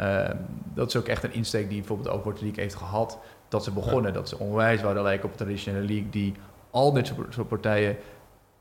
uh, 0.00 0.28
dat 0.74 0.88
is 0.88 0.96
ook 0.96 1.06
echt 1.06 1.24
een 1.24 1.32
insteek 1.32 1.68
die 1.68 1.78
bijvoorbeeld 1.78 2.08
de 2.08 2.14
Overwatch 2.14 2.40
League 2.40 2.62
heeft 2.62 2.74
gehad. 2.74 3.18
Dat 3.48 3.64
ze 3.64 3.70
begonnen, 3.70 4.12
ja. 4.12 4.18
dat 4.18 4.28
ze 4.28 4.38
onwijs 4.38 4.82
waren 4.82 5.02
lijken 5.02 5.24
op 5.24 5.38
de 5.38 5.44
traditionele 5.44 5.86
league 5.86 6.10
die 6.10 6.34
al 6.70 6.92
dit 6.92 7.12
soort 7.28 7.48
partijen 7.48 7.96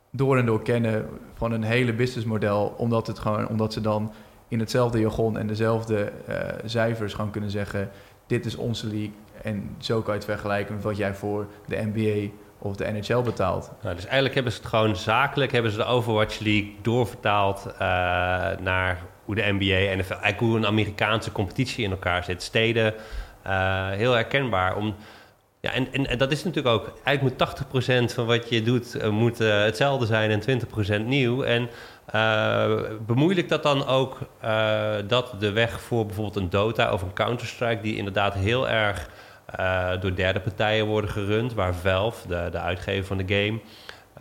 door 0.09 0.37
en 0.37 0.45
door 0.45 0.61
kennen 0.61 1.07
van 1.33 1.51
een 1.51 1.63
hele 1.63 1.93
businessmodel, 1.93 2.73
omdat, 2.77 3.07
het 3.07 3.19
gewoon, 3.19 3.47
omdat 3.47 3.73
ze 3.73 3.81
dan 3.81 4.11
in 4.47 4.59
hetzelfde 4.59 4.99
jargon 4.99 5.37
en 5.37 5.47
dezelfde 5.47 6.11
uh, 6.29 6.35
cijfers 6.65 7.13
gewoon 7.13 7.31
kunnen 7.31 7.49
zeggen: 7.49 7.89
dit 8.27 8.45
is 8.45 8.55
onze 8.55 8.87
league. 8.87 9.13
En 9.43 9.75
zo 9.79 10.01
kan 10.01 10.13
je 10.13 10.19
het 10.19 10.29
vergelijken 10.29 10.75
met 10.75 10.83
wat 10.83 10.97
jij 10.97 11.13
voor 11.13 11.47
de 11.67 11.89
NBA 11.93 12.33
of 12.57 12.75
de 12.75 12.91
NHL 12.91 13.21
betaalt. 13.21 13.71
Nou, 13.81 13.95
dus 13.95 14.03
eigenlijk 14.03 14.33
hebben 14.33 14.53
ze 14.53 14.59
het 14.59 14.67
gewoon 14.67 14.95
zakelijk, 14.95 15.51
hebben 15.51 15.71
ze 15.71 15.77
de 15.77 15.85
Overwatch 15.85 16.39
League 16.39 16.75
doorvertaald 16.81 17.65
uh, 17.67 17.79
naar 18.59 19.01
hoe 19.25 19.35
de 19.35 19.51
NBA 19.59 19.89
en 19.89 19.99
eigenlijk 19.99 20.39
hoe 20.39 20.57
een 20.57 20.65
Amerikaanse 20.65 21.31
competitie 21.31 21.83
in 21.83 21.91
elkaar 21.91 22.23
zit. 22.23 22.43
Steden, 22.43 22.93
uh, 23.47 23.89
heel 23.89 24.13
herkenbaar. 24.13 24.75
Om, 24.75 24.95
Ja, 25.59 25.73
en, 25.73 26.07
en, 26.07 26.17
dat 26.17 26.31
is 26.31 26.43
natuurlijk 26.43 26.75
ook... 26.75 26.93
Eigenlijk 27.03 27.39
moet 27.39 28.11
80% 28.11 28.13
van 28.13 28.25
wat 28.25 28.49
je 28.49 28.61
doet 28.61 28.95
uh, 28.95 29.09
moet, 29.09 29.37
hetzelfde 29.37 30.05
zijn 30.05 30.31
en 30.31 30.61
20% 31.01 31.05
nieuw. 31.05 31.43
En 31.43 31.69
uh, 32.15 32.81
bemoeilijkt 33.05 33.49
dat 33.49 33.63
dan 33.63 33.87
ook 33.87 34.17
dat 35.07 35.35
de 35.39 35.51
weg 35.51 35.81
voor 35.81 36.05
bijvoorbeeld 36.05 36.35
een 36.35 36.49
Dota 36.49 36.93
of 36.93 37.01
een 37.01 37.13
Counter-Strike... 37.13 37.81
die 37.81 37.95
inderdaad 37.95 38.33
heel 38.33 38.69
erg 38.69 39.09
door 39.99 40.15
derde 40.15 40.39
partijen 40.39 40.85
worden 40.85 41.09
gerund... 41.09 41.53
waar 41.53 41.75
Valve, 41.75 42.27
de, 42.27 42.47
de 42.51 42.59
uitgever 42.59 43.05
van 43.05 43.17
de 43.17 43.35
game... 43.35 43.59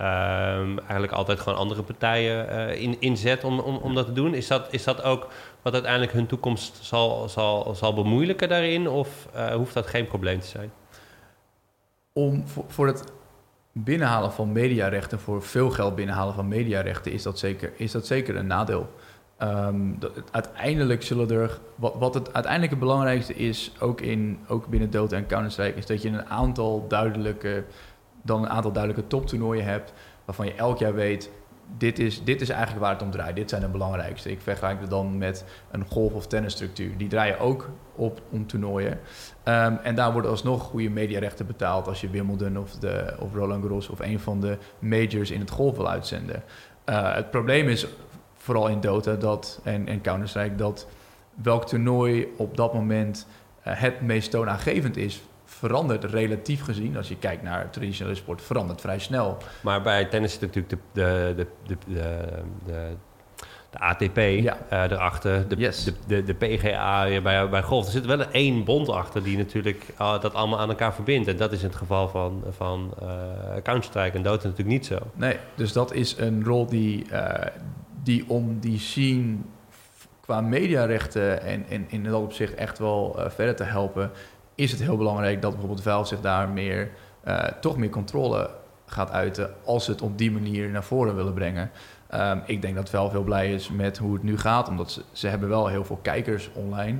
Um, 0.00 0.78
eigenlijk 0.78 1.12
altijd 1.12 1.40
gewoon 1.40 1.58
andere 1.58 1.82
partijen 1.82 2.48
uh, 2.48 2.80
in, 2.80 3.00
inzet 3.00 3.44
om, 3.44 3.58
om, 3.58 3.76
om 3.76 3.94
dat 3.94 4.06
te 4.06 4.12
doen. 4.12 4.34
Is 4.34 4.46
dat, 4.46 4.66
is 4.70 4.84
dat 4.84 5.02
ook 5.02 5.28
wat 5.62 5.72
uiteindelijk 5.72 6.12
hun 6.12 6.26
toekomst 6.26 6.78
zal, 6.82 7.28
zal, 7.28 7.74
zal 7.74 7.94
bemoeilijken 7.94 8.48
daarin? 8.48 8.88
Of 8.88 9.28
uh, 9.34 9.46
hoeft 9.46 9.74
dat 9.74 9.86
geen 9.86 10.06
probleem 10.06 10.40
te 10.40 10.46
zijn? 10.46 10.72
Om 12.12 12.46
voor, 12.46 12.64
voor 12.68 12.86
het 12.86 13.04
binnenhalen 13.72 14.32
van 14.32 14.52
mediarechten, 14.52 15.20
voor 15.20 15.42
veel 15.42 15.70
geld 15.70 15.94
binnenhalen 15.94 16.34
van 16.34 16.48
mediarechten, 16.48 17.12
is 17.12 17.22
dat 17.22 17.38
zeker, 17.38 17.72
is 17.76 17.92
dat 17.92 18.06
zeker 18.06 18.36
een 18.36 18.46
nadeel. 18.46 18.90
Dat, 19.98 20.12
uiteindelijk 20.30 21.02
zullen 21.02 21.30
er. 21.30 21.58
Wat, 21.74 21.94
wat 21.98 22.14
het 22.14 22.32
uiteindelijk 22.32 22.72
het 22.72 22.80
belangrijkste 22.80 23.34
is, 23.34 23.72
ook, 23.80 24.00
in, 24.00 24.38
ook 24.48 24.66
binnen 24.66 24.90
Dota 24.90 25.16
en 25.16 25.26
Counter-Strike, 25.26 25.78
is 25.78 25.86
dat 25.86 26.02
je 26.02 26.08
een 26.08 26.26
aantal 26.26 26.84
duidelijke 26.88 27.64
dan 28.22 28.42
een 28.42 28.48
aantal 28.48 28.72
duidelijke 28.72 29.08
toptoernooien 29.08 29.64
hebt, 29.64 29.92
waarvan 30.24 30.46
je 30.46 30.54
elk 30.54 30.78
jaar 30.78 30.94
weet, 30.94 31.30
dit 31.78 31.98
is, 31.98 32.24
dit 32.24 32.40
is 32.40 32.48
eigenlijk 32.48 32.80
waar 32.80 32.92
het 32.92 33.02
om 33.02 33.10
draait. 33.10 33.36
Dit 33.36 33.50
zijn 33.50 33.62
de 33.62 33.68
belangrijkste. 33.68 34.30
Ik 34.30 34.40
vergelijk 34.40 34.80
het 34.80 34.90
dan 34.90 35.18
met 35.18 35.44
een 35.70 35.84
golf- 35.88 36.12
of 36.12 36.26
tennisstructuur. 36.26 36.96
Die 36.96 37.08
draaien 37.08 37.38
ook 37.38 37.68
op 37.94 38.20
om 38.30 38.46
toernooien. 38.46 38.92
Um, 39.44 39.76
en 39.82 39.94
daar 39.94 40.12
worden 40.12 40.30
alsnog 40.30 40.62
goede 40.62 40.90
mediarechten 40.90 41.46
betaald 41.46 41.86
als 41.86 42.00
je 42.00 42.10
Wimbledon 42.10 42.58
of, 42.58 42.72
de, 42.72 43.14
of 43.18 43.34
Roland 43.34 43.62
Garros 43.62 43.88
of 43.88 44.00
een 44.00 44.20
van 44.20 44.40
de 44.40 44.58
majors 44.78 45.30
in 45.30 45.40
het 45.40 45.50
golf 45.50 45.76
wil 45.76 45.90
uitzenden. 45.90 46.42
Uh, 46.86 47.14
het 47.14 47.30
probleem 47.30 47.68
is 47.68 47.86
vooral 48.50 48.68
in 48.68 48.80
Dota 48.80 49.14
dat, 49.14 49.60
en, 49.62 49.88
en 49.88 50.00
Counter-Strike 50.00 50.54
dat 50.54 50.86
welk 51.34 51.66
toernooi 51.66 52.26
op 52.36 52.56
dat 52.56 52.74
moment 52.74 53.26
uh, 53.66 53.72
het 53.76 54.00
meest 54.00 54.30
toonaangevend 54.30 54.96
is 54.96 55.22
verandert 55.44 56.04
relatief 56.04 56.62
gezien, 56.62 56.96
als 56.96 57.08
je 57.08 57.16
kijkt 57.16 57.42
naar 57.42 57.70
traditionele 57.70 58.14
sport, 58.14 58.42
verandert 58.42 58.80
vrij 58.80 58.98
snel. 58.98 59.36
Maar 59.62 59.82
bij 59.82 60.04
tennis 60.04 60.32
is 60.32 60.38
natuurlijk 60.38 60.68
de, 60.68 60.78
de, 60.92 61.46
de, 61.66 61.76
de, 61.86 61.96
de, 62.66 62.96
de 63.70 63.78
ATP 63.78 64.16
ja. 64.16 64.58
uh, 64.72 64.82
erachter, 64.82 65.48
de, 65.48 65.56
yes. 65.56 65.84
de, 65.84 65.94
de, 66.06 66.24
de, 66.24 66.34
PGA 66.34 67.20
bij, 67.20 67.48
bij 67.48 67.62
golf. 67.62 67.86
Er 67.86 67.92
zit 67.92 68.06
wel 68.06 68.30
één 68.30 68.64
bond 68.64 68.88
achter 68.88 69.22
die 69.22 69.36
natuurlijk 69.36 69.84
uh, 70.00 70.20
dat 70.20 70.34
allemaal 70.34 70.58
aan 70.58 70.68
elkaar 70.68 70.94
verbindt. 70.94 71.28
En 71.28 71.36
dat 71.36 71.52
is 71.52 71.60
in 71.60 71.68
het 71.68 71.76
geval 71.76 72.08
van, 72.08 72.44
van 72.50 72.94
uh, 73.02 73.08
Counter-Strike 73.62 74.16
en 74.16 74.22
Dota 74.22 74.48
natuurlijk 74.48 74.68
niet 74.68 74.86
zo. 74.86 74.98
Nee, 75.14 75.36
dus 75.54 75.72
dat 75.72 75.92
is 75.92 76.16
een 76.18 76.44
rol 76.44 76.66
die, 76.66 77.06
die 78.02 78.24
om 78.28 78.58
die 78.60 78.78
scene 78.78 79.36
qua 80.20 80.40
mediarechten 80.40 81.42
en, 81.42 81.64
en 81.68 81.84
in 81.88 82.04
dat 82.04 82.22
opzicht 82.22 82.54
echt 82.54 82.78
wel 82.78 83.16
verder 83.28 83.56
te 83.56 83.64
helpen 83.64 84.10
is 84.60 84.70
het 84.70 84.80
heel 84.80 84.96
belangrijk 84.96 85.42
dat 85.42 85.50
bijvoorbeeld 85.50 85.82
Valve 85.82 86.08
zich 86.08 86.20
daar 86.20 86.48
meer, 86.48 86.90
uh, 87.24 87.42
toch 87.44 87.76
meer 87.76 87.88
controle 87.88 88.50
gaat 88.86 89.10
uiten 89.10 89.54
als 89.64 89.84
ze 89.84 89.90
het 89.90 90.02
op 90.02 90.18
die 90.18 90.30
manier 90.30 90.70
naar 90.70 90.84
voren 90.84 91.16
willen 91.16 91.34
brengen. 91.34 91.70
Um, 92.14 92.42
ik 92.46 92.62
denk 92.62 92.74
dat 92.74 92.90
Valve 92.90 93.14
heel 93.14 93.24
blij 93.24 93.52
is 93.52 93.70
met 93.70 93.98
hoe 93.98 94.12
het 94.12 94.22
nu 94.22 94.38
gaat, 94.38 94.68
omdat 94.68 94.90
ze, 94.90 95.02
ze 95.12 95.28
hebben 95.28 95.48
wel 95.48 95.66
heel 95.66 95.84
veel 95.84 95.98
kijkers 96.02 96.50
online. 96.52 96.98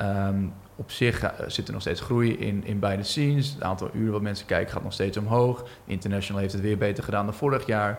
Um, 0.00 0.52
op 0.76 0.90
zich 0.90 1.22
uh, 1.22 1.30
zit 1.46 1.66
er 1.66 1.72
nog 1.72 1.82
steeds 1.82 2.00
groei 2.00 2.36
in, 2.36 2.64
in 2.64 2.78
beide 2.78 3.02
scenes. 3.02 3.52
Het 3.52 3.62
aantal 3.62 3.90
uren 3.92 4.12
wat 4.12 4.22
mensen 4.22 4.46
kijken 4.46 4.72
gaat 4.72 4.82
nog 4.82 4.92
steeds 4.92 5.16
omhoog. 5.16 5.64
International 5.84 6.40
heeft 6.40 6.52
het 6.52 6.62
weer 6.62 6.78
beter 6.78 7.04
gedaan 7.04 7.24
dan 7.24 7.34
vorig 7.34 7.66
jaar. 7.66 7.98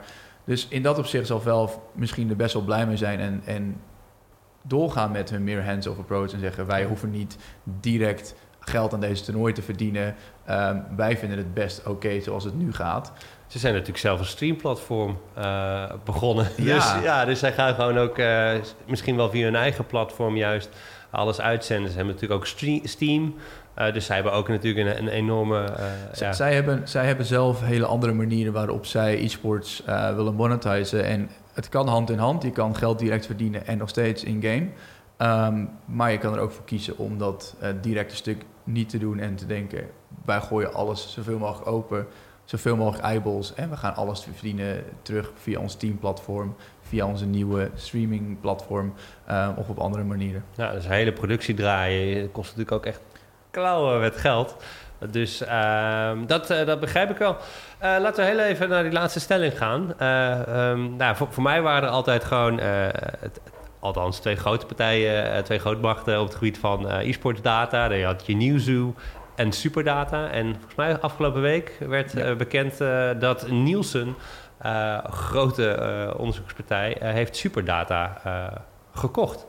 Dus 0.49 0.67
in 0.67 0.83
dat 0.83 0.97
opzicht 0.97 1.27
zal 1.27 1.41
Valve 1.41 1.77
misschien 1.93 2.29
er 2.29 2.35
best 2.35 2.53
wel 2.53 2.63
blij 2.63 2.87
mee 2.87 2.97
zijn 2.97 3.19
en, 3.19 3.41
en 3.45 3.81
doorgaan 4.63 5.11
met 5.11 5.29
hun 5.29 5.43
meer 5.43 5.65
hands-off 5.65 5.99
approach 5.99 6.31
en 6.31 6.39
zeggen 6.39 6.65
wij 6.65 6.85
hoeven 6.85 7.11
niet 7.11 7.37
direct 7.63 8.35
geld 8.59 8.93
aan 8.93 8.99
deze 8.99 9.23
toernooi 9.23 9.53
te 9.53 9.61
verdienen. 9.61 10.15
Um, 10.49 10.85
wij 10.95 11.17
vinden 11.17 11.37
het 11.37 11.53
best 11.53 11.79
oké 11.79 11.89
okay 11.89 12.21
zoals 12.21 12.43
het 12.43 12.55
nu 12.55 12.73
gaat. 12.73 13.11
Ze 13.47 13.59
zijn 13.59 13.73
natuurlijk 13.73 13.99
zelf 13.99 14.19
een 14.19 14.25
streamplatform 14.25 15.17
uh, 15.37 15.83
begonnen. 16.03 16.47
Ja. 16.57 16.75
Dus, 16.75 17.03
ja, 17.03 17.25
dus 17.25 17.39
zij 17.39 17.53
gaan 17.53 17.75
gewoon 17.75 17.97
ook 17.97 18.17
uh, 18.17 18.51
misschien 18.87 19.15
wel 19.15 19.29
via 19.29 19.43
hun 19.43 19.55
eigen 19.55 19.85
platform 19.85 20.37
juist 20.37 20.69
alles 21.09 21.41
uitzenden. 21.41 21.89
Ze 21.89 21.95
hebben 21.95 22.13
natuurlijk 22.13 22.41
ook 22.41 22.47
Steam. 22.83 23.35
Uh, 23.79 23.93
dus 23.93 24.05
zij 24.05 24.15
hebben 24.15 24.33
ook 24.33 24.47
natuurlijk 24.47 24.87
een, 24.87 25.03
een 25.03 25.09
enorme... 25.09 25.77
ja. 26.13 26.33
zij, 26.33 26.53
hebben, 26.53 26.87
zij 26.87 27.05
hebben 27.05 27.25
zelf 27.25 27.61
hele 27.61 27.85
andere 27.85 28.13
manieren 28.13 28.53
waarop 28.53 28.85
zij 28.85 29.23
e-sports 29.23 29.83
willen 30.15 30.35
monetizen. 30.35 31.05
En 31.05 31.29
het 31.53 31.69
kan 31.69 31.87
hand 31.87 32.09
in 32.09 32.17
hand. 32.17 32.43
Je 32.43 32.51
kan 32.51 32.75
geld 32.75 32.99
direct 32.99 33.25
verdienen 33.25 33.67
en 33.67 33.77
nog 33.77 33.89
steeds 33.89 34.23
in-game. 34.23 34.67
Um, 35.17 35.69
maar 35.85 36.11
je 36.11 36.17
kan 36.17 36.33
er 36.33 36.39
ook 36.39 36.51
voor 36.51 36.65
kiezen 36.65 36.97
om 36.97 37.17
dat 37.17 37.55
directe 37.81 38.15
stuk 38.15 38.45
niet 38.63 38.89
te 38.89 38.97
doen 38.97 39.19
en 39.19 39.35
te 39.35 39.45
denken: 39.45 39.83
wij 40.25 40.41
gooien 40.41 40.73
alles 40.73 41.13
zoveel 41.13 41.37
mogelijk 41.37 41.67
open, 41.67 42.07
zoveel 42.45 42.75
mogelijk 42.75 43.03
eyeballs 43.03 43.53
en 43.53 43.69
we 43.69 43.77
gaan 43.77 43.95
alles 43.95 44.27
verdienen 44.33 44.83
terug 45.01 45.31
via 45.35 45.59
ons 45.59 45.75
teamplatform, 45.75 46.55
via 46.81 47.07
onze 47.07 47.25
nieuwe 47.25 47.69
streamingplatform 47.75 48.93
uh, 49.29 49.49
of 49.55 49.69
op 49.69 49.77
andere 49.77 50.03
manieren. 50.03 50.43
Ja, 50.55 50.71
dus 50.71 50.87
hele 50.87 51.13
productie 51.13 51.53
draaien 51.53 52.31
kost 52.31 52.47
natuurlijk 52.49 52.75
ook 52.75 52.85
echt 52.85 53.01
klauwen 53.51 53.99
met 53.99 54.17
geld. 54.17 54.55
Dus 55.11 55.41
uh, 55.41 56.11
dat, 56.27 56.51
uh, 56.51 56.65
dat 56.65 56.79
begrijp 56.79 57.09
ik 57.09 57.17
wel. 57.17 57.31
Uh, 57.31 57.37
laten 57.79 58.23
we 58.23 58.29
heel 58.29 58.39
even 58.39 58.69
naar 58.69 58.83
die 58.83 58.91
laatste 58.91 59.19
stelling 59.19 59.57
gaan. 59.57 59.81
Um, 59.81 60.95
nou, 60.95 61.15
voor, 61.15 61.27
voor, 61.29 61.43
mij 61.43 61.61
waren 61.61 61.83
er 61.83 61.93
altijd 61.93 62.23
gewoon 62.23 62.59
het, 62.59 63.39
althans 63.79 64.19
twee 64.19 64.35
grote 64.35 64.65
partijen, 64.65 65.31
eh, 65.31 65.41
twee 65.41 65.59
grootmachten 65.59 66.19
op 66.19 66.25
het 66.25 66.35
gebied 66.35 66.57
van 66.57 66.89
eh, 66.89 67.07
e-sports 67.07 67.41
data. 67.41 67.87
Dan 67.87 68.01
had 68.01 68.25
je 68.25 68.35
Newzoo 68.35 68.93
en 69.35 69.51
Superdata. 69.51 70.29
En 70.29 70.53
volgens 70.53 70.75
mij 70.75 70.99
afgelopen 70.99 71.41
week 71.41 71.77
werd 71.79 72.11
ja. 72.11 72.35
bekend 72.35 72.77
dat 73.19 73.47
Nielsen, 73.47 74.15
grote 75.03 76.13
onderzoekspartij, 76.17 76.97
heeft 76.99 77.35
Superdata 77.35 78.21
gekocht. 78.93 79.45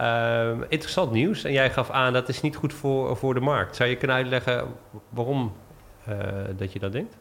Uh, 0.00 0.50
interessant 0.68 1.12
nieuws. 1.12 1.44
En 1.44 1.52
jij 1.52 1.70
gaf 1.70 1.90
aan 1.90 2.12
dat 2.12 2.28
is 2.28 2.40
niet 2.40 2.56
goed 2.56 2.72
voor, 2.74 3.16
voor 3.16 3.34
de 3.34 3.40
markt. 3.40 3.76
Zou 3.76 3.88
je 3.88 3.96
kunnen 3.96 4.16
uitleggen 4.16 4.66
waarom 5.08 5.52
uh, 6.08 6.16
dat 6.56 6.72
je 6.72 6.78
dat 6.78 6.92
denkt? 6.92 7.16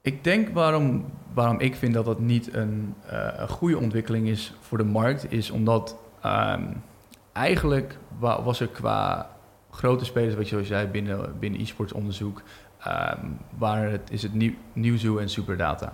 Ik 0.00 0.24
denk 0.24 0.48
waarom, 0.48 1.12
waarom 1.34 1.60
ik 1.60 1.74
vind 1.74 1.94
dat 1.94 2.04
dat 2.04 2.18
niet 2.18 2.54
een, 2.54 2.94
een 3.36 3.48
goede 3.48 3.78
ontwikkeling 3.78 4.28
is 4.28 4.54
voor 4.60 4.78
de 4.78 4.84
markt, 4.84 5.32
is 5.32 5.50
omdat 5.50 5.96
um, 6.26 6.82
eigenlijk 7.32 7.98
was 8.18 8.60
er 8.60 8.68
qua 8.68 9.30
grote 9.70 10.04
spelers, 10.04 10.34
wat 10.34 10.44
je 10.44 10.50
zoals 10.50 10.66
zei, 10.66 10.86
binnen, 10.86 11.38
binnen 11.38 11.60
e-sports 11.60 11.92
onderzoek, 11.92 12.42
um, 12.86 13.38
waar 13.58 13.90
het, 13.90 14.10
is 14.10 14.22
het 14.22 14.34
nieuw, 14.34 14.54
Newzoo 14.72 15.18
en 15.18 15.28
Superdata. 15.28 15.92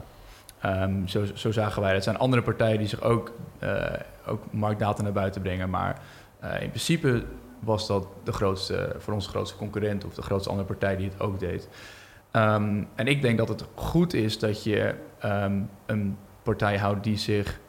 Zo, 1.07 1.25
zo 1.35 1.53
zagen 1.53 1.83
wij. 1.83 1.95
Het 1.95 2.05
zijn 2.05 2.19
andere 2.19 2.43
partijen 2.43 2.79
die 2.79 2.89
zich 2.89 3.03
ook, 3.03 3.33
uh, 3.63 3.85
ook 4.27 4.53
marktdata 4.53 5.03
naar 5.03 5.13
buiten 5.13 5.43
brengen, 5.43 5.71
maar 5.71 6.03
uh, 6.45 6.63
in 6.63 6.69
principe 6.69 7.25
was 7.61 7.87
dat 7.87 8.07
de 8.23 8.33
grootste, 8.33 8.95
voor 8.99 9.15
ons 9.15 9.27
grootste 9.27 9.57
concurrent 9.57 10.05
of 10.05 10.15
de 10.15 10.23
grootste 10.23 10.51
andere 10.51 10.69
partij 10.69 10.97
die 10.97 11.09
het 11.09 11.21
ook 11.21 11.39
deed. 11.39 11.69
Um, 12.33 12.89
en 12.95 13.07
ik 13.07 13.23
denk 13.23 13.39
dat 13.39 13.49
het 13.49 13.65
goed 13.75 14.15
is 14.15 14.39
dat 14.39 14.63
je 14.63 14.95
um, 15.25 15.71
een 15.87 16.19
partij 16.43 16.79
houdt 16.79 17.05
die 17.05 17.19
zich 17.19 17.61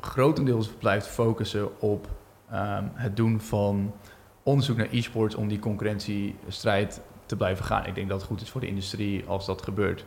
grotendeels 0.00 0.68
blijft 0.68 1.06
focussen 1.06 1.80
op 1.80 2.06
um, 2.52 2.90
het 2.94 3.16
doen 3.16 3.40
van 3.40 3.94
onderzoek 4.42 4.76
naar 4.76 4.88
e-sports 4.90 5.34
om 5.34 5.48
die 5.48 5.58
concurrentiestrijd 5.58 7.00
te 7.26 7.36
blijven 7.36 7.64
gaan. 7.64 7.86
Ik 7.86 7.94
denk 7.94 8.08
dat 8.08 8.18
het 8.18 8.28
goed 8.28 8.40
is 8.40 8.50
voor 8.50 8.60
de 8.60 8.66
industrie 8.66 9.24
als 9.26 9.46
dat 9.46 9.62
gebeurt. 9.62 10.04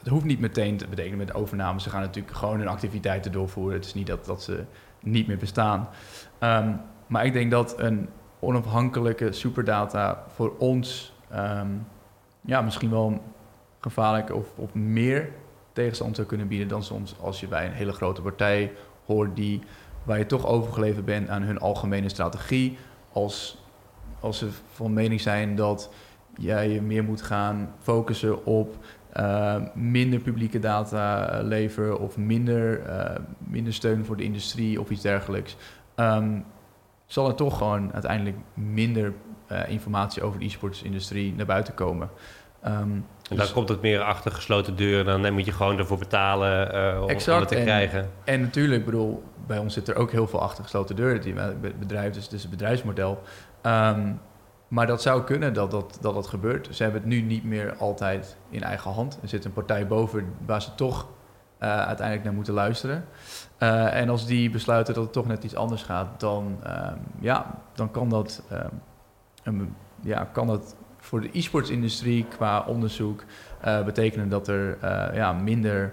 Het 0.00 0.08
hoeft 0.08 0.24
niet 0.24 0.40
meteen 0.40 0.76
te 0.76 0.88
betekenen 0.88 1.18
met 1.18 1.34
overname. 1.34 1.80
Ze 1.80 1.90
gaan 1.90 2.00
natuurlijk 2.00 2.36
gewoon 2.36 2.58
hun 2.58 2.68
activiteiten 2.68 3.32
doorvoeren. 3.32 3.74
Het 3.74 3.84
is 3.84 3.94
niet 3.94 4.06
dat, 4.06 4.24
dat 4.24 4.42
ze 4.42 4.64
niet 5.00 5.26
meer 5.26 5.38
bestaan. 5.38 5.88
maar 7.06 7.26
ik 7.26 7.32
denk 7.32 7.50
dat 7.50 7.78
een 7.78 8.08
onafhankelijke 8.38 9.32
superdata 9.32 10.24
voor 10.34 10.54
ons 10.58 11.12
ja, 12.40 12.60
misschien 12.60 12.90
wel 12.90 13.22
gevaarlijk 13.80 14.34
of, 14.34 14.46
of 14.56 14.74
meer 14.74 15.28
tegenstand 15.72 16.16
zou 16.16 16.26
kunnen 16.26 16.48
bieden 16.48 16.68
dan 16.68 16.82
soms 16.82 17.14
als 17.20 17.40
je 17.40 17.48
bij 17.48 17.66
een 17.66 17.72
hele 17.72 17.92
grote 17.92 18.22
partij 18.22 18.72
hoort 19.04 19.36
die, 19.36 19.60
waar 20.02 20.18
je 20.18 20.26
toch 20.26 20.46
overgeleverd 20.46 21.04
bent 21.04 21.28
aan 21.28 21.42
hun 21.42 21.58
algemene 21.58 22.08
strategie. 22.08 22.78
Als, 23.12 23.58
als 24.20 24.38
ze 24.38 24.48
van 24.72 24.92
mening 24.92 25.20
zijn 25.20 25.54
dat 25.56 25.90
jij 26.36 26.68
je 26.68 26.82
meer 26.82 27.04
moet 27.04 27.22
gaan 27.22 27.74
focussen 27.78 28.44
op 28.44 28.76
uh, 29.16 29.56
minder 29.74 30.20
publieke 30.20 30.58
data 30.58 31.30
leveren 31.42 31.98
of 31.98 32.16
minder, 32.16 32.86
uh, 32.86 33.16
minder 33.38 33.74
steun 33.74 34.04
voor 34.04 34.16
de 34.16 34.22
industrie 34.22 34.80
of 34.80 34.90
iets 34.90 35.02
dergelijks. 35.02 35.56
Um, 35.96 36.44
zal 37.06 37.28
er 37.28 37.34
toch 37.34 37.58
gewoon 37.58 37.92
uiteindelijk 37.92 38.36
minder 38.54 39.12
uh, 39.52 39.68
informatie 39.68 40.22
over 40.22 40.38
de 40.38 40.44
e-sportsindustrie 40.44 41.34
naar 41.34 41.46
buiten 41.46 41.74
komen. 41.74 42.10
Um, 42.64 42.70
en 42.70 43.04
dan 43.28 43.38
dus 43.38 43.52
komt 43.52 43.68
het 43.68 43.80
meer 43.80 44.00
achter 44.00 44.32
gesloten 44.32 44.76
deuren. 44.76 45.22
Dan 45.22 45.32
moet 45.32 45.44
je 45.44 45.52
gewoon 45.52 45.78
ervoor 45.78 45.98
betalen 45.98 47.02
om, 47.02 47.08
exact, 47.08 47.40
het 47.40 47.48
te 47.48 47.56
en, 47.56 47.62
krijgen. 47.62 48.10
En 48.24 48.40
natuurlijk, 48.40 48.84
bedoel, 48.84 49.22
bij 49.46 49.58
ons 49.58 49.74
zit 49.74 49.88
er 49.88 49.96
ook 49.96 50.10
heel 50.10 50.26
veel 50.26 50.40
achter 50.40 50.64
gesloten 50.64 50.96
deuren. 50.96 51.20
Die 51.20 51.34
bedrijf, 51.78 52.12
dus, 52.12 52.28
dus 52.28 52.42
het 52.42 52.50
bedrijfsmodel. 52.50 53.22
Um, 53.62 54.20
maar 54.70 54.86
dat 54.86 55.02
zou 55.02 55.22
kunnen 55.22 55.52
dat 55.52 55.70
dat, 55.70 55.98
dat 56.00 56.14
dat 56.14 56.26
gebeurt. 56.26 56.68
Ze 56.70 56.82
hebben 56.82 57.00
het 57.00 57.10
nu 57.10 57.20
niet 57.20 57.44
meer 57.44 57.76
altijd 57.76 58.36
in 58.50 58.62
eigen 58.62 58.90
hand. 58.90 59.18
Er 59.22 59.28
zit 59.28 59.44
een 59.44 59.52
partij 59.52 59.86
boven 59.86 60.34
waar 60.46 60.62
ze 60.62 60.74
toch 60.74 61.08
uh, 61.60 61.76
uiteindelijk 61.86 62.24
naar 62.24 62.34
moeten 62.34 62.54
luisteren. 62.54 63.04
Uh, 63.58 63.94
en 63.94 64.08
als 64.08 64.26
die 64.26 64.50
besluiten 64.50 64.94
dat 64.94 65.02
het 65.02 65.12
toch 65.12 65.26
net 65.26 65.44
iets 65.44 65.54
anders 65.54 65.82
gaat, 65.82 66.20
dan, 66.20 66.58
uh, 66.66 66.92
ja, 67.20 67.58
dan 67.74 67.90
kan 67.90 68.08
dat, 68.08 68.42
um, 69.44 69.76
ja, 70.00 70.24
kan 70.32 70.46
dat 70.46 70.76
voor 70.98 71.20
de 71.20 71.30
e-sportsindustrie 71.32 72.24
qua 72.24 72.64
onderzoek 72.66 73.24
betekenen 73.84 74.28
dat 74.28 74.48
er 74.48 74.78
ja, 75.14 75.32
minder, 75.32 75.92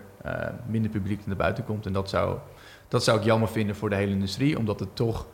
minder 0.66 0.92
publiek 0.92 1.26
naar 1.26 1.36
buiten 1.36 1.66
komt. 1.66 1.86
En 1.86 1.94
dat 1.94 2.10
zou, 2.10 2.38
dat 2.88 3.04
zou 3.04 3.18
ik 3.18 3.24
jammer 3.24 3.50
vinden 3.50 3.76
voor 3.76 3.90
de 3.90 3.96
hele 3.96 4.12
industrie, 4.12 4.58
omdat 4.58 4.80
het 4.80 4.96
toch 4.96 5.28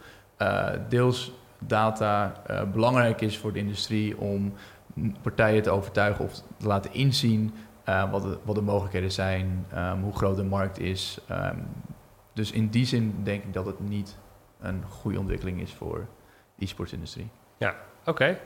deels 0.90 1.34
data 1.68 2.34
uh, 2.50 2.64
belangrijk 2.72 3.22
is 3.22 3.38
voor 3.38 3.54
de 3.54 3.60
industrie 3.60 4.18
om 4.18 4.54
partijen 5.22 5.62
te 5.62 5.70
overtuigen 5.70 6.26
of 6.26 6.34
te 6.34 6.68
laten 6.68 6.94
inzien 6.94 7.54
uh, 7.90 8.12
wat, 8.12 8.24
de, 8.24 8.38
wat, 8.44 8.56
de, 8.56 8.62
mogelijkheden 8.62 9.12
zijn, 9.12 9.66
um, 9.76 10.02
hoe 10.02 10.16
groot 10.16 10.36
de 10.36 10.44
markt 10.44 10.80
is. 10.80 11.20
Um, 11.32 11.68
dus 12.34 12.52
in 12.52 12.70
die 12.70 12.86
zin 12.86 13.16
denk 13.24 13.44
ik 13.44 13.54
dat 13.54 13.66
het 13.66 13.80
niet 13.80 14.18
een 14.60 14.84
goede 14.90 15.20
ontwikkeling 15.20 15.62
is 15.62 15.74
voor 15.74 16.08
de 16.56 16.66
e-sportsindustrie. 16.66 17.30
Ja, 17.58 17.76
Oké, 18.06 18.38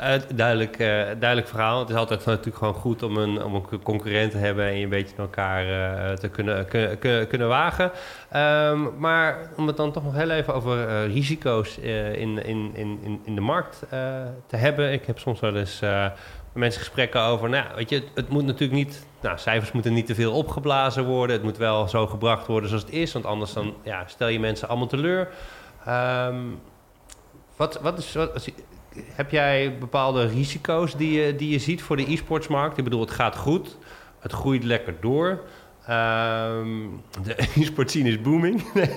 uh, 0.00 0.12
duidelijk, 0.34 0.78
uh, 0.78 0.86
duidelijk 1.18 1.48
verhaal. 1.48 1.78
Het 1.78 1.88
is 1.88 1.94
altijd 1.94 2.24
natuurlijk 2.24 2.56
gewoon 2.56 2.74
goed 2.74 3.02
om 3.02 3.16
een, 3.16 3.42
om 3.42 3.54
een 3.54 3.82
concurrent 3.82 4.30
te 4.30 4.38
hebben 4.38 4.64
en 4.64 4.76
je 4.76 4.82
een 4.82 4.88
beetje 4.88 5.16
elkaar 5.16 5.66
uh, 5.66 6.12
te 6.12 6.28
kunnen, 6.28 6.68
kunnen, 6.98 7.28
kunnen 7.28 7.48
wagen. 7.48 7.90
Um, 8.36 8.98
maar 8.98 9.50
om 9.56 9.66
het 9.66 9.76
dan 9.76 9.92
toch 9.92 10.04
nog 10.04 10.14
heel 10.14 10.30
even 10.30 10.54
over 10.54 11.06
risico's 11.06 11.76
in, 11.76 12.44
in, 12.44 12.70
in, 12.74 13.20
in 13.24 13.34
de 13.34 13.40
markt 13.40 13.82
te 14.46 14.56
hebben. 14.56 14.92
Ik 14.92 15.06
heb 15.06 15.18
soms 15.18 15.40
wel 15.40 15.56
eens 15.56 15.80
met 15.80 16.62
mensen 16.62 16.80
gesprekken 16.80 17.20
over, 17.20 17.48
nou 17.48 17.64
weet 17.74 17.90
je, 17.90 18.02
het, 18.14 18.28
moet 18.28 18.44
natuurlijk 18.44 18.72
niet, 18.72 19.06
nou 19.20 19.38
cijfers 19.38 19.72
moeten 19.72 19.92
niet 19.92 20.06
te 20.06 20.14
veel 20.14 20.32
opgeblazen 20.32 21.04
worden. 21.04 21.36
Het 21.36 21.44
moet 21.44 21.56
wel 21.56 21.88
zo 21.88 22.06
gebracht 22.06 22.46
worden 22.46 22.68
zoals 22.68 22.84
het 22.84 22.92
is, 22.92 23.12
want 23.12 23.24
anders 23.24 23.52
dan 23.52 23.74
ja, 23.82 24.02
stel 24.06 24.28
je 24.28 24.40
mensen 24.40 24.68
allemaal 24.68 24.86
teleur. 24.86 25.28
Um, 25.88 26.60
wat, 27.56 27.80
wat 27.80 27.98
is, 27.98 28.14
wat, 28.14 28.48
heb 29.14 29.30
jij 29.30 29.78
bepaalde 29.78 30.26
risico's 30.26 30.96
die 30.96 31.20
je, 31.20 31.36
die 31.36 31.50
je 31.50 31.58
ziet 31.58 31.82
voor 31.82 31.96
de 31.96 32.12
e-sportsmarkt? 32.12 32.78
Ik 32.78 32.84
bedoel, 32.84 33.00
het 33.00 33.10
gaat 33.10 33.36
goed. 33.36 33.76
Het 34.18 34.32
groeit 34.32 34.64
lekker 34.64 34.94
door. 35.00 35.42
Um, 35.90 37.02
de 37.22 37.36
e-sport 37.60 37.90
scene 37.90 38.08
is 38.08 38.20
booming. 38.20 38.62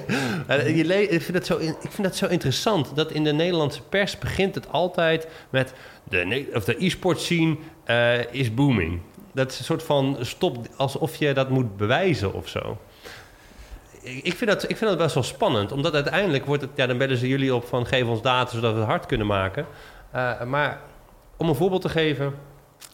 Eh, 0.47 0.77
ik, 1.11 1.21
vind 1.21 1.33
dat 1.33 1.45
zo, 1.45 1.57
ik 1.57 1.75
vind 1.89 2.03
dat 2.03 2.15
zo 2.15 2.27
interessant. 2.27 2.95
Dat 2.95 3.11
in 3.11 3.23
de 3.23 3.33
Nederlandse 3.33 3.81
pers 3.81 4.17
begint 4.17 4.55
het 4.55 4.71
altijd 4.71 5.27
met... 5.49 5.73
De, 6.03 6.49
of 6.53 6.63
de 6.63 6.85
e-sport 6.85 7.19
scene 7.19 7.57
uh, 7.87 8.33
is 8.33 8.53
booming. 8.53 8.99
Dat 9.33 9.51
is 9.51 9.59
een 9.59 9.65
soort 9.65 9.83
van 9.83 10.17
stop... 10.19 10.67
Alsof 10.75 11.15
je 11.15 11.33
dat 11.33 11.49
moet 11.49 11.77
bewijzen 11.77 12.33
of 12.33 12.47
zo 12.47 12.77
ik 14.01 14.33
vind, 14.33 14.49
dat, 14.49 14.63
ik 14.63 14.77
vind 14.77 14.89
dat 14.89 14.97
best 14.97 15.13
wel 15.13 15.23
spannend. 15.23 15.71
Omdat 15.71 15.93
uiteindelijk 15.93 16.45
wordt 16.45 16.61
het... 16.61 16.71
Ja, 16.75 16.87
dan 16.87 16.97
bellen 16.97 17.17
ze 17.17 17.27
jullie 17.27 17.55
op 17.55 17.65
van... 17.65 17.85
geef 17.85 18.05
ons 18.05 18.21
data 18.21 18.51
zodat 18.51 18.73
we 18.73 18.79
het 18.79 18.87
hard 18.87 19.05
kunnen 19.05 19.27
maken. 19.27 19.65
Uh, 20.15 20.43
maar 20.43 20.81
om 21.37 21.49
een 21.49 21.55
voorbeeld 21.55 21.81
te 21.81 21.89
geven... 21.89 22.33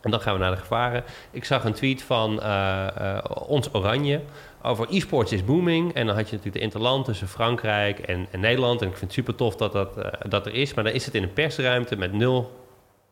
En 0.01 0.11
dan 0.11 0.21
gaan 0.21 0.33
we 0.33 0.39
naar 0.39 0.51
de 0.51 0.57
gevaren. 0.57 1.03
Ik 1.31 1.45
zag 1.45 1.63
een 1.63 1.73
tweet 1.73 2.01
van 2.01 2.39
uh, 2.39 2.87
uh, 3.01 3.17
Ons 3.47 3.73
Oranje 3.73 4.21
over 4.61 4.87
e-sports 4.89 5.31
is 5.31 5.45
booming. 5.45 5.93
En 5.93 6.05
dan 6.05 6.15
had 6.15 6.25
je 6.29 6.35
natuurlijk 6.35 6.55
de 6.55 6.61
interland 6.63 7.05
tussen 7.05 7.27
Frankrijk 7.27 7.99
en, 7.99 8.27
en, 8.31 8.39
Nederland. 8.39 8.81
En 8.81 8.87
ik 8.87 8.97
vind 8.97 9.05
het 9.05 9.13
super 9.13 9.35
tof 9.35 9.55
dat 9.55 9.71
dat, 9.71 9.95
dat 10.29 10.45
er 10.45 10.53
is. 10.53 10.73
Maar 10.73 10.83
dan 10.83 10.93
is 10.93 11.05
het 11.05 11.15
in 11.15 11.23
een 11.23 11.33
persruimte 11.33 11.95
met 11.95 12.13
nul 12.13 12.51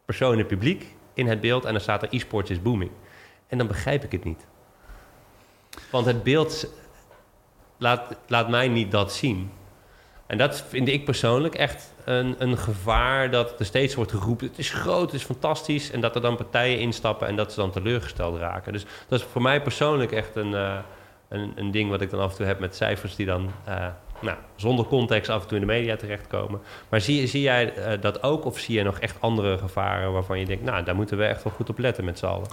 personen 0.05 0.45
publiek 0.45 0.95
in 1.13 1.27
het 1.27 1.41
beeld. 1.41 1.65
En 1.65 1.71
dan 1.71 1.81
staat 1.81 2.01
er 2.01 2.07
e-sports 2.11 2.49
is 2.49 2.61
booming. 2.61 2.91
En 3.47 3.57
dan 3.57 3.67
begrijp 3.67 4.03
ik 4.03 4.11
het 4.11 4.23
niet. 4.23 4.45
Want 5.91 6.05
het 6.05 6.23
beeld 6.23 6.67
laat, 7.81 8.15
laat 8.27 8.49
mij 8.49 8.67
niet 8.67 8.91
dat 8.91 9.13
zien. 9.13 9.51
En 10.27 10.37
dat 10.37 10.63
vind 10.67 10.87
ik 10.87 11.05
persoonlijk 11.05 11.55
echt 11.55 11.93
een, 12.05 12.35
een 12.37 12.57
gevaar 12.57 13.31
dat 13.31 13.59
er 13.59 13.65
steeds 13.65 13.95
wordt 13.95 14.11
geroepen... 14.11 14.47
het 14.47 14.57
is 14.57 14.69
groot, 14.69 15.11
het 15.11 15.19
is 15.19 15.25
fantastisch... 15.25 15.91
en 15.91 16.01
dat 16.01 16.15
er 16.15 16.21
dan 16.21 16.35
partijen 16.35 16.79
instappen 16.79 17.27
en 17.27 17.35
dat 17.35 17.53
ze 17.53 17.59
dan 17.59 17.71
teleurgesteld 17.71 18.39
raken. 18.39 18.73
Dus 18.73 18.85
dat 19.07 19.19
is 19.19 19.25
voor 19.25 19.41
mij 19.41 19.61
persoonlijk 19.61 20.11
echt 20.11 20.35
een, 20.35 20.51
uh, 20.51 20.77
een, 21.29 21.51
een, 21.55 21.71
ding 21.71 21.89
wat 21.89 22.01
ik 22.01 22.09
dan 22.09 22.19
af 22.19 22.31
en 22.31 22.37
toe 22.37 22.45
heb 22.45 22.59
met 22.59 22.75
cijfers... 22.75 23.15
die 23.15 23.25
dan 23.25 23.51
uh, 23.67 23.87
nou, 24.19 24.37
zonder 24.55 24.85
context 24.85 25.29
af 25.29 25.41
en 25.41 25.47
toe 25.47 25.57
in 25.57 25.67
de 25.67 25.73
media 25.73 25.95
terechtkomen. 25.95 26.61
Maar 26.89 27.01
zie, 27.01 27.27
zie 27.27 27.41
jij 27.41 27.77
uh, 27.77 28.01
dat 28.01 28.23
ook 28.23 28.45
of 28.45 28.59
zie 28.59 28.77
je 28.77 28.83
nog 28.83 28.99
echt 28.99 29.15
andere 29.19 29.57
gevaren... 29.57 30.11
waarvan 30.11 30.39
je 30.39 30.45
denkt, 30.45 30.63
nou, 30.63 30.83
daar 30.83 30.95
moeten 30.95 31.17
we 31.17 31.23
echt 31.23 31.43
wel 31.43 31.53
goed 31.53 31.69
op 31.69 31.77
letten 31.77 32.05
met 32.05 32.19
z'n 32.19 32.25
allen? 32.25 32.47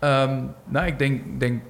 Um, 0.00 0.54
nou, 0.64 0.86
ik 0.86 0.98
denk, 0.98 1.40
denk 1.40 1.62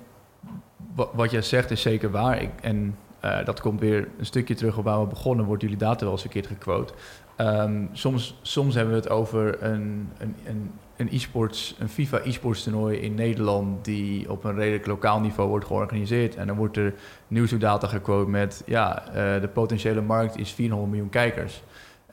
wat 0.95 1.31
jij 1.31 1.43
zegt 1.43 1.71
is 1.71 1.83
zeker 1.83 2.11
waar. 2.11 2.43
Ik, 2.43 2.51
en 2.61 2.97
uh, 3.25 3.45
dat 3.45 3.61
komt 3.61 3.81
weer 3.81 4.09
een 4.19 4.27
stukje 4.27 4.55
terug 4.55 4.77
op 4.77 4.85
waar 4.85 5.01
we 5.01 5.07
begonnen. 5.07 5.47
Wordt 5.47 5.63
jullie 5.63 5.77
data 5.77 6.05
wel 6.05 6.13
eens 6.13 6.25
een 6.25 6.31
keer 6.31 6.45
gequote. 6.45 6.93
Um, 7.39 7.89
soms, 7.93 8.39
soms 8.43 8.75
hebben 8.75 8.95
we 8.95 9.01
het 9.01 9.11
over 9.11 9.63
een, 9.63 10.09
een, 10.19 10.35
een, 10.47 10.71
een 10.97 11.09
e-sports, 11.13 11.77
een 11.79 11.89
FIFA 11.89 12.21
e-sports 12.25 12.63
toernooi 12.63 12.99
in 12.99 13.15
Nederland 13.15 13.85
die 13.85 14.31
op 14.31 14.45
een 14.45 14.55
redelijk 14.55 14.87
lokaal 14.87 15.21
niveau 15.21 15.49
wordt 15.49 15.67
georganiseerd. 15.67 16.37
En 16.37 16.47
dan 16.47 16.57
wordt 16.57 16.77
er 16.77 16.95
nieuwsdata 17.29 17.87
gequote 17.87 18.31
met 18.31 18.63
ja, 18.67 19.03
uh, 19.09 19.41
de 19.41 19.51
potentiële 19.53 20.01
markt 20.01 20.39
is 20.39 20.53
400 20.53 20.91
miljoen 20.91 21.11
kijkers. 21.11 21.63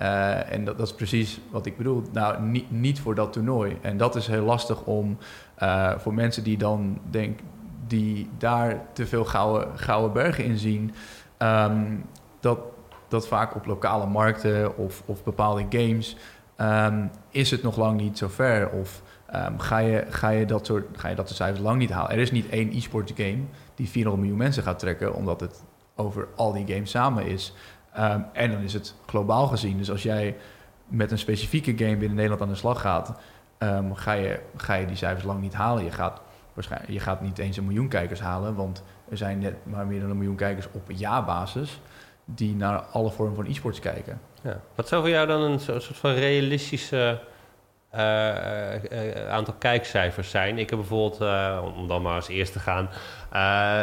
Uh, 0.02 0.52
en 0.52 0.66
dat, 0.66 0.78
dat, 0.78 0.88
is 0.88 0.94
precies 0.94 1.40
wat 1.50 1.66
ik 1.66 1.78
bedoel. 1.78 2.04
Nou, 2.12 2.42
niet, 2.42 2.72
niet 2.72 3.00
voor 3.00 3.16
dat 3.16 3.34
toernooi. 3.34 3.78
En 3.82 3.98
dat 3.98 4.16
is 4.16 4.28
heel 4.28 4.44
lastig 4.44 4.84
om 4.84 5.18
voor 5.98 6.14
mensen 6.14 6.44
die 6.44 6.58
dan 6.58 7.00
denken 7.10 7.46
die 7.92 8.30
daar 8.38 8.82
te 8.94 9.08
veel 9.08 9.26
gouden, 9.26 10.14
bergen 10.14 10.44
in 10.44 10.58
zien, 10.58 10.94
ehm, 11.38 11.96
dat, 12.40 12.60
dat 13.08 13.28
vaak 13.28 13.56
op 13.56 13.66
lokale 13.66 14.06
markten 14.06 14.78
of, 14.78 15.04
of 15.06 15.24
bepaalde 15.24 15.66
games 15.70 16.18
um, 16.58 17.12
is 17.30 17.52
het 17.52 17.64
nog 17.64 17.78
lang 17.78 18.02
niet 18.02 18.18
zo 18.18 18.28
ver. 18.28 18.70
Of 18.70 19.02
um, 19.36 19.60
ga, 19.60 19.78
je, 19.78 20.06
ga, 20.10 20.30
je 20.30 20.46
dat 20.46 20.66
soort, 20.66 20.98
ga 20.98 21.08
je 21.08 21.16
dat 21.16 21.28
de 21.28 21.34
cijfers 21.34 21.62
lang 21.62 21.80
niet 21.80 21.90
halen. 21.90 22.12
Er 22.12 22.18
is 22.18 22.32
niet 22.32 22.50
één 22.50 22.72
e-sports 22.72 23.14
game 23.16 23.44
die 23.76 23.90
400 23.90 24.22
miljoen 24.22 24.44
mensen 24.44 24.64
gaat 24.64 24.80
trekken, 24.80 25.14
omdat 25.14 25.40
het 25.40 25.64
over 25.96 26.28
al 26.36 26.54
die 26.54 26.74
games 26.74 26.92
samen 26.92 27.26
is. 27.26 27.54
en 28.34 28.52
dan 28.52 28.62
is 28.62 28.74
het 28.74 28.96
globaal 29.06 29.48
gezien. 29.48 29.78
Dus 29.78 29.92
als 29.92 30.04
jij 30.04 30.36
met 30.88 31.12
een 31.12 31.18
specifieke 31.18 31.78
game 31.78 31.98
binnen 31.98 32.16
Nederland 32.16 32.42
aan 32.42 32.48
de 32.48 32.56
slag 32.56 32.82
gaat, 32.82 33.14
ga, 33.94 34.12
je, 34.12 34.40
ga 34.56 34.74
je 34.74 34.86
die 34.86 34.96
cijfers 34.96 35.26
lang 35.26 35.42
niet 35.42 35.54
halen. 35.54 35.84
Je 35.84 35.92
gaat 35.92 36.22
waarschijnlijk, 36.54 36.92
je 36.92 37.00
gaat 37.00 37.22
niet 37.22 37.38
eens 37.38 37.58
een 37.58 37.66
miljoen 37.66 37.88
kijkers 37.88 38.20
halen, 38.20 38.56
want 38.56 38.84
er 39.10 39.18
zijn 39.18 39.40
net 39.40 39.56
maar 39.64 39.86
meer 39.86 40.00
dan 40.00 40.10
een 40.10 40.18
miljoen 40.18 40.36
kijkers 40.36 40.68
op 40.72 40.92
jaarbasis 40.92 41.80
die 42.26 42.56
naar 42.56 42.80
alle 42.80 43.12
vormen 43.12 43.36
van 43.36 43.46
e-sports 43.46 43.80
kijken. 43.80 44.22
Ja. 44.42 44.62
Wat 44.76 44.88
zou 44.88 45.02
voor 45.02 45.12
jou 45.12 45.28
dan 45.28 45.42
een 45.42 45.60
soort 45.60 45.86
van 45.86 46.12
realistische 46.12 47.20
aantal 49.30 49.54
kijkcijfers 49.60 50.30
zijn. 50.30 50.58
Ik 50.58 50.70
heb 50.70 50.80
bijvoorbeeld, 50.80 51.22
om 51.76 51.88
dan 51.88 52.02
maar 52.02 52.16
als 52.16 52.28
eerste 52.28 52.60
te 52.60 52.64
gaan, 52.64 52.90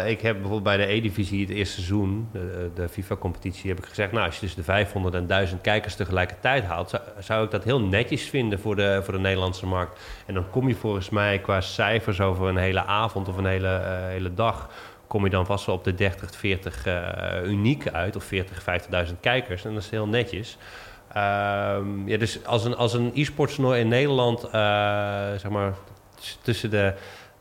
ik 0.07 0.21
heb 0.21 0.33
bijvoorbeeld 0.33 0.63
bij 0.63 0.77
de 0.77 0.93
E-divisie 0.93 1.41
het 1.41 1.51
eerste 1.51 1.75
seizoen, 1.75 2.29
de, 2.75 2.89
FIFA-competitie, 2.89 3.71
heb 3.71 3.79
ik 3.79 3.85
gezegd, 3.85 4.13
nou 4.13 4.27
als 4.27 4.35
je 4.35 4.41
dus 4.41 4.55
de 4.55 4.63
500 4.63 5.15
en 5.15 5.27
1000 5.27 5.61
kijkers 5.61 5.95
tegelijkertijd 5.95 6.65
haalt, 6.65 6.91
zou, 6.91 7.03
zou, 7.19 7.45
ik 7.45 7.51
dat 7.51 7.65
heel 7.65 7.81
netjes 7.81 8.23
vinden 8.23 8.61
voor 8.61 8.77
de, 8.77 9.01
voor 9.03 9.15
de 9.15 9.21
Nederlandse 9.21 9.67
markt. 9.67 10.01
En 10.27 10.35
dan 10.35 10.51
kom 10.51 10.69
je 10.69 10.75
volgens 10.75 11.11
mij 11.11 11.39
qua 11.39 11.61
cijfers 11.61 12.21
over 12.21 12.49
een 12.49 12.57
hele 12.57 12.85
avond 12.85 13.29
of 13.29 13.37
een 13.37 13.47
hele, 13.47 13.81
hele 14.09 14.35
dag 14.35 14.69
kom 15.09 15.25
je 15.25 15.31
dan 15.31 15.47
vast 15.47 15.67
wel 15.67 15.75
op 15.75 15.85
de 15.85 15.95
30, 15.95 16.37
40 16.37 16.87
uh, 16.87 17.51
uniek 17.51 17.89
uit, 17.89 18.17
of 18.17 18.25
40, 18.25 18.65
50.000 19.09 19.21
kijkers. 19.21 19.65
En 19.65 19.75
dat 19.75 19.83
is 19.83 19.91
heel 19.91 20.07
netjes. 20.07 20.59
Um, 21.17 22.09
ja, 22.09 22.17
dus 22.17 22.47
als 22.47 22.65
een, 22.65 22.77
als 22.77 22.93
een 22.93 23.11
e-sports 23.15 23.55
toernooi 23.55 23.81
in 23.81 23.89
Nederland, 23.89 24.45
uh, 24.45 24.51
zeg 25.37 25.49
maar, 25.49 25.75
tussen 26.43 26.71
de 26.71 26.95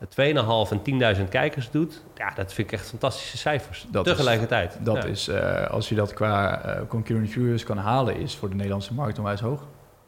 2,5 0.06 0.72
en 0.84 1.16
10.000 1.18 1.30
kijkers 1.30 1.72
doet, 1.72 2.02
ja, 2.16 2.32
dat 2.36 2.54
vind 2.54 2.68
ik 2.72 2.80
echt 2.80 2.90
fantastische 2.90 3.38
cijfers. 3.38 3.86
Dat 3.90 4.06
tegelijkertijd. 4.06 4.74
Is, 4.74 4.86
dat 4.86 5.06
is, 5.06 5.28
uh, 5.28 5.68
als 5.68 5.90
je 5.90 5.96
dat 5.96 6.14
qua 6.14 6.66
uh, 6.66 6.82
concurrent 6.88 7.30
viewers 7.30 7.64
kan 7.64 7.78
halen, 7.78 8.16
is 8.16 8.36
voor 8.36 8.50
de 8.50 8.56
Nederlandse 8.56 8.94
markt 8.94 9.18
onwijs 9.18 9.40
hoog. 9.40 9.62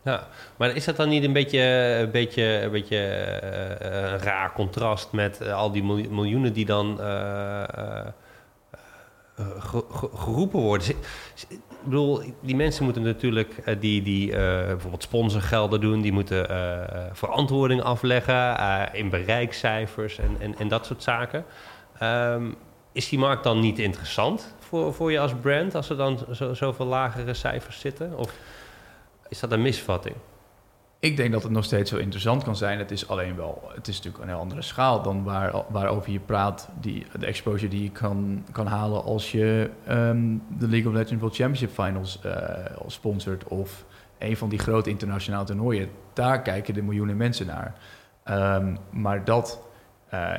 Ja, 0.03 0.27
maar 0.55 0.75
is 0.75 0.85
dat 0.85 0.95
dan 0.95 1.09
niet 1.09 1.23
een 1.23 1.33
beetje 1.33 1.59
een, 2.01 2.11
beetje, 2.11 2.43
een, 2.43 2.71
beetje, 2.71 2.97
uh, 3.43 4.11
een 4.11 4.19
raar 4.19 4.53
contrast 4.53 5.11
met 5.11 5.51
al 5.51 5.71
die 5.71 5.83
miljoenen 6.09 6.53
die 6.53 6.65
dan 6.65 6.99
geroepen 10.13 10.59
worden. 10.59 10.95
Ik 11.79 11.85
bedoel, 11.85 12.21
die 12.41 12.55
mensen 12.55 12.83
moeten 12.83 13.03
natuurlijk 13.03 13.79
die, 13.79 14.01
die 14.01 14.31
bijvoorbeeld 14.31 15.03
sponsorgelden 15.03 15.81
doen, 15.81 16.01
die 16.01 16.11
moeten 16.11 16.45
verantwoording 17.13 17.81
afleggen 17.81 18.57
in 18.93 19.09
bereikcijfers 19.09 20.17
en, 20.17 20.35
en, 20.39 20.57
en 20.57 20.67
dat 20.67 20.85
soort 20.85 21.03
zaken. 21.03 21.45
Ehm, 21.99 22.51
is 22.91 23.09
die 23.09 23.19
markt 23.19 23.43
dan 23.43 23.59
niet 23.59 23.79
interessant 23.79 24.55
voor, 24.59 24.93
voor 24.93 25.11
je 25.11 25.19
als 25.19 25.33
brand 25.41 25.75
als 25.75 25.89
er 25.89 25.97
dan 25.97 26.19
zo, 26.31 26.53
zoveel 26.53 26.85
lagere 26.85 27.33
cijfers 27.33 27.79
zitten? 27.79 28.17
Of 28.17 28.33
is 29.29 29.39
dat 29.39 29.51
een 29.51 29.61
misvatting? 29.61 30.15
Ik 31.01 31.17
denk 31.17 31.31
dat 31.31 31.43
het 31.43 31.51
nog 31.51 31.63
steeds 31.63 31.91
wel 31.91 31.99
interessant 31.99 32.43
kan 32.43 32.55
zijn. 32.55 32.79
Het 32.79 32.91
is 32.91 33.07
alleen 33.07 33.35
wel, 33.35 33.71
het 33.75 33.87
is 33.87 33.95
natuurlijk 33.95 34.23
een 34.23 34.29
heel 34.29 34.39
andere 34.39 34.61
schaal 34.61 35.01
dan 35.01 35.23
waar, 35.23 35.63
waarover 35.69 36.11
je 36.11 36.19
praat. 36.19 36.69
Die, 36.79 37.05
de 37.19 37.25
exposure 37.25 37.69
die 37.69 37.83
je 37.83 37.91
kan, 37.91 38.45
kan 38.51 38.67
halen 38.67 39.03
als 39.03 39.31
je 39.31 39.69
ehm, 39.85 40.37
de 40.57 40.67
League 40.67 40.87
of 40.87 40.93
Legends 40.93 41.21
World 41.21 41.35
Championship 41.35 41.71
Finals 41.71 42.19
uh, 42.25 42.33
sponsort. 42.87 43.43
Of 43.43 43.85
een 44.17 44.37
van 44.37 44.49
die 44.49 44.59
grote 44.59 44.89
internationale 44.89 45.45
toernooien. 45.45 45.89
Daar 46.13 46.41
kijken 46.41 46.73
de 46.73 46.81
miljoenen 46.81 47.17
mensen 47.17 47.45
naar. 47.45 47.75
Ehm, 48.23 48.75
maar 48.89 49.25
dat, 49.25 49.61
uh, 50.13 50.33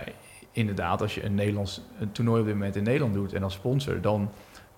inderdaad, 0.53 1.03
als 1.03 1.15
je 1.15 1.25
een 1.25 1.35
Nederlands 1.35 1.81
een 2.01 2.13
toernooi 2.13 2.41
op 2.41 2.47
dit 2.47 2.55
moment 2.55 2.77
in 2.77 2.83
Nederland 2.83 3.15
doet 3.15 3.33
en 3.33 3.43
als 3.43 3.55
sponsor, 3.55 4.01
dan 4.01 4.31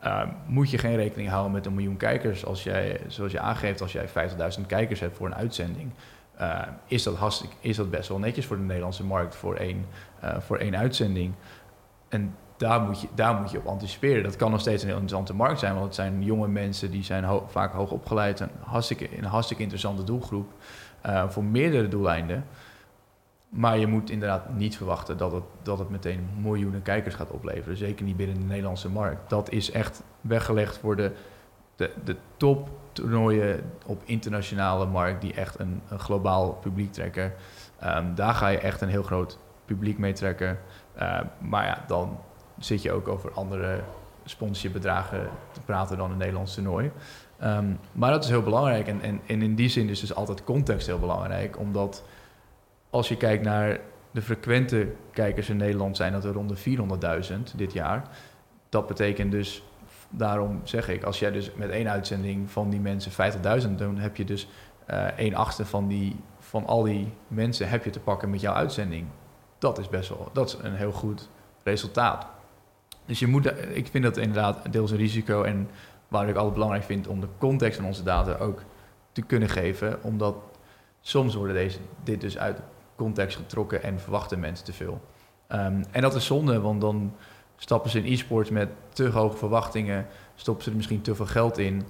uh, 0.05 0.23
moet 0.47 0.71
je 0.71 0.79
geen 0.79 0.97
rekening 0.97 1.29
houden 1.29 1.53
met 1.53 1.67
een 1.67 1.75
miljoen 1.75 1.97
kijkers. 1.97 2.45
Als 2.45 2.63
jij, 2.63 3.01
zoals 3.07 3.33
je 3.33 3.41
aangeeft, 3.41 3.81
als 3.81 3.93
jij 3.93 4.09
50.000 4.09 4.67
kijkers 4.67 5.01
hebt 5.01 5.17
voor 5.17 5.27
een 5.27 5.35
uitzending, 5.35 5.91
uh, 6.41 6.61
is, 6.87 7.03
dat 7.03 7.45
is 7.61 7.77
dat 7.77 7.91
best 7.91 8.09
wel 8.09 8.19
netjes 8.19 8.47
voor 8.47 8.57
de 8.57 8.63
Nederlandse 8.63 9.05
markt 9.05 9.35
voor 9.35 9.55
één, 9.55 9.87
uh, 10.25 10.39
voor 10.39 10.57
één 10.57 10.77
uitzending. 10.77 11.35
En 12.09 12.37
daar 12.57 12.81
moet, 12.81 13.01
je, 13.01 13.09
daar 13.15 13.35
moet 13.35 13.51
je 13.51 13.59
op 13.59 13.67
anticiperen. 13.67 14.23
Dat 14.23 14.37
kan 14.37 14.51
nog 14.51 14.61
steeds 14.61 14.83
een 14.83 14.89
heel 14.89 14.99
interessante 14.99 15.35
markt 15.35 15.59
zijn, 15.59 15.73
want 15.73 15.85
het 15.85 15.95
zijn 15.95 16.23
jonge 16.23 16.49
mensen 16.49 16.91
die 16.91 17.05
zijn 17.05 17.25
vaak 17.47 17.73
hoog 17.73 17.91
opgeleid, 17.91 18.41
een 18.41 18.51
hartstikke, 18.61 19.19
een 19.19 19.25
hartstikke 19.25 19.63
interessante 19.63 20.05
doelgroep 20.05 20.53
voor 21.29 21.45
meerdere 21.45 21.89
doeleinden. 21.89 22.45
Maar 23.55 23.79
je 23.79 23.87
moet 23.87 24.11
inderdaad 24.11 24.55
niet 24.55 24.77
verwachten 24.77 25.17
dat 25.17 25.33
het, 25.33 25.43
dat 25.63 25.79
het 25.79 25.91
meteen 25.91 26.29
miljoenen 26.41 26.83
kijkers 26.83 27.15
gaat 27.15 27.31
opleveren. 27.31 27.77
Zeker 27.77 28.05
niet 28.05 28.17
binnen 28.17 28.39
de 28.39 28.47
Nederlandse 28.47 28.89
markt. 28.89 29.31
Dat 29.31 29.51
is 29.51 29.71
echt 29.71 30.03
weggelegd 30.21 30.79
voor 30.79 30.97
de, 30.97 31.13
de, 31.77 32.17
top 32.37 32.69
toernooien 32.93 33.73
op 33.87 34.03
internationale 34.05 34.87
markt, 34.87 35.21
die 35.21 35.35
echt 35.35 35.59
een, 35.59 35.83
een 35.89 35.99
globaal 35.99 36.53
publiek 36.53 36.93
trekken. 36.93 37.33
Um, 37.85 38.15
daar 38.15 38.35
ga 38.35 38.49
je 38.49 38.59
echt 38.59 38.81
een 38.81 38.89
heel 38.89 39.03
groot 39.03 39.39
publiek 39.65 39.99
mee 39.99 40.13
trekken. 40.13 40.59
Uh, 40.99 41.21
maar 41.39 41.67
ja, 41.67 41.85
dan 41.87 42.19
zit 42.59 42.83
je 42.83 42.93
ook 42.93 43.09
over 43.09 43.33
andere 43.33 43.81
sponsorbedragen 44.25 45.29
te 45.53 45.61
praten 45.61 45.97
dan 45.97 46.11
een 46.11 46.17
Nederlands 46.17 46.55
toernooi. 46.55 46.91
Um, 47.45 47.79
maar 47.93 48.11
dat 48.11 48.25
is 48.25 48.31
heel 48.31 48.43
belangrijk. 48.43 48.87
En, 48.87 49.01
en, 49.01 49.21
en 49.27 49.43
in 49.43 49.55
die 49.55 49.69
zin 49.69 49.89
is 49.89 50.01
dus 50.01 50.15
altijd 50.15 50.45
context 50.45 50.87
heel 50.87 50.99
belangrijk, 50.99 51.59
omdat 51.59 52.05
als 52.93 53.09
je 53.09 53.17
kijkt 53.17 53.45
naar 53.45 53.81
de 54.11 54.23
frequente 54.23 54.93
kijkers 55.13 55.49
in 55.49 55.57
Nederland, 55.57 55.97
zijn 55.97 56.13
dat 56.13 56.25
er 56.25 56.33
rond 56.33 56.49
de 56.49 56.77
400.000 57.29 57.57
dit 57.57 57.73
jaar. 57.73 58.03
Dat 58.69 58.87
betekent 58.87 59.31
dus, 59.31 59.65
daarom 60.11 60.61
zeg 60.65 60.89
ik, 60.89 61.03
als 61.03 61.19
jij 61.19 61.31
dus 61.31 61.51
met 61.55 61.71
één 61.71 61.91
uitzending 61.91 62.51
van 62.51 62.71
die 62.71 62.81
mensen 62.81 63.33
50.000 63.63 63.71
doet, 63.75 63.99
heb 63.99 64.17
je 64.17 64.25
dus 64.25 64.49
uh, 64.91 65.07
een 65.17 65.37
achtste 65.37 65.65
van, 65.65 65.89
die, 65.89 66.17
van 66.39 66.67
al 66.67 66.83
die 66.83 67.13
mensen 67.29 67.69
heb 67.69 67.85
je 67.85 67.91
te 67.91 68.01
pakken 68.01 68.31
met 68.31 68.41
jouw 68.41 68.55
uitzending. 68.55 69.07
Dat 69.59 69.79
is 69.79 69.89
best 69.89 70.09
wel, 70.09 70.31
dat 70.33 70.49
is 70.49 70.57
een 70.63 70.75
heel 70.75 70.93
goed 70.93 71.29
resultaat. 71.63 72.27
Dus 73.07 73.19
je 73.19 73.27
moet, 73.27 73.47
ik 73.77 73.87
vind 73.87 74.05
dat 74.05 74.17
inderdaad 74.17 74.73
deels 74.73 74.91
een 74.91 74.97
risico 74.97 75.43
en 75.43 75.69
waar 76.09 76.29
ik 76.29 76.37
altijd 76.37 76.55
belangrijk 76.55 76.85
vind 76.85 77.07
om 77.07 77.21
de 77.21 77.29
context 77.39 77.77
van 77.77 77.87
onze 77.87 78.03
data 78.03 78.37
ook 78.37 78.63
te 79.13 79.23
kunnen 79.23 79.49
geven, 79.49 80.03
omdat 80.03 80.35
soms 81.01 81.35
worden 81.35 81.55
deze, 81.55 81.79
dit 82.05 82.21
dus 82.21 82.39
uit 82.39 82.61
context 83.03 83.37
getrokken 83.37 83.83
en 83.83 84.01
verwachten 84.01 84.41
mensen 84.41 84.65
te 84.65 84.73
veel. 84.73 85.01
Um, 85.49 85.85
en 85.91 86.01
dat 86.01 86.15
is 86.15 86.27
zonde, 86.27 86.61
want 86.61 86.81
dan 86.81 87.15
stappen 87.57 87.91
ze 87.91 87.99
in 87.99 88.13
e-sports 88.13 88.51
met 88.51 88.69
te 88.89 89.09
hoge 89.09 89.37
verwachtingen, 89.37 90.07
stoppen 90.35 90.65
ze 90.65 90.71
er 90.71 90.77
misschien 90.77 91.01
te 91.01 91.15
veel 91.15 91.27
geld 91.27 91.59
in 91.59 91.83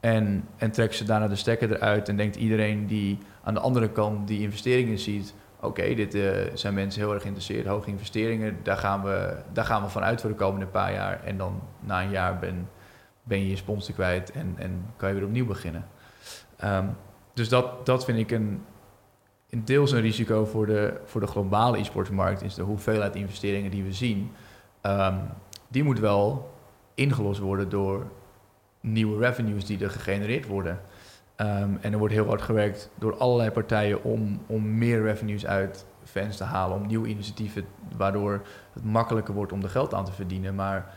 en, 0.00 0.44
en 0.56 0.70
trekken 0.70 0.96
ze 0.96 1.04
daarna 1.04 1.28
de 1.28 1.36
stekker 1.36 1.72
eruit 1.72 2.08
en 2.08 2.16
denkt 2.16 2.36
iedereen 2.36 2.86
die 2.86 3.18
aan 3.42 3.54
de 3.54 3.60
andere 3.60 3.90
kant 3.90 4.28
die 4.28 4.40
investeringen 4.40 4.98
ziet, 4.98 5.34
oké, 5.60 5.94
dit 5.94 6.14
uh, 6.14 6.32
zijn 6.54 6.74
mensen 6.74 7.00
heel 7.00 7.12
erg 7.12 7.22
geïnteresseerd, 7.22 7.66
hoge 7.66 7.90
investeringen, 7.90 8.56
daar 8.62 8.76
gaan, 8.76 9.02
we, 9.02 9.36
daar 9.52 9.64
gaan 9.64 9.82
we 9.82 9.88
vanuit 9.88 10.20
voor 10.20 10.30
de 10.30 10.36
komende 10.36 10.66
paar 10.66 10.92
jaar 10.92 11.24
en 11.24 11.36
dan 11.36 11.60
na 11.80 12.02
een 12.02 12.10
jaar 12.10 12.38
ben, 12.38 12.68
ben 13.22 13.38
je 13.38 13.48
je 13.48 13.56
sponsor 13.56 13.94
kwijt 13.94 14.30
en, 14.30 14.54
en 14.58 14.84
kan 14.96 15.08
je 15.08 15.14
weer 15.14 15.24
opnieuw 15.24 15.46
beginnen. 15.46 15.86
Um, 16.64 16.96
dus 17.34 17.48
dat, 17.48 17.86
dat 17.86 18.04
vind 18.04 18.18
ik 18.18 18.30
een, 18.30 18.62
in 19.50 19.64
deels 19.64 19.92
een 19.92 20.00
risico 20.00 20.44
voor 20.44 20.66
de, 20.66 21.00
voor 21.04 21.20
de 21.20 21.26
globale 21.26 21.78
e-sportsmarkt 21.78 22.42
is 22.42 22.54
de 22.54 22.62
hoeveelheid 22.62 23.16
investeringen 23.16 23.70
die 23.70 23.82
we 23.82 23.92
zien. 23.92 24.32
Um, 24.82 25.20
die 25.68 25.84
moet 25.84 25.98
wel 25.98 26.50
ingelost 26.94 27.40
worden 27.40 27.68
door 27.68 28.06
nieuwe 28.80 29.18
revenues 29.18 29.64
die 29.66 29.84
er 29.84 29.90
gegenereerd 29.90 30.46
worden. 30.46 30.80
Um, 31.36 31.78
en 31.80 31.92
er 31.92 31.98
wordt 31.98 32.14
heel 32.14 32.26
hard 32.26 32.42
gewerkt 32.42 32.90
door 32.98 33.16
allerlei 33.16 33.50
partijen 33.50 34.02
om, 34.02 34.40
om 34.46 34.78
meer 34.78 35.02
revenues 35.02 35.46
uit 35.46 35.86
fans 36.04 36.36
te 36.36 36.44
halen, 36.44 36.76
om 36.76 36.86
nieuwe 36.86 37.08
initiatieven, 37.08 37.64
waardoor 37.96 38.42
het 38.72 38.84
makkelijker 38.84 39.34
wordt 39.34 39.52
om 39.52 39.62
er 39.62 39.68
geld 39.68 39.94
aan 39.94 40.04
te 40.04 40.12
verdienen. 40.12 40.54
Maar 40.54 40.94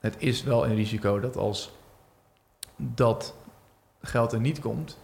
het 0.00 0.14
is 0.18 0.42
wel 0.42 0.66
een 0.66 0.74
risico 0.74 1.20
dat 1.20 1.36
als 1.36 1.72
dat 2.76 3.34
geld 4.00 4.32
er 4.32 4.40
niet 4.40 4.60
komt, 4.60 4.98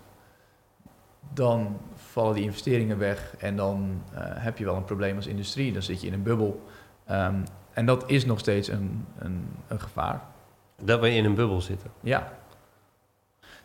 dan 1.35 1.79
vallen 2.11 2.35
die 2.35 2.45
investeringen 2.45 2.99
weg 2.99 3.35
en 3.39 3.57
dan 3.57 4.03
uh, 4.13 4.19
heb 4.23 4.59
je 4.59 4.65
wel 4.65 4.77
een 4.77 4.85
probleem 4.85 5.17
als 5.17 5.27
industrie. 5.27 5.73
Dan 5.73 5.83
zit 5.83 6.01
je 6.01 6.07
in 6.07 6.13
een 6.13 6.23
bubbel. 6.23 6.65
Um, 7.11 7.45
en 7.73 7.87
dat 7.87 8.11
is 8.11 8.25
nog 8.25 8.39
steeds 8.39 8.69
een, 8.69 9.07
een, 9.19 9.49
een, 9.69 9.81
gevaar. 9.81 10.21
Dat 10.83 11.01
we 11.01 11.11
in 11.11 11.25
een 11.25 11.35
bubbel 11.35 11.61
zitten? 11.61 11.91
Ja. 12.01 12.33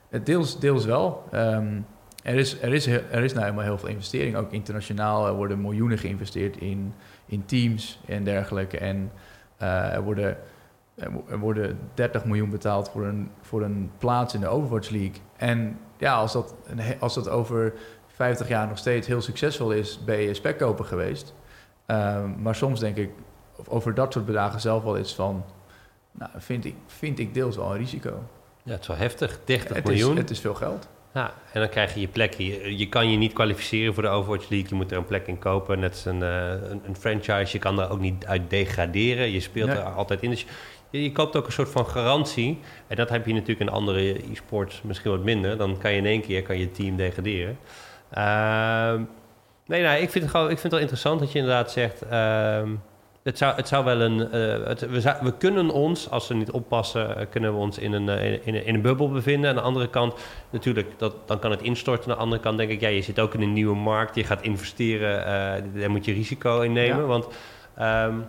Het 0.10 0.26
deels, 0.26 0.60
deels 0.60 0.86
wel. 0.86 1.24
Um, 1.34 1.86
er 2.24 2.36
is, 2.36 2.62
er, 2.62 2.74
is, 2.74 2.88
er 2.88 3.24
is 3.24 3.32
nou 3.32 3.43
helemaal 3.43 3.66
heel 3.66 3.78
veel 3.78 3.89
investering. 3.89 4.36
Ook 4.36 4.52
internationaal 4.52 5.28
er 5.28 5.34
worden 5.34 5.62
miljoenen 5.62 5.98
geïnvesteerd 5.98 6.58
in, 6.58 6.93
in 7.26 7.46
teams 7.46 8.00
en 8.06 8.24
dergelijke. 8.24 8.78
En 8.78 9.12
uh, 9.62 9.93
er 9.93 10.02
worden 10.02 10.38
er 11.30 11.39
worden 11.39 11.80
30 11.93 12.26
miljoen 12.26 12.50
betaald 12.50 12.89
voor 12.89 13.06
een, 13.06 13.32
voor 13.41 13.62
een 13.62 13.91
plaats 13.98 14.34
in 14.34 14.39
de 14.39 14.48
Overwatch 14.48 14.89
League. 14.89 15.22
En 15.38 15.80
ja, 15.98 16.16
als 16.16 16.34
dat, 16.34 16.56
als 17.00 17.14
dat 17.16 17.30
over 17.30 17.74
50 18.16 18.47
jaar 18.47 18.68
nog 18.68 18.78
steeds 18.78 19.07
heel 19.07 19.22
succesvol 19.22 19.72
is, 19.72 19.99
ben 20.05 20.20
je 20.20 20.34
spekkoper 20.34 20.86
geweest. 20.86 21.34
Um, 21.88 22.36
maar 22.41 22.55
soms 22.55 22.80
denk 22.80 22.97
ik 22.97 23.09
over 23.68 23.93
dat 23.93 24.13
soort 24.13 24.26
bedragen 24.26 24.59
zelf 24.59 24.84
wel 24.84 24.97
iets 24.97 25.16
van, 25.16 25.45
nou, 26.11 26.32
vind 26.38 26.66
ik, 26.66 26.76
vind 26.86 27.20
ik 27.20 27.34
deels 27.34 27.55
wel 27.55 27.72
een 27.72 27.78
risico. 27.78 28.24
Ja, 28.63 28.72
het 28.72 28.82
is 28.82 28.88
wel 28.88 28.97
heftig, 28.97 29.39
30 29.43 29.76
het 29.76 29.86
miljoen. 29.86 30.13
Is, 30.13 30.18
het 30.18 30.30
is 30.30 30.39
veel 30.39 30.53
geld. 30.53 30.88
Ja, 31.13 31.34
en 31.53 31.59
dan 31.59 31.70
krijg 31.70 31.93
je 31.93 31.99
je 31.99 32.07
plek. 32.07 32.34
Je, 32.34 32.78
je 32.78 32.89
kan 32.89 33.11
je 33.11 33.18
niet 33.18 33.34
kwalificeren 33.34 33.93
voor 33.93 34.03
de 34.03 34.09
Overwatch 34.09 34.49
League. 34.49 34.70
Je 34.70 34.76
moet 34.76 34.91
er 34.91 34.97
een 34.97 35.05
plek 35.05 35.28
in 35.28 35.39
kopen. 35.39 35.80
Net 35.80 35.91
als 35.91 36.05
een, 36.05 36.22
uh, 36.22 36.49
een, 36.49 36.82
een, 36.86 36.95
franchise. 36.95 37.51
Je 37.51 37.59
kan 37.59 37.76
daar 37.76 37.89
ook 37.91 37.99
niet 37.99 38.26
uit 38.26 38.49
degraderen. 38.49 39.32
Je 39.32 39.39
speelt 39.39 39.68
nee. 39.68 39.78
er 39.78 39.84
altijd 39.84 40.22
in. 40.22 40.30
Dus 40.30 40.45
je, 40.89 41.03
je, 41.03 41.11
koopt 41.11 41.36
ook 41.36 41.45
een 41.45 41.51
soort 41.51 41.70
van 41.70 41.88
garantie. 41.88 42.59
En 42.88 42.95
dat 42.95 43.09
heb 43.09 43.26
je 43.26 43.34
natuurlijk 43.34 43.59
in 43.59 43.70
andere 43.70 44.32
e-sports 44.32 44.82
misschien 44.82 45.11
wat 45.11 45.24
minder. 45.24 45.57
Dan 45.57 45.78
kan 45.78 45.91
je 45.91 45.97
in 45.97 46.05
één 46.05 46.22
keer 46.22 46.41
kan 46.41 46.57
je 46.57 46.72
team 46.72 46.95
degraderen. 46.95 47.57
Uh, 48.18 48.93
nee, 49.66 49.84
nou, 49.84 50.01
ik 50.01 50.09
vind, 50.09 50.24
het 50.24 50.34
gewoon, 50.34 50.49
ik 50.49 50.59
vind 50.59 50.63
het 50.63 50.72
wel 50.72 50.82
interessant 50.82 51.20
dat 51.20 51.32
je 51.32 51.39
inderdaad 51.39 51.72
zegt... 51.72 52.03
Uh, 52.11 52.61
het, 53.24 53.38
zou, 53.38 53.55
het 53.55 53.68
zou 53.68 53.86
wel 53.86 54.01
een... 54.01 54.18
Uh, 54.34 54.68
het, 54.68 54.89
we, 54.89 55.01
zou, 55.01 55.16
we, 55.22 55.38
kunnen 55.38 55.70
ons, 55.70 56.09
als 56.09 56.28
we 56.28 56.34
niet 56.34 56.51
oppassen... 56.51 57.18
Eh, 57.18 57.26
kunnen 57.30 57.53
we 57.53 57.59
ons 57.59 57.78
in 57.78 57.93
een, 57.93 58.09
in, 58.09 58.55
een, 58.55 58.66
in 58.66 58.76
een 58.76 58.82
bubbel 58.82 59.09
bevinden. 59.09 59.49
Aan 59.49 59.55
de 59.55 59.61
andere 59.61 59.89
kant, 59.89 60.13
natuurlijk, 60.49 60.91
dat, 60.97 61.16
dan 61.26 61.39
kan 61.39 61.51
het 61.51 61.61
instorten. 61.61 62.09
Aan 62.09 62.18
de 62.18 62.24
andere 62.24 62.41
kant 62.41 62.57
denk 62.57 62.70
ik... 62.70 62.82
ja, 62.82 62.88
je 62.88 63.01
zit 63.01 63.20
ook 63.20 63.34
in 63.34 63.41
een 63.41 63.53
nieuwe 63.53 63.76
markt. 63.76 64.16
Je 64.16 64.24
gaat 64.24 64.41
investeren. 64.41 65.20
Uh, 65.20 65.82
daar 65.82 65.91
moet 65.91 66.05
je 66.05 66.13
risico 66.13 66.61
in 66.61 66.74
nemen. 66.74 67.01
Ja. 67.01 67.05
Want... 67.05 67.28
Um, 67.82 68.26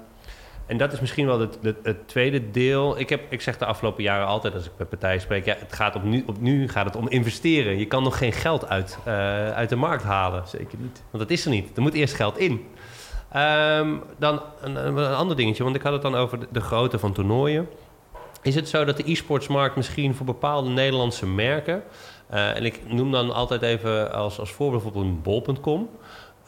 en 0.67 0.77
dat 0.77 0.93
is 0.93 1.01
misschien 1.01 1.27
wel 1.27 1.41
het, 1.41 1.59
het, 1.63 1.77
het, 1.83 2.09
tweede 2.09 2.51
deel. 2.51 2.99
Ik, 2.99 3.09
heb, 3.09 3.21
ik 3.29 3.41
zeg 3.41 3.59
de 3.59 3.65
afgelopen 3.65 4.03
jaren 4.03 4.27
altijd 4.27 4.55
als 4.55 4.65
ik 4.65 4.73
met 4.79 4.89
partijen 4.89 5.21
spreek... 5.21 5.45
Ja, 5.45 5.57
het 5.59 5.73
gaat 5.73 5.95
op 5.97 6.03
nu, 6.03 6.25
op 6.27 6.41
nu 6.41 6.69
gaat 6.69 6.85
het 6.85 6.97
om 6.97 7.09
investeren. 7.09 7.79
Je 7.79 7.87
kan 7.87 8.03
nog 8.03 8.19
geen 8.19 8.33
geld 8.33 8.69
uit, 8.69 8.99
uh, 9.07 9.51
uit 9.51 9.69
de 9.69 9.77
markt 9.77 10.03
halen. 10.03 10.49
Zeker 10.49 10.79
niet. 10.79 11.03
Want 11.11 11.23
dat 11.23 11.33
is 11.33 11.45
er 11.45 11.51
niet. 11.51 11.77
Er 11.77 11.83
moet 11.83 11.95
eerst 11.95 12.15
geld 12.15 12.39
in. 12.39 12.67
Um, 13.37 14.03
dan 14.19 14.43
een, 14.61 14.77
een, 14.77 15.15
ander 15.15 15.37
dingetje, 15.37 15.63
want 15.63 15.77
ik 15.77 15.83
had 15.83 15.93
het 15.93 16.03
dan 16.03 16.15
over 16.15 16.41
de, 16.41 16.47
de 16.51 16.61
grootte 16.61 16.99
van 16.99 17.13
toernooien. 17.13 17.69
Is 18.43 18.55
het 18.55 18.69
zo 18.69 18.85
dat 18.85 18.97
de 18.97 19.11
e-sportsmarkt 19.11 19.77
misschien 19.77 20.15
voor 20.15 20.27
bepaalde 20.27 20.71
Nederlandse 20.71 21.27
merken... 21.27 21.83
Uh, 22.33 22.57
en 22.57 22.65
ik 22.65 22.93
noem 22.93 23.13
dan 23.13 23.35
altijd 23.35 23.63
even 23.63 24.13
als, 24.13 24.39
als 24.39 24.53
voorbeeld 24.53 24.83
bijvoorbeeld 24.83 25.15
een 25.15 25.23
bol.com... 25.23 25.89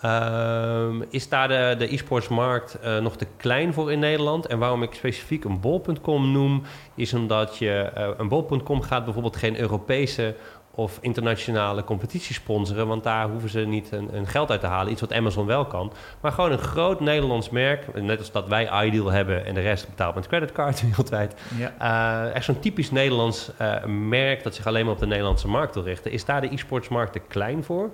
Ehm, 0.01 1.03
is 1.11 1.29
daar 1.29 1.49
de, 1.49 1.75
de 1.79 1.93
e-sportsmarkt 1.93 2.79
uh, 2.85 2.99
nog 2.99 3.17
te 3.17 3.27
klein 3.37 3.73
voor 3.73 3.93
in 3.93 3.99
Nederland? 3.99 4.47
En 4.47 4.59
waarom 4.59 4.83
ik 4.83 4.95
specifiek 4.95 5.45
een 5.45 5.61
bol.com 5.61 6.33
noem, 6.33 6.63
is 6.95 7.15
omdat 7.15 7.57
je 7.57 7.91
uh, 7.99 8.09
een 8.17 8.29
bol.com 8.29 8.83
gaat 8.83 9.05
bijvoorbeeld 9.05 9.37
geen 9.37 9.59
Europese 9.61 10.35
of 10.71 10.99
internationale 11.01 11.85
competities 11.85 12.37
sponsoren, 12.37 12.87
want 12.87 13.05
daar 13.05 13.29
hoeven 13.29 13.49
ze 13.49 13.61
niet 13.61 13.93
een, 13.93 14.17
een, 14.17 14.27
geld 14.27 14.51
uit 14.51 14.61
te 14.61 14.67
halen, 14.67 14.93
iets 14.93 15.01
wat 15.01 15.13
Amazon 15.13 15.47
wel 15.47 15.67
kan. 15.67 15.93
Maar 16.21 16.33
gewoon 16.33 16.53
een 16.53 16.59
groot 16.59 17.01
Nederlands 17.01 17.51
merk, 17.51 18.03
net 18.03 18.19
als 18.19 18.33
dat 18.33 18.49
wij 18.49 18.87
Ideal 18.87 19.11
hebben 19.11 19.47
en 19.47 19.55
de 19.55 19.61
rest 19.61 19.89
betaalt 19.89 20.15
met 20.15 20.27
creditcard 20.27 20.83
wereldwijd. 20.89 21.35
Ja. 21.57 22.27
Uh, 22.27 22.35
echt 22.35 22.45
zo'n 22.45 22.61
typisch 22.61 22.91
Nederlands 22.91 23.51
merk 23.87 24.43
dat 24.43 24.55
zich 24.55 24.67
alleen 24.67 24.85
maar 24.85 24.95
op 24.95 25.01
de 25.01 25.07
Nederlandse 25.07 25.49
markt 25.49 25.75
wil 25.75 25.85
richten. 25.85 26.11
Is 26.11 26.25
daar 26.25 26.41
de 26.41 26.53
e-sportsmarkt 26.53 27.13
te 27.13 27.21
klein 27.29 27.65
voor? 27.65 27.91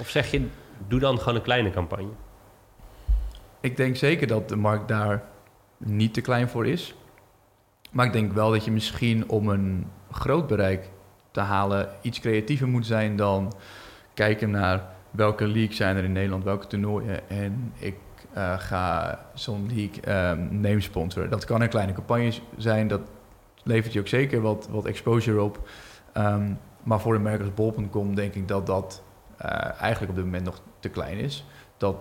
Of 0.00 0.08
zeg 0.08 0.30
je, 0.30 0.48
doe 0.88 1.00
dan 1.00 1.18
gewoon 1.18 1.34
een 1.34 1.42
kleine 1.42 1.70
campagne. 1.70 2.10
Ik 3.60 3.76
denk 3.76 3.96
zeker 3.96 4.26
dat 4.26 4.48
de 4.48 4.56
markt 4.56 4.88
daar 4.88 5.22
niet 5.76 6.14
te 6.14 6.20
klein 6.20 6.48
voor 6.48 6.66
is. 6.66 6.94
Maar 7.90 8.06
ik 8.06 8.12
denk 8.12 8.32
wel 8.32 8.50
dat 8.50 8.64
je 8.64 8.70
misschien 8.70 9.28
om 9.28 9.48
een 9.48 9.86
groot 10.10 10.46
bereik 10.46 10.90
te 11.30 11.40
halen 11.40 11.88
iets 12.00 12.20
creatiever 12.20 12.68
moet 12.68 12.86
zijn 12.86 13.16
dan 13.16 13.52
kijken 14.14 14.50
naar 14.50 14.84
welke 15.10 15.46
league 15.46 15.74
zijn 15.74 15.96
er 15.96 16.04
in 16.04 16.12
Nederland, 16.12 16.44
welke 16.44 16.66
toernooien. 16.66 17.28
En 17.28 17.72
ik 17.78 17.96
uh, 18.36 18.58
ga 18.58 19.18
zo'n 19.34 19.70
league 19.74 20.30
um, 20.30 20.60
name 20.60 20.80
sponsoren. 20.80 21.30
Dat 21.30 21.44
kan 21.44 21.60
een 21.60 21.68
kleine 21.68 21.92
campagne 21.92 22.32
zijn, 22.56 22.88
dat 22.88 23.00
levert 23.62 23.92
je 23.92 24.00
ook 24.00 24.08
zeker 24.08 24.40
wat, 24.40 24.68
wat 24.70 24.84
exposure 24.84 25.42
op. 25.42 25.68
Um, 26.14 26.58
maar 26.82 27.00
voor 27.00 27.14
de 27.14 27.20
merkers 27.20 27.54
bol.com 27.54 28.14
denk 28.14 28.34
ik 28.34 28.48
dat 28.48 28.66
dat 28.66 29.02
eigenlijk 29.78 30.10
op 30.10 30.16
dit 30.16 30.24
moment 30.24 30.44
nog 30.44 30.60
te 30.78 30.88
klein 30.88 31.18
is. 31.18 31.44
Dat 31.76 31.96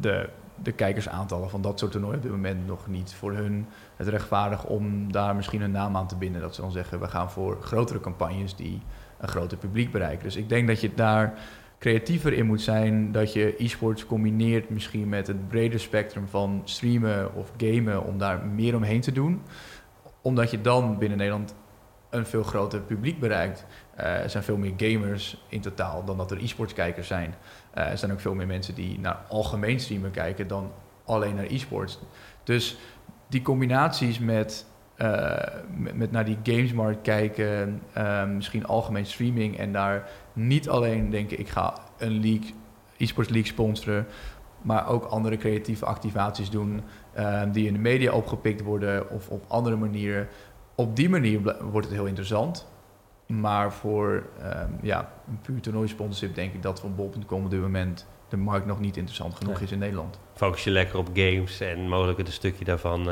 de, 0.00 0.28
de 0.62 0.72
kijkersaantallen 0.72 1.50
van 1.50 1.62
dat 1.62 1.78
soort 1.78 1.92
toernooien 1.92 2.16
op 2.16 2.22
dit 2.22 2.32
moment 2.32 2.66
nog 2.66 2.86
niet 2.86 3.14
voor 3.14 3.32
hun 3.32 3.66
het 3.96 4.08
rechtvaardig 4.08 4.64
om 4.64 5.12
daar 5.12 5.36
misschien 5.36 5.60
een 5.60 5.70
naam 5.70 5.96
aan 5.96 6.06
te 6.06 6.16
binden. 6.16 6.40
Dat 6.40 6.54
ze 6.54 6.60
dan 6.60 6.72
zeggen, 6.72 7.00
we 7.00 7.08
gaan 7.08 7.30
voor 7.30 7.58
grotere 7.62 8.00
campagnes 8.00 8.56
die 8.56 8.80
een 9.18 9.28
groter 9.28 9.58
publiek 9.58 9.92
bereiken. 9.92 10.24
Dus 10.24 10.36
ik 10.36 10.48
denk 10.48 10.68
dat 10.68 10.80
je 10.80 10.94
daar 10.94 11.38
creatiever 11.78 12.32
in 12.32 12.46
moet 12.46 12.60
zijn. 12.60 13.12
Dat 13.12 13.32
je 13.32 13.54
e-sports 13.58 14.06
combineert 14.06 14.70
misschien 14.70 15.08
met 15.08 15.26
het 15.26 15.48
brede 15.48 15.78
spectrum 15.78 16.28
van 16.28 16.62
streamen 16.64 17.34
of 17.34 17.52
gamen 17.56 18.04
om 18.04 18.18
daar 18.18 18.46
meer 18.46 18.76
omheen 18.76 19.00
te 19.00 19.12
doen. 19.12 19.42
Omdat 20.20 20.50
je 20.50 20.60
dan 20.60 20.98
binnen 20.98 21.18
Nederland 21.18 21.54
een 22.14 22.26
veel 22.26 22.42
groter 22.42 22.80
publiek 22.80 23.18
bereikt. 23.18 23.64
Uh, 24.00 24.04
er 24.04 24.30
zijn 24.30 24.42
veel 24.42 24.56
meer 24.56 24.72
gamers 24.76 25.44
in 25.48 25.60
totaal 25.60 26.04
dan 26.04 26.16
dat 26.16 26.30
er 26.30 26.42
e-sportskijkers 26.42 27.06
zijn. 27.06 27.34
Uh, 27.74 27.90
er 27.90 27.98
zijn 27.98 28.12
ook 28.12 28.20
veel 28.20 28.34
meer 28.34 28.46
mensen 28.46 28.74
die 28.74 28.98
naar 28.98 29.18
algemeen 29.28 29.80
streamen 29.80 30.10
kijken 30.10 30.46
dan 30.46 30.70
alleen 31.04 31.34
naar 31.34 31.44
e-sports. 31.44 31.98
Dus 32.44 32.76
die 33.28 33.42
combinaties 33.42 34.18
met, 34.18 34.66
uh, 34.98 35.32
met, 35.76 35.96
met, 35.96 36.10
naar 36.10 36.24
die 36.24 36.38
gamesmarkt 36.42 37.02
kijken, 37.02 37.82
misschien 38.34 38.66
algemeen 38.66 39.06
streaming 39.06 39.58
en 39.58 39.72
daar 39.72 40.08
niet 40.32 40.68
alleen 40.68 41.10
denken 41.10 41.38
ik 41.38 41.48
ga 41.48 41.74
een 41.98 42.20
league, 42.20 42.54
e-sports 42.96 43.30
league 43.30 43.50
sponsoren, 43.50 44.06
maar 44.62 44.88
ook 44.88 45.04
andere 45.04 45.36
creatieve 45.36 45.84
activaties 45.84 46.50
doen 46.50 46.82
die 47.52 47.66
in 47.66 47.72
de 47.72 47.78
media 47.78 48.12
opgepikt 48.12 48.62
worden 48.62 49.10
of 49.10 49.28
op 49.28 49.44
andere 49.48 49.76
manieren 49.76 50.28
op 50.74 50.96
die 50.96 51.08
manier 51.08 51.56
wordt 51.70 51.86
het 51.86 51.96
heel 51.96 52.06
interessant. 52.06 52.66
Maar 53.26 53.72
voor 53.72 54.22
um, 54.42 54.78
ja, 54.82 55.12
een 55.28 55.38
puur 55.42 55.60
toernooisponsorship 55.60 56.34
denk 56.34 56.54
ik 56.54 56.62
dat 56.62 56.80
van 56.80 56.94
bol.com 56.94 57.44
op 57.44 57.50
dit 57.50 57.60
moment 57.60 58.06
de 58.28 58.36
markt 58.36 58.66
nog 58.66 58.80
niet 58.80 58.96
interessant 58.96 59.34
genoeg 59.34 59.60
is 59.60 59.72
in 59.72 59.78
Nederland. 59.78 60.18
Focus 60.34 60.64
je 60.64 60.70
lekker 60.70 60.98
op 60.98 61.08
games 61.14 61.60
en 61.60 61.88
mogelijk 61.88 62.18
een 62.18 62.26
stukje 62.26 62.64
daarvan, 62.64 63.00
uh, 63.00 63.06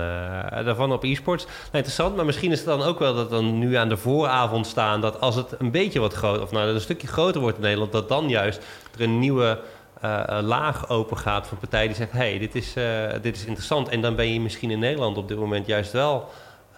daarvan 0.64 0.92
op 0.92 1.04
e-sports. 1.04 1.44
Nou, 1.44 1.56
interessant, 1.72 2.16
maar 2.16 2.24
misschien 2.24 2.50
is 2.52 2.58
het 2.58 2.66
dan 2.66 2.82
ook 2.82 2.98
wel 2.98 3.14
dat 3.14 3.30
dan 3.30 3.58
nu 3.58 3.74
aan 3.74 3.88
de 3.88 3.96
vooravond 3.96 4.66
staan... 4.66 5.00
dat 5.00 5.20
als 5.20 5.34
het 5.34 5.54
een 5.58 5.70
beetje 5.70 6.00
wat 6.00 6.14
groter, 6.14 6.42
of 6.42 6.50
nou 6.50 6.68
een 6.68 6.80
stukje 6.80 7.06
groter 7.06 7.40
wordt 7.40 7.56
in 7.56 7.62
Nederland... 7.62 7.92
dat 7.92 8.08
dan 8.08 8.28
juist 8.28 8.64
er 8.94 9.02
een 9.02 9.18
nieuwe 9.18 9.60
uh, 10.04 10.38
laag 10.42 10.88
open 10.88 11.16
gaat 11.16 11.46
van 11.46 11.58
partijen 11.58 11.86
die 11.86 11.96
zeggen... 11.96 12.18
hé, 12.18 12.28
hey, 12.28 12.38
dit, 12.38 12.54
is, 12.54 12.76
uh, 12.76 13.12
dit 13.22 13.36
is 13.36 13.44
interessant. 13.44 13.88
En 13.88 14.00
dan 14.00 14.16
ben 14.16 14.32
je 14.32 14.40
misschien 14.40 14.70
in 14.70 14.78
Nederland 14.78 15.16
op 15.16 15.28
dit 15.28 15.38
moment 15.38 15.66
juist 15.66 15.92
wel 15.92 16.28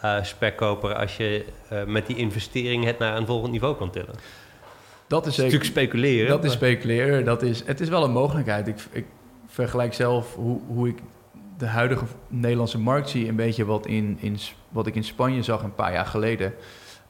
uh, 0.04 0.22
spekkoper 0.22 0.94
als 0.94 1.16
je 1.16 1.44
uh, 1.72 1.84
met 1.84 2.06
die 2.06 2.16
investering 2.16 2.84
het 2.84 2.98
naar 2.98 3.16
een 3.16 3.26
volgend 3.26 3.52
niveau 3.52 3.76
kan 3.76 3.90
tillen. 3.90 4.14
Dat 5.06 5.26
is, 5.26 5.36
natuurlijk 5.36 5.64
speculeren. 5.64 6.28
Dat 6.28 6.44
is 6.44 6.52
speculeren. 6.52 7.24
Dat 7.24 7.42
is, 7.42 7.66
het 7.66 7.80
is 7.80 7.88
wel 7.88 8.04
een 8.04 8.10
mogelijkheid. 8.10 8.68
Ik, 8.68 8.76
ik 8.90 9.04
vergelijk 9.46 9.94
zelf 9.94 10.34
hoe, 10.34 10.60
hoe 10.66 10.88
ik 10.88 10.98
de 11.58 11.66
huidige 11.66 12.04
Nederlandse 12.28 12.78
markt 12.78 13.08
zie, 13.08 13.28
een 13.28 13.36
beetje 13.36 13.64
wat, 13.64 13.86
in, 13.86 14.18
in, 14.20 14.38
wat 14.68 14.86
ik 14.86 14.94
in 14.94 15.04
Spanje 15.04 15.42
zag 15.42 15.62
een 15.62 15.74
paar 15.74 15.92
jaar 15.92 16.06
geleden. 16.06 16.54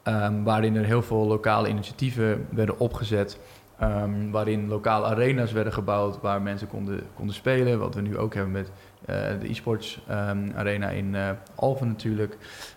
Um, 0.09 0.45
waarin 0.45 0.77
er 0.77 0.85
heel 0.85 1.03
veel 1.03 1.27
lokale 1.27 1.69
initiatieven 1.69 2.47
werden 2.51 2.79
opgezet. 2.79 3.39
Um, 3.83 4.31
waarin 4.31 4.69
lokale 4.69 5.07
arena's 5.07 5.53
werden 5.53 5.73
gebouwd 5.73 6.21
waar 6.21 6.43
mensen 6.43 6.69
konden, 6.69 7.01
konden 7.17 7.35
spelen. 7.35 7.79
Wat 7.79 7.95
we 7.95 8.01
nu 8.01 8.19
ook 8.19 8.35
hebben 8.35 8.53
met 8.53 8.71
de 9.07 9.49
e-sports 9.49 10.01
um, 10.11 10.53
arena 10.57 10.89
in 10.89 11.15
uh, 11.15 11.31
Alphen 11.55 11.89
natuurlijk. 11.89 12.37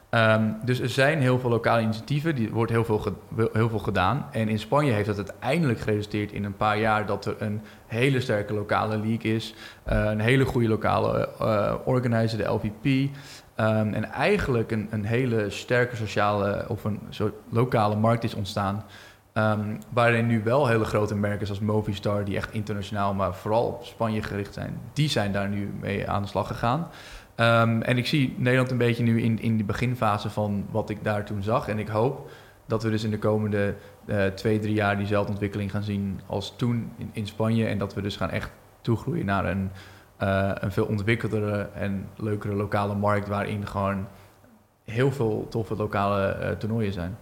Um, 0.09 0.55
dus 0.65 0.79
er 0.79 0.89
zijn 0.89 1.21
heel 1.21 1.39
veel 1.39 1.49
lokale 1.49 1.81
initiatieven, 1.81 2.35
er 2.35 2.51
wordt 2.51 2.71
heel 2.71 2.85
veel, 2.85 3.01
heel 3.53 3.69
veel 3.69 3.79
gedaan. 3.79 4.25
En 4.31 4.49
in 4.49 4.59
Spanje 4.59 4.91
heeft 4.91 5.07
dat 5.07 5.17
uiteindelijk 5.17 5.79
geresulteerd 5.79 6.31
in 6.31 6.43
een 6.43 6.57
paar 6.57 6.77
jaar 6.79 7.05
dat 7.05 7.25
er 7.25 7.35
een 7.39 7.61
hele 7.85 8.21
sterke 8.21 8.53
lokale 8.53 8.97
league 8.97 9.33
is. 9.33 9.53
Uh, 9.89 10.05
een 10.05 10.19
hele 10.19 10.45
goede 10.45 10.67
lokale 10.67 11.29
uh, 11.41 11.73
organizer, 11.85 12.37
de 12.37 12.43
LVP. 12.43 13.09
Ehm, 13.55 13.93
en 13.93 14.03
eigenlijk 14.03 14.71
een, 14.71 14.87
een, 14.91 15.05
hele 15.05 15.49
sterke 15.49 15.95
sociale 15.95 16.65
of 16.67 16.83
een 16.83 16.99
lokale 17.49 17.95
markt 17.95 18.23
is 18.23 18.33
ontstaan. 18.33 18.85
Um, 19.37 19.77
waarin 19.89 20.27
nu 20.27 20.43
wel 20.43 20.67
hele 20.67 20.85
grote 20.85 21.15
merken 21.15 21.47
zoals 21.47 21.61
Movistar, 21.61 22.23
die 22.23 22.35
echt 22.35 22.53
internationaal, 22.53 23.13
maar 23.13 23.35
vooral 23.35 23.65
op 23.65 23.85
Spanje 23.85 24.23
gericht 24.23 24.53
zijn, 24.53 24.79
die 24.93 25.09
zijn 25.09 25.31
daar 25.31 25.49
nu 25.49 25.73
mee 25.79 26.09
aan 26.09 26.21
de 26.21 26.27
slag 26.27 26.47
gegaan. 26.47 26.87
Um, 27.35 27.81
en 27.81 27.97
ik 27.97 28.07
zie 28.07 28.35
Nederland 28.37 28.71
een 28.71 28.77
beetje 28.77 29.03
nu 29.03 29.21
in, 29.21 29.39
in 29.39 29.57
de 29.57 29.63
beginfase 29.63 30.29
van 30.29 30.65
wat 30.71 30.89
ik 30.89 31.03
daar 31.03 31.25
toen 31.25 31.43
zag. 31.43 31.67
En 31.67 31.79
ik 31.79 31.87
hoop 31.87 32.29
dat 32.65 32.83
we 32.83 32.89
dus 32.89 33.03
in 33.03 33.11
de 33.11 33.19
komende 33.19 33.75
uh, 34.05 34.25
twee, 34.25 34.59
drie 34.59 34.73
jaar 34.73 34.97
diezelfde 34.97 35.31
ontwikkeling 35.31 35.71
gaan 35.71 35.83
zien 35.83 36.19
als 36.25 36.53
toen 36.55 36.91
in, 36.97 37.09
in 37.13 37.27
Spanje. 37.27 37.65
En 37.67 37.77
dat 37.77 37.93
we 37.93 38.01
dus 38.01 38.15
gaan 38.15 38.29
echt 38.29 38.51
toegroeien 38.81 39.25
naar 39.25 39.45
een, 39.45 39.69
uh, 40.21 40.51
een 40.53 40.71
veel 40.71 40.85
ontwikkeldere 40.85 41.69
en 41.73 42.07
leukere 42.15 42.53
lokale 42.53 42.95
markt... 42.95 43.27
waarin 43.27 43.67
gewoon 43.67 44.07
heel 44.85 45.11
veel 45.11 45.47
toffe 45.49 45.75
lokale 45.75 46.37
uh, 46.41 46.49
toernooien 46.49 46.93
zijn. 46.93 47.17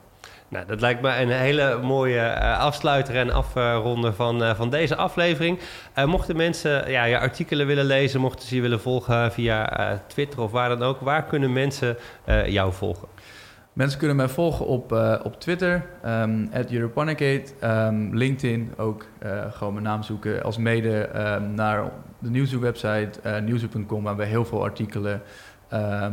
Nou, 0.47 0.65
dat 0.65 0.81
lijkt 0.81 1.01
me 1.01 1.17
een 1.17 1.29
hele 1.29 1.79
mooie 1.81 2.19
uh, 2.19 2.59
afsluiter 2.59 3.15
en 3.15 3.31
afronden 3.31 4.15
van, 4.15 4.43
uh, 4.43 4.55
van 4.55 4.69
deze 4.69 4.95
aflevering. 4.95 5.59
Uh, 5.97 6.05
mochten 6.05 6.35
mensen 6.35 6.91
ja, 6.91 7.03
je 7.03 7.19
artikelen 7.19 7.67
willen 7.67 7.85
lezen, 7.85 8.21
mochten 8.21 8.47
ze 8.47 8.55
je 8.55 8.61
willen 8.61 8.79
volgen 8.79 9.31
via 9.31 10.01
Twitter 10.07 10.41
of 10.41 10.51
waar 10.51 10.69
dan 10.69 10.83
ook, 10.83 10.99
waar 10.99 11.23
kunnen 11.23 11.53
mensen 11.53 11.97
jou 12.45 12.73
volgen? 12.73 13.07
Mensen 13.73 13.99
kunnen 13.99 14.17
mij 14.17 14.27
volgen 14.27 14.65
op, 14.65 14.91
op 15.23 15.39
Twitter, 15.39 15.85
um, 16.05 16.49
um, 17.63 18.15
LinkedIn 18.15 18.73
ook. 18.77 19.05
gewoon 19.49 19.73
mijn 19.73 19.85
naam 19.85 20.03
zoeken. 20.03 20.43
Als 20.43 20.57
mede 20.57 21.09
um, 21.15 21.53
naar 21.53 21.91
de 22.19 22.29
nieuwswebsite 22.29 23.41
nieuwshoek.com, 23.43 24.03
waar 24.03 24.15
we 24.15 24.25
heel 24.25 24.45
veel 24.45 24.63
artikelen 24.63 25.21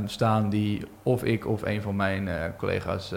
staan 0.06 0.50
die 0.50 0.82
of 1.02 1.24
ik 1.24 1.46
of 1.46 1.62
een 1.62 1.82
van 1.82 1.96
mijn 1.96 2.28
collega's 2.58 3.14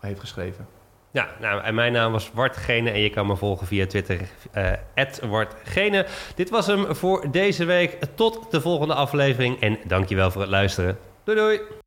heeft 0.00 0.20
geschreven. 0.20 0.66
Ja, 1.10 1.28
nou, 1.40 1.62
en 1.62 1.74
mijn 1.74 1.92
naam 1.92 2.12
was 2.12 2.30
Wartgene 2.32 2.90
en 2.90 3.00
je 3.00 3.10
kan 3.10 3.26
me 3.26 3.36
volgen 3.36 3.66
via 3.66 3.86
Twitter, 3.86 4.20
uh, 4.54 5.30
Wartgene. 5.30 6.06
Dit 6.34 6.50
was 6.50 6.66
hem 6.66 6.94
voor 6.94 7.30
deze 7.30 7.64
week. 7.64 7.98
Tot 8.14 8.50
de 8.50 8.60
volgende 8.60 8.94
aflevering 8.94 9.60
en 9.60 9.78
dankjewel 9.86 10.30
voor 10.30 10.40
het 10.40 10.50
luisteren. 10.50 10.98
Doei 11.24 11.38
doei! 11.38 11.84